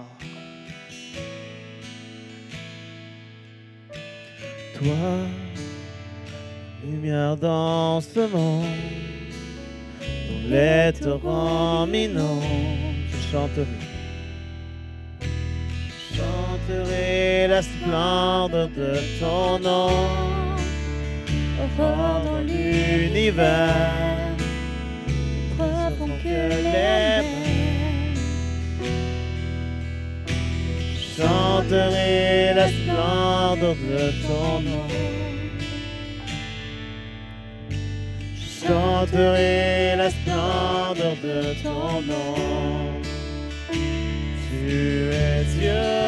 Toi, 4.74 5.26
lumière 6.84 7.36
dans 7.36 8.00
ce 8.00 8.20
monde 8.20 8.66
les 10.48 10.92
torrents 11.00 11.86
je 11.86 13.18
chanterai. 13.30 13.66
Chanterai 16.14 17.48
la 17.48 17.62
splendeur 17.62 18.68
de 18.68 18.98
ton 19.20 19.58
nom, 19.58 19.90
fort 21.76 22.22
dans 22.24 22.40
l'univers, 22.40 23.74
preuve 25.56 26.10
que 26.22 26.38
les 26.50 27.22
Je 30.94 31.22
chanterai 31.22 32.54
la 32.54 32.68
splendeur 32.68 33.74
de 33.74 34.26
ton 34.26 34.60
nom. 34.60 35.02
chanterai 38.66 39.96
la 39.96 40.10
splendeur 40.10 41.16
de 41.22 41.62
ton 41.62 42.02
nom. 42.02 42.34
Tu 43.70 45.10
es 45.10 45.44
Dieu, 45.58 46.02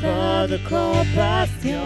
fin 0.00 0.46
de 0.46 0.58
compassion, 0.68 1.84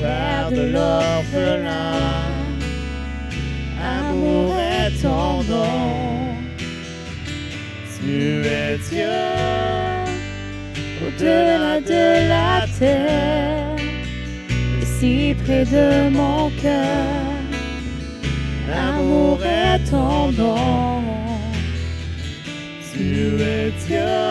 Père 0.00 0.50
de 0.50 0.72
l'orphelin. 0.72 2.28
Amour 3.82 4.56
est 4.58 5.02
ton 5.02 5.42
nom. 5.42 6.36
Tu 8.00 8.44
es 8.46 8.78
Dieu, 8.90 9.18
au-delà 11.04 11.80
de 11.80 12.28
la 12.28 12.66
terre 12.78 13.68
si 14.98 15.34
près 15.44 15.64
de 15.64 16.08
mon 16.10 16.50
cœur. 16.62 17.06
Amour 18.72 19.38
est 19.44 19.78
ton 19.90 20.32
nom, 20.32 21.02
tu 22.92 23.40
es 23.40 23.72
Dieu. 23.86 24.27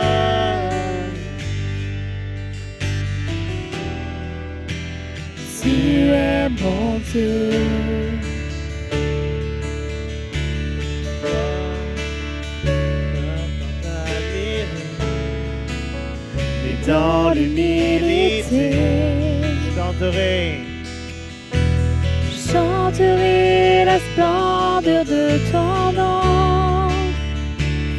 Dans 16.87 17.31
l'humilité 17.31 18.71
chanterai. 19.75 20.59
Je 22.31 22.51
chanterai 22.51 23.85
la 23.85 23.99
splendeur 23.99 25.03
de 25.05 25.37
ton 25.51 25.91
nom, 25.99 26.89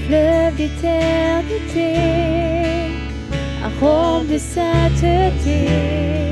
fleuve 0.07 0.55
d'éternité, 0.57 1.95
arôme 3.63 4.27
de 4.27 4.39
sainteté. 4.39 6.28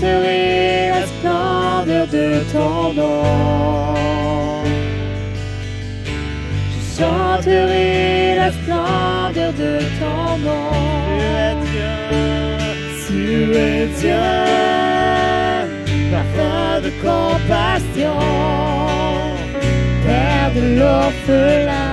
Je 0.00 0.06
chanterai 0.06 0.88
la 0.88 1.06
splendeur 1.06 2.06
de 2.06 2.42
ton 2.52 2.94
nom. 2.94 4.64
Je 6.72 6.80
chanterai 6.96 8.34
la 8.36 8.50
splendeur 8.50 9.52
de 9.52 9.78
ton 10.00 10.38
nom. 10.38 10.70
Tu 13.06 13.52
es 13.54 13.86
Dieu, 14.00 14.24
parfum 16.10 16.80
de 16.80 16.90
compassion, 17.02 18.20
Père 20.06 20.50
de 20.54 20.78
l'orphelin, 20.78 21.92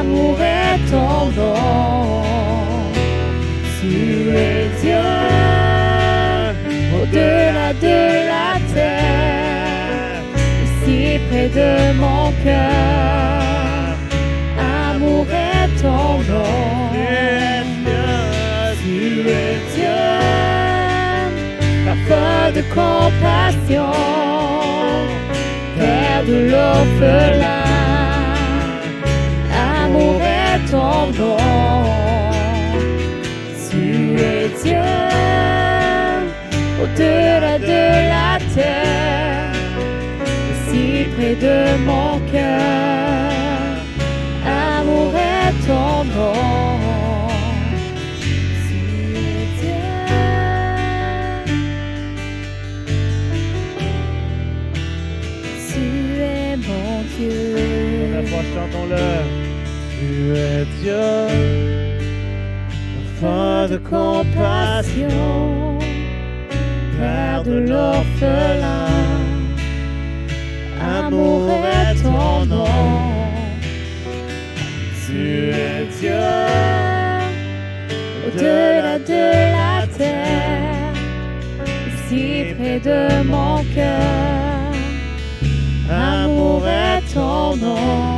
amour 0.00 0.36
est 0.40 0.78
ton 0.90 1.26
nom. 1.40 2.22
Tu 3.80 4.30
es 4.30 4.68
Dieu, 4.80 5.55
au-delà 7.08 7.72
de 7.74 7.98
la 8.32 8.58
terre, 8.74 10.22
si 10.82 11.18
près 11.28 11.48
de 11.48 11.92
mon 11.98 12.32
cœur, 12.44 13.96
amour 14.90 15.26
est 15.30 15.82
ton 15.82 16.18
nom 16.32 16.86
tu 18.86 19.28
es 19.28 19.58
Dieu, 19.74 20.02
parfum 21.86 22.52
de 22.54 22.62
compassion, 22.74 23.92
Père 25.76 26.24
de 26.26 26.38
l'orphelin, 26.50 27.64
amour 29.82 30.20
est 30.22 30.70
ton 30.70 30.98
nom. 31.18 31.36
Tu 33.68 33.84
es 34.20 34.48
Dieu, 34.62 34.92
de 36.98 38.08
la 38.14 38.38
terre, 38.54 39.52
si 40.66 41.04
près 41.14 41.34
de 41.34 41.76
mon 41.84 42.18
cœur, 42.32 43.76
amour 44.44 45.12
est 45.14 45.66
ton 45.66 46.04
nom. 46.04 46.56
Chantons-le. 58.54 59.08
Tu 59.90 60.08
es 60.34 60.64
Dieu, 60.80 61.06
enfant 62.98 63.68
de 63.68 63.76
compassion, 63.76 65.55
Père 66.98 67.42
de 67.44 67.58
l'orphelin. 67.70 68.86
Amour 70.80 71.50
est 71.64 72.02
ton 72.02 72.46
nom. 72.46 72.64
Tu 75.06 75.50
es 75.50 75.86
Dieu, 76.00 76.26
au-delà 78.26 78.98
de 78.98 79.24
la 79.56 79.86
terre, 79.86 80.94
si 82.08 82.54
près 82.54 82.80
de 82.80 83.22
mon 83.22 83.62
cœur. 83.74 84.72
Amour 85.90 86.66
est 86.66 87.02
ton 87.14 87.56
nom. 87.56 88.15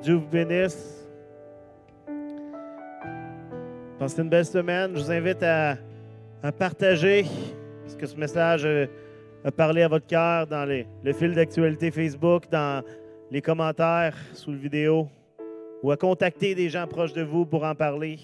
Dieu 0.00 0.14
vous 0.14 0.26
bénisse. 0.26 1.06
Passez 3.98 4.22
une 4.22 4.28
belle 4.28 4.44
semaine. 4.44 4.92
Je 4.94 5.00
vous 5.00 5.10
invite 5.10 5.42
à, 5.42 5.76
partager 6.56 7.26
ce 7.86 7.96
que 7.96 8.06
ce 8.06 8.16
message 8.16 8.64
euh, 8.64 8.86
a 9.44 9.50
parlé 9.50 9.82
à 9.82 9.88
votre 9.88 10.06
cœur 10.06 10.46
dans 10.46 10.64
le 10.64 11.12
fil 11.12 11.34
d'actualité 11.34 11.90
Facebook, 11.90 12.44
dans 12.50 12.84
les 13.30 13.42
commentaires 13.42 14.16
sous 14.34 14.52
la 14.52 14.58
vidéo, 14.58 15.08
ou 15.82 15.90
à 15.90 15.96
contacter 15.96 16.54
des 16.54 16.68
gens 16.68 16.86
proches 16.86 17.12
de 17.12 17.22
vous 17.22 17.44
pour 17.44 17.64
en 17.64 17.74
parler. 17.74 18.18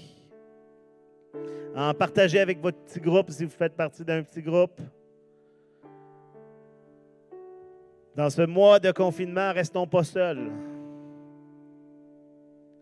À 1.74 1.90
en 1.90 1.94
partager 1.94 2.38
avec 2.38 2.60
votre 2.60 2.78
petit 2.78 3.00
groupe 3.00 3.30
si 3.30 3.44
vous 3.44 3.50
faites 3.50 3.74
partie 3.74 4.04
d'un 4.04 4.22
petit 4.22 4.42
groupe. 4.42 4.80
Dans 8.14 8.30
ce 8.30 8.42
mois 8.42 8.78
de 8.78 8.92
confinement, 8.92 9.52
restons 9.52 9.88
pas 9.88 10.04
seuls. 10.04 10.52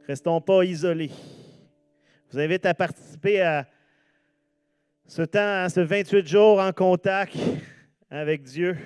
Restons 0.07 0.41
pas 0.41 0.65
isolés. 0.65 1.11
Je 2.29 2.33
vous 2.33 2.41
invite 2.41 2.67
à 2.67 2.75
participer 2.75 3.41
à 3.41 3.67
ce 5.07 5.23
temps, 5.23 5.65
à 5.65 5.69
ce 5.69 5.81
28 5.81 6.27
jours 6.27 6.61
en 6.61 6.73
contact 6.73 7.37
avec 8.11 8.43
Dieu. 8.43 8.77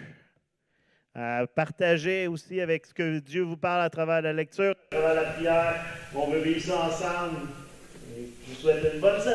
À 1.15 1.47
partager 1.47 2.27
aussi 2.27 2.61
avec 2.61 2.85
ce 2.85 2.93
que 2.93 3.19
Dieu 3.21 3.43
vous 3.43 3.57
parle 3.57 3.83
à 3.83 3.89
travers 3.89 4.21
la 4.21 4.35
lecture, 4.35 4.75
à 4.91 4.97
travers 4.97 5.15
la 5.15 5.31
prière. 5.31 5.85
On 6.15 6.31
veut 6.31 6.41
vivre 6.41 6.61
ça 6.61 6.81
ensemble. 6.83 7.49
Je 8.15 8.51
vous 8.51 8.61
souhaite 8.61 8.93
une 8.93 9.01
bonne 9.01 9.13
semaine. 9.13 9.25